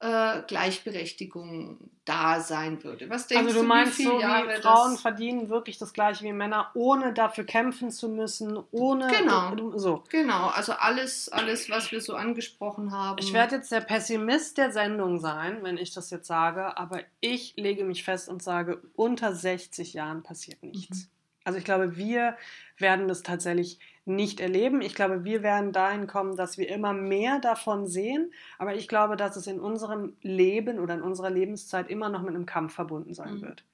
äh, 0.00 0.42
Gleichberechtigung 0.46 1.90
da 2.04 2.40
sein 2.40 2.82
würde? 2.84 3.10
Was 3.10 3.26
denkst 3.26 3.46
Also 3.46 3.58
du 3.58 3.64
wie 3.64 3.68
meinst 3.68 3.94
viele 3.94 4.10
so, 4.10 4.20
Jahre 4.20 4.48
wie 4.56 4.62
Frauen 4.62 4.96
verdienen 4.96 5.48
wirklich 5.48 5.78
das 5.78 5.92
gleiche 5.92 6.24
wie 6.24 6.32
Männer, 6.32 6.70
ohne 6.74 7.12
dafür 7.12 7.44
kämpfen 7.44 7.90
zu 7.90 8.08
müssen, 8.08 8.58
ohne 8.70 9.08
Genau. 9.08 9.76
so. 9.76 10.04
Genau, 10.08 10.48
also 10.48 10.72
alles, 10.72 11.28
alles, 11.28 11.68
was 11.68 11.90
wir 11.92 12.00
so 12.00 12.14
angesprochen 12.14 12.92
haben. 12.92 13.18
Ich 13.18 13.32
werde 13.32 13.56
jetzt 13.56 13.72
der 13.72 13.80
Pessimist 13.80 14.56
der 14.56 14.72
Sendung 14.72 15.18
sein, 15.20 15.58
wenn 15.62 15.76
ich 15.76 15.92
das 15.92 16.10
jetzt 16.10 16.26
sage, 16.28 16.76
aber 16.78 17.00
ich 17.20 17.54
lege 17.56 17.84
mich 17.84 18.04
fest 18.04 18.28
und 18.28 18.42
sage, 18.42 18.80
unter 18.94 19.34
60 19.34 19.94
Jahren 19.94 20.22
passiert 20.22 20.62
nichts. 20.62 20.98
Mhm. 21.06 21.10
Also 21.44 21.58
ich 21.58 21.64
glaube, 21.64 21.96
wir 21.96 22.36
werden 22.76 23.08
das 23.08 23.22
tatsächlich 23.22 23.78
nicht 24.08 24.40
erleben. 24.40 24.80
Ich 24.80 24.94
glaube, 24.94 25.24
wir 25.24 25.42
werden 25.42 25.72
dahin 25.72 26.06
kommen, 26.06 26.36
dass 26.36 26.58
wir 26.58 26.68
immer 26.68 26.92
mehr 26.92 27.38
davon 27.38 27.86
sehen, 27.86 28.32
aber 28.58 28.74
ich 28.74 28.88
glaube, 28.88 29.16
dass 29.16 29.36
es 29.36 29.46
in 29.46 29.60
unserem 29.60 30.16
Leben 30.22 30.78
oder 30.80 30.94
in 30.94 31.02
unserer 31.02 31.30
Lebenszeit 31.30 31.88
immer 31.90 32.08
noch 32.08 32.22
mit 32.22 32.34
einem 32.34 32.46
Kampf 32.46 32.74
verbunden 32.74 33.14
sein 33.14 33.34
Mhm. 33.36 33.42
wird. 33.42 33.64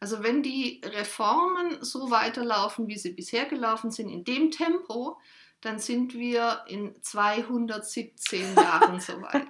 Also 0.00 0.22
wenn 0.22 0.42
die 0.42 0.80
Reformen 0.84 1.76
so 1.82 2.10
weiterlaufen, 2.10 2.88
wie 2.88 2.96
sie 2.96 3.12
bisher 3.12 3.44
gelaufen 3.44 3.90
sind, 3.90 4.08
in 4.08 4.24
dem 4.24 4.50
Tempo, 4.50 5.18
dann 5.60 5.78
sind 5.78 6.14
wir 6.14 6.60
in 6.68 6.94
217 7.02 8.40
Jahren 8.56 8.98
soweit. 9.00 9.46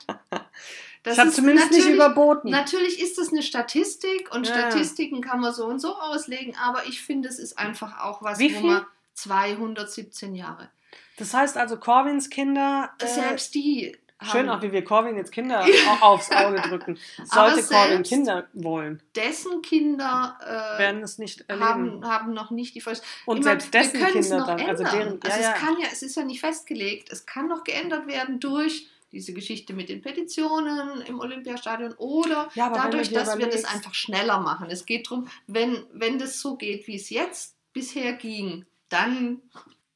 Das 1.04 1.14
ich 1.14 1.18
habe 1.20 1.28
ist 1.30 1.36
zumindest 1.36 1.70
nicht 1.70 1.88
überboten. 1.88 2.50
Natürlich 2.50 3.00
ist 3.00 3.16
das 3.16 3.30
eine 3.30 3.42
Statistik 3.42 4.34
und 4.34 4.46
ja. 4.48 4.54
Statistiken 4.54 5.20
kann 5.20 5.40
man 5.40 5.54
so 5.54 5.66
und 5.66 5.78
so 5.78 5.94
auslegen, 5.96 6.56
aber 6.56 6.84
ich 6.86 7.00
finde, 7.00 7.28
es 7.28 7.38
ist 7.38 7.56
einfach 7.58 8.00
auch 8.00 8.22
was, 8.22 8.38
Wie 8.40 8.52
wo 8.54 8.58
viel? 8.58 8.70
man 8.70 8.86
217 9.22 10.34
Jahre. 10.34 10.70
Das 11.16 11.34
heißt 11.34 11.56
also, 11.56 11.76
Corwins 11.78 12.30
Kinder. 12.30 12.90
Äh, 13.00 13.06
Selbst 13.06 13.54
die 13.54 13.96
Schön 14.22 14.50
auch, 14.50 14.60
wie 14.60 14.70
wir 14.70 14.84
Corwin 14.84 15.16
jetzt 15.16 15.32
Kinder 15.32 15.64
au- 16.02 16.04
aufs 16.12 16.30
Auge 16.30 16.60
drücken. 16.60 16.98
Sollte 17.24 17.62
Corwin 17.62 18.02
Kinder 18.02 18.48
wollen, 18.52 19.02
dessen 19.16 19.62
Kinder 19.62 20.36
äh, 20.42 20.78
werden 20.78 21.02
es 21.02 21.16
nicht 21.16 21.48
erleben. 21.48 21.64
haben, 21.66 22.04
haben 22.06 22.34
noch 22.34 22.50
nicht 22.50 22.74
die 22.74 22.82
Vollst 22.82 23.02
Und 23.24 23.38
Ich 23.38 23.44
meine, 23.46 23.60
selbst 23.60 23.72
dessen 23.72 23.98
wir 23.98 24.06
können's 24.08 24.28
Kinder 24.28 24.44
dann. 24.44 24.60
Also 24.60 24.84
ändern. 24.84 24.98
deren. 24.98 25.20
Ja, 25.24 25.30
also 25.30 25.42
ja. 25.42 25.52
es 25.54 25.58
kann 25.58 25.76
ja, 25.80 25.86
es 25.90 26.02
ist 26.02 26.16
ja 26.16 26.24
nicht 26.24 26.40
festgelegt. 26.40 27.10
Es 27.10 27.24
kann 27.24 27.48
noch 27.48 27.64
geändert 27.64 28.06
werden 28.08 28.40
durch 28.40 28.88
diese 29.10 29.32
Geschichte 29.32 29.72
mit 29.72 29.88
den 29.88 30.02
Petitionen 30.02 31.00
im 31.00 31.18
Olympiastadion 31.18 31.94
oder 31.94 32.50
Ja, 32.54 32.68
dadurch, 32.68 33.10
dass 33.10 33.38
wir 33.38 33.48
das 33.48 33.64
einfach 33.64 33.94
schneller 33.94 34.38
machen. 34.40 34.68
Es 34.70 34.84
geht 34.84 35.06
darum, 35.10 35.28
wenn, 35.46 35.82
wenn 35.94 36.18
das 36.18 36.40
so 36.40 36.56
geht, 36.56 36.86
wie 36.86 36.96
es 36.96 37.08
jetzt 37.08 37.56
bisher 37.72 38.12
ging, 38.12 38.66
dann 38.90 39.42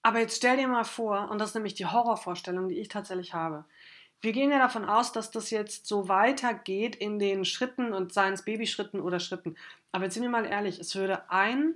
Aber 0.07 0.21
jetzt 0.21 0.37
stell 0.37 0.59
dir 0.59 0.69
mal 0.69 0.85
vor, 0.85 1.31
und 1.31 1.41
das 1.41 1.51
ist 1.51 1.55
nämlich 1.55 1.75
die 1.75 1.87
Horrorvorstellung, 1.87 2.69
die 2.69 2.79
ich 2.79 2.89
tatsächlich 2.89 3.33
habe. 3.33 3.65
Wir 4.21 4.33
gehen 4.33 4.51
ja 4.51 4.59
davon 4.59 4.85
aus, 4.85 5.13
dass 5.13 5.31
das 5.31 5.51
jetzt 5.51 5.87
so 5.87 6.09
weitergeht 6.09 6.95
in 6.95 7.19
den 7.19 7.47
Schritten 7.47 7.95
und 7.95 8.13
seien 8.13 8.35
es 8.35 8.45
Babyschritten 8.45 9.01
oder 9.01 9.19
Schritten. 9.19 9.57
Aber 9.93 10.05
jetzt 10.05 10.15
sind 10.15 10.23
wir 10.23 10.31
mal 10.31 10.45
ehrlich, 10.45 10.79
es 10.79 10.95
würde 10.95 11.31
ein 11.31 11.75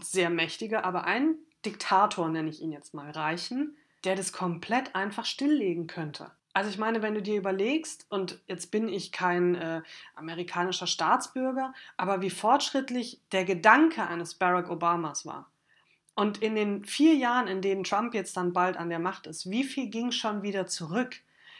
sehr 0.00 0.28
mächtiger, 0.28 0.84
aber 0.84 1.04
ein 1.04 1.36
Diktator, 1.64 2.28
nenne 2.28 2.50
ich 2.50 2.60
ihn 2.62 2.72
jetzt 2.72 2.94
mal, 2.94 3.12
reichen, 3.12 3.76
der 4.04 4.16
das 4.16 4.32
komplett 4.32 4.96
einfach 4.96 5.24
stilllegen 5.24 5.86
könnte. 5.86 6.32
Also 6.54 6.68
ich 6.68 6.78
meine, 6.78 7.00
wenn 7.00 7.14
du 7.14 7.22
dir 7.22 7.36
überlegst, 7.36 8.06
und 8.10 8.40
jetzt 8.48 8.72
bin 8.72 8.88
ich 8.88 9.12
kein 9.12 9.54
äh, 9.54 9.82
amerikanischer 10.16 10.88
Staatsbürger, 10.88 11.74
aber 11.96 12.22
wie 12.22 12.30
fortschrittlich 12.30 13.20
der 13.30 13.44
Gedanke 13.44 14.04
eines 14.04 14.34
Barack 14.34 14.68
Obamas 14.68 15.24
war. 15.26 15.51
Und 16.14 16.42
in 16.42 16.54
den 16.54 16.84
vier 16.84 17.14
Jahren, 17.14 17.46
in 17.46 17.62
denen 17.62 17.84
Trump 17.84 18.12
jetzt 18.14 18.36
dann 18.36 18.52
bald 18.52 18.76
an 18.76 18.90
der 18.90 18.98
Macht 18.98 19.26
ist, 19.26 19.50
wie 19.50 19.64
viel 19.64 19.88
ging 19.88 20.12
schon 20.12 20.42
wieder 20.42 20.66
zurück? 20.66 21.16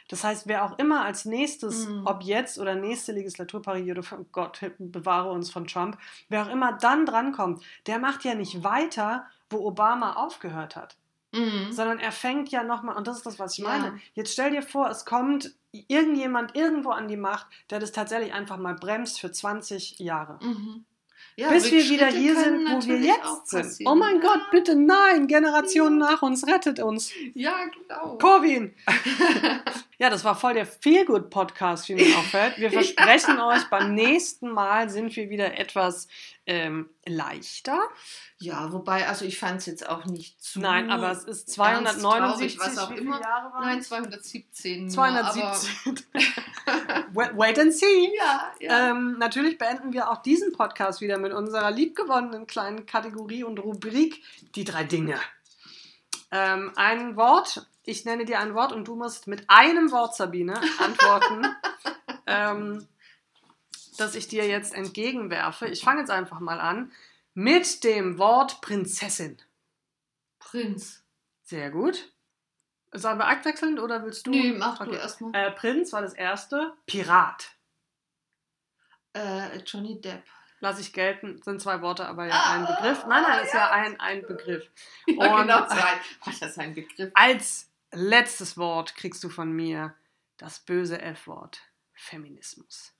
Das 0.09 0.23
heißt, 0.23 0.47
wer 0.47 0.65
auch 0.65 0.77
immer 0.77 1.03
als 1.05 1.25
nächstes, 1.25 1.87
Mhm. 1.87 2.05
ob 2.05 2.23
jetzt 2.23 2.59
oder 2.59 2.75
nächste 2.75 3.13
Legislaturperiode, 3.13 4.03
von 4.03 4.25
Gott 4.31 4.59
bewahre 4.77 5.31
uns 5.31 5.49
von 5.49 5.65
Trump, 5.65 5.97
wer 6.29 6.43
auch 6.43 6.49
immer 6.49 6.73
dann 6.73 7.05
drankommt, 7.05 7.63
der 7.87 7.99
macht 7.99 8.23
ja 8.25 8.35
nicht 8.35 8.63
weiter, 8.63 9.25
wo 9.49 9.65
Obama 9.65 10.13
aufgehört 10.13 10.75
hat, 10.75 10.97
mm, 11.31 11.71
sondern 11.71 11.99
er 11.99 12.11
fängt 12.11 12.49
ja 12.49 12.63
nochmal, 12.63 12.95
und 12.97 13.07
das 13.07 13.17
ist 13.17 13.25
das, 13.25 13.39
was 13.39 13.53
ich 13.57 13.63
Ja. 13.63 13.69
meine. 13.69 13.99
Jetzt 14.13 14.33
stell 14.33 14.51
dir 14.51 14.61
vor, 14.61 14.89
es 14.89 15.05
kommt 15.05 15.55
irgendjemand 15.71 16.55
irgendwo 16.55 16.89
an 16.91 17.07
die 17.07 17.17
Macht, 17.17 17.47
der 17.71 17.79
das 17.79 17.91
tatsächlich 17.91 18.33
einfach 18.33 18.57
mal 18.57 18.75
bremst 18.75 19.19
für 19.19 19.31
20 19.31 19.97
Jahre. 19.99 20.37
mhm. 20.43 20.85
Ja, 21.35 21.49
Bis 21.49 21.71
wir 21.71 21.83
wieder 21.89 22.07
hier 22.07 22.35
sind, 22.35 22.69
wo 22.69 22.85
wir 22.85 22.99
jetzt 22.99 23.47
sind. 23.49 23.87
Oh 23.87 23.95
mein 23.95 24.21
Ja. 24.21 24.21
Gott, 24.21 24.41
bitte 24.51 24.75
nein, 24.75 25.27
Generationen 25.27 25.97
nach 25.97 26.21
uns, 26.21 26.45
rettet 26.47 26.79
uns. 26.79 27.11
Ja, 27.33 27.55
genau. 27.65 28.17
Corwin! 28.19 28.73
Ja, 29.99 30.09
das 30.09 30.23
war 30.23 30.35
voll 30.35 30.53
der 30.53 30.65
Feel-Good-Podcast, 30.65 31.87
wie 31.89 31.95
mir 31.95 32.17
auffällt. 32.17 32.57
Wir 32.57 32.71
versprechen 32.71 33.39
euch, 33.39 33.63
beim 33.69 33.93
nächsten 33.93 34.49
Mal 34.49 34.89
sind 34.89 35.15
wir 35.15 35.29
wieder 35.29 35.59
etwas 35.59 36.07
ähm, 36.45 36.89
leichter. 37.05 37.79
Ja, 38.39 38.73
wobei, 38.73 39.07
also 39.07 39.23
ich 39.23 39.37
fand 39.37 39.59
es 39.59 39.67
jetzt 39.67 39.87
auch 39.87 40.05
nicht 40.05 40.43
zu. 40.43 40.59
Nein, 40.59 40.89
aber 40.89 41.11
es 41.11 41.23
ist 41.23 41.57
ernst, 41.57 42.01
279, 42.01 42.57
traurig, 42.57 42.59
was 42.59 42.77
auch 42.77 42.91
immer. 42.91 43.21
Jahre 43.21 43.53
waren 43.53 43.63
Nein, 43.63 43.79
es? 43.79 43.87
217. 43.87 44.81
nur, 44.81 44.89
217. 44.89 46.05
wait, 47.13 47.59
and 47.59 47.73
see. 47.73 48.11
Ja, 48.17 48.51
ja. 48.59 48.89
Ähm, 48.89 49.17
natürlich 49.19 49.57
beenden 49.57 49.93
wir 49.93 50.09
auch 50.09 50.21
diesen 50.21 50.51
Podcast 50.51 50.99
wieder 51.01 51.17
mit 51.17 51.31
unserer 51.31 51.71
liebgewonnenen 51.71 52.47
kleinen 52.47 52.85
Kategorie 52.85 53.43
und 53.43 53.59
Rubrik 53.59 54.21
Die 54.55 54.63
drei 54.63 54.83
Dinge. 54.83 55.19
Ähm, 56.31 56.71
ein 56.75 57.15
Wort, 57.15 57.67
ich 57.85 58.05
nenne 58.05 58.25
dir 58.25 58.39
ein 58.39 58.55
Wort 58.55 58.71
und 58.71 58.87
du 58.87 58.95
musst 58.95 59.27
mit 59.27 59.49
einem 59.49 59.91
Wort, 59.91 60.15
Sabine, 60.15 60.59
antworten, 60.79 61.45
ähm, 62.27 62.87
das 63.97 64.15
ich 64.15 64.27
dir 64.27 64.47
jetzt 64.47 64.73
entgegenwerfe. 64.73 65.67
Ich 65.67 65.83
fange 65.83 65.99
jetzt 66.01 66.11
einfach 66.11 66.39
mal 66.39 66.59
an 66.59 66.91
mit 67.33 67.83
dem 67.83 68.17
Wort 68.17 68.61
Prinzessin. 68.61 69.37
Prinz. 70.39 71.03
Sehr 71.43 71.71
gut. 71.71 72.09
Sollen 72.91 73.17
wir 73.17 73.25
abwechselnd 73.27 73.79
oder 73.79 74.03
willst 74.03 74.27
du? 74.27 74.31
Nee, 74.31 74.51
mach 74.51 74.77
du 74.77 74.83
Okay. 74.85 74.97
erstmal. 74.97 75.33
Äh, 75.33 75.51
Prinz 75.51 75.91
war 75.93 76.01
das 76.01 76.13
erste. 76.13 76.73
Pirat. 76.85 77.51
Äh, 79.13 79.57
Johnny 79.65 79.99
Depp. 79.99 80.23
Lass 80.59 80.79
ich 80.79 80.93
gelten, 80.93 81.41
sind 81.43 81.61
zwei 81.61 81.81
Worte, 81.81 82.05
aber 82.07 82.25
ja 82.25 82.33
Ah, 82.33 82.53
ein 82.53 82.65
Begriff. 82.65 83.05
Nein, 83.05 83.23
nein, 83.23 83.43
ist 83.43 83.53
ja 83.53 83.69
ein, 83.71 83.99
ein 83.99 84.21
Begriff. 84.25 84.69
Ja, 85.07 85.35
Und- 85.35 85.41
genau, 85.41 85.67
zwei. 85.67 85.93
Oh, 86.25 86.29
das 86.39 86.41
ist 86.51 86.59
ein 86.59 86.73
Begriff. 86.73 87.11
Als 87.13 87.69
letztes 87.93 88.57
Wort 88.57 88.95
kriegst 88.95 89.23
du 89.23 89.29
von 89.29 89.51
mir 89.51 89.95
das 90.37 90.59
böse 90.59 91.01
F-Wort. 91.01 91.61
Feminismus. 91.93 92.93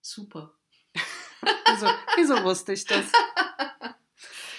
Super. 0.00 0.54
Wieso, 1.68 1.86
wieso 2.16 2.44
wusste 2.44 2.72
ich 2.72 2.84
das? 2.84 3.10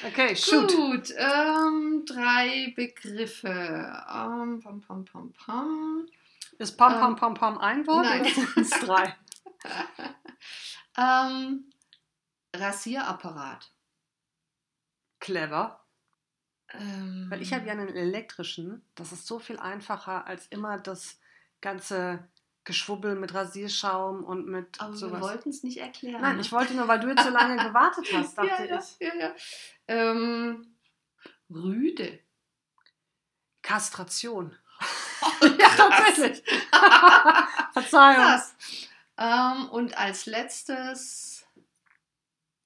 Okay, 0.06 0.36
shoot. 0.36 0.72
Gut, 0.72 1.14
ähm, 1.18 2.04
drei 2.06 2.74
Begriffe. 2.76 3.48
Ähm, 3.50 4.60
pam, 4.62 4.82
pam, 4.82 5.06
pam, 5.06 5.34
pam. 5.34 6.08
Ist 6.60 6.78
Pam 6.78 6.94
Ähm, 6.94 7.00
Pam 7.00 7.16
Pam 7.16 7.34
Pam 7.34 7.58
ein 7.58 7.88
Wort 7.88 8.06
nein. 8.06 8.26
sind 8.26 8.58
es 8.58 8.70
drei? 8.72 9.16
Ähm, 11.00 11.70
Rasierapparat. 12.56 13.72
Clever. 15.20 15.87
Ähm, 16.74 17.28
Weil 17.30 17.42
ich 17.42 17.54
habe 17.54 17.66
ja 17.66 17.72
einen 17.72 17.96
elektrischen. 17.96 18.84
Das 18.96 19.12
ist 19.12 19.26
so 19.26 19.40
viel 19.40 19.58
einfacher 19.58 20.28
als 20.28 20.48
immer 20.48 20.78
das 20.78 21.20
ganze 21.62 22.28
Geschwubbel 22.66 23.16
mit 23.16 23.34
Rasierschaum 23.34 24.26
und 24.26 24.48
mit 24.48 24.82
Aber 24.82 24.92
wir 24.92 24.98
sowas. 24.98 25.22
wollten 25.22 25.50
es 25.50 25.64
nicht 25.64 25.78
erklären. 25.78 26.22
Nein, 26.22 26.36
ne? 26.36 26.42
ich 26.42 26.52
wollte 26.52 26.74
nur, 26.74 26.88
weil 26.88 27.00
du 27.00 27.08
jetzt 27.08 27.24
so 27.24 27.30
lange 27.30 27.56
gewartet 27.56 28.06
hast, 28.14 28.38
dachte 28.38 28.50
ja, 28.50 28.66
ja, 28.66 28.80
ich. 28.80 29.00
ja, 29.00 29.16
ja. 29.16 29.36
Ähm, 29.88 30.76
Rüde. 31.50 32.20
Kastration. 33.62 34.56
ja, 35.42 35.70
Tatsächlich. 35.78 36.44
Verzeihung. 37.72 38.16
Krass. 38.16 38.56
Ähm, 39.18 39.70
und 39.70 39.98
als 39.98 40.26
letztes 40.26 41.46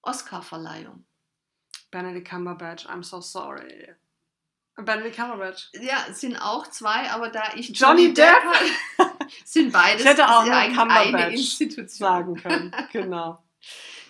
Oscarverleihung. 0.01 1.05
Benedict 1.91 2.27
Cumberbatch, 2.27 2.87
I'm 2.87 3.03
so 3.03 3.21
sorry. 3.21 3.89
Benedict 4.77 5.17
Cumberbatch. 5.17 5.69
Ja, 5.73 6.11
sind 6.13 6.37
auch 6.37 6.67
zwei, 6.67 7.09
aber 7.11 7.29
da 7.29 7.43
ich 7.55 7.69
Johnny 7.77 8.13
Depp? 8.13 8.33
habe, 8.97 9.11
sind 9.45 9.71
beides 9.71 10.01
Ich 10.01 10.07
hätte 10.07 10.27
auch 10.27 10.41
eine 10.41 11.31
Institution. 11.31 11.87
Sagen 11.87 12.35
können. 12.35 12.75
Genau. 12.91 13.43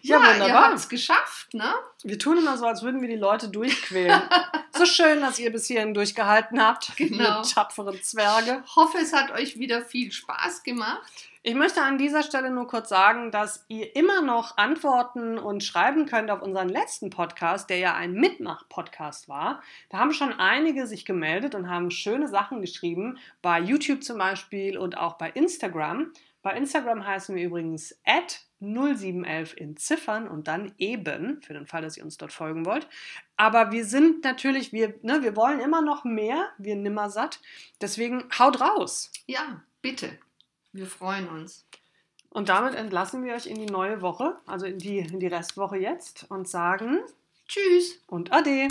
Ja, 0.02 0.20
Ja, 0.22 0.34
wunderbar. 0.34 0.64
habt 0.66 0.76
es 0.76 0.90
geschafft, 0.90 1.54
ne? 1.54 1.74
Wir 2.04 2.18
tun 2.20 2.38
immer 2.38 2.58
so, 2.58 2.66
als 2.66 2.82
würden 2.84 3.02
wir 3.02 3.10
die 3.10 3.16
Leute 3.16 3.50
durchquälen. 3.50 4.22
so 4.76 4.86
schön, 4.86 5.22
dass 5.22 5.40
ihr 5.40 5.52
bis 5.52 5.68
hierhin 5.68 5.94
durchgehalten 5.94 6.62
habt. 6.62 6.96
Genau. 6.98 7.40
Ihr 7.40 7.44
tapferen 7.44 8.02
Zwerge. 8.02 8.64
Hoffe, 8.76 8.98
es 9.00 9.14
hat 9.14 9.32
euch 9.32 9.60
wieder 9.60 9.82
viel 9.84 10.12
Spaß 10.12 10.64
gemacht. 10.64 11.28
Ich 11.44 11.56
möchte 11.56 11.82
an 11.82 11.98
dieser 11.98 12.22
Stelle 12.22 12.52
nur 12.52 12.68
kurz 12.68 12.90
sagen, 12.90 13.32
dass 13.32 13.66
ihr 13.68 13.96
immer 13.96 14.22
noch 14.22 14.58
antworten 14.58 15.40
und 15.40 15.64
schreiben 15.64 16.06
könnt 16.06 16.30
auf 16.30 16.44
unseren 16.44 16.70
letzten 16.70 17.10
Podcast, 17.10 17.68
der 17.72 17.78
ja 17.78 17.96
ein 17.96 18.14
Mitmach-Podcast 18.14 19.28
war. 19.28 19.64
Da 19.90 19.98
haben 19.98 20.14
schon 20.14 20.34
einige 20.34 20.86
sich 20.86 21.04
gemeldet 21.04 21.56
und 21.56 21.68
haben 21.68 21.90
schöne 21.90 22.28
Sachen 22.28 22.62
geschrieben, 22.62 23.18
bei 23.42 23.60
YouTube 23.60 24.04
zum 24.04 24.20
Beispiel 24.20 24.78
und 24.78 24.98
auch 25.00 25.14
bei 25.14 25.32
Instagram. 25.32 26.12
Bei 26.42 26.56
Instagram 26.56 27.06
heißen 27.06 27.36
wir 27.36 27.46
übrigens 27.46 27.96
0711 28.60 29.56
in 29.58 29.78
Ziffern 29.78 30.28
und 30.28 30.48
dann 30.48 30.74
eben, 30.78 31.42
für 31.42 31.54
den 31.54 31.68
Fall, 31.68 31.82
dass 31.82 31.98
ihr 31.98 32.04
uns 32.04 32.18
dort 32.18 32.32
folgen 32.32 32.66
wollt. 32.66 32.88
Aber 33.38 33.72
wir 33.72 33.86
sind 33.86 34.24
natürlich, 34.24 34.72
wir, 34.72 34.94
ne, 35.02 35.22
wir 35.22 35.36
wollen 35.36 35.60
immer 35.60 35.82
noch 35.82 36.04
mehr, 36.04 36.50
wir 36.58 36.76
nimmer 36.76 37.10
satt. 37.10 37.40
Deswegen 37.80 38.24
haut 38.38 38.62
raus. 38.62 39.12
Ja, 39.26 39.64
bitte. 39.82 40.18
Wir 40.72 40.86
freuen 40.86 41.28
uns. 41.28 41.66
Und 42.30 42.50
damit 42.50 42.76
entlassen 42.76 43.24
wir 43.24 43.34
euch 43.34 43.46
in 43.46 43.56
die 43.56 43.66
neue 43.66 44.02
Woche, 44.02 44.38
also 44.46 44.66
in 44.66 44.78
die, 44.78 45.00
in 45.00 45.20
die 45.20 45.28
Restwoche 45.28 45.78
jetzt 45.78 46.26
und 46.30 46.48
sagen 46.48 47.00
Tschüss. 47.48 48.02
und 48.08 48.32
Ade. 48.32 48.70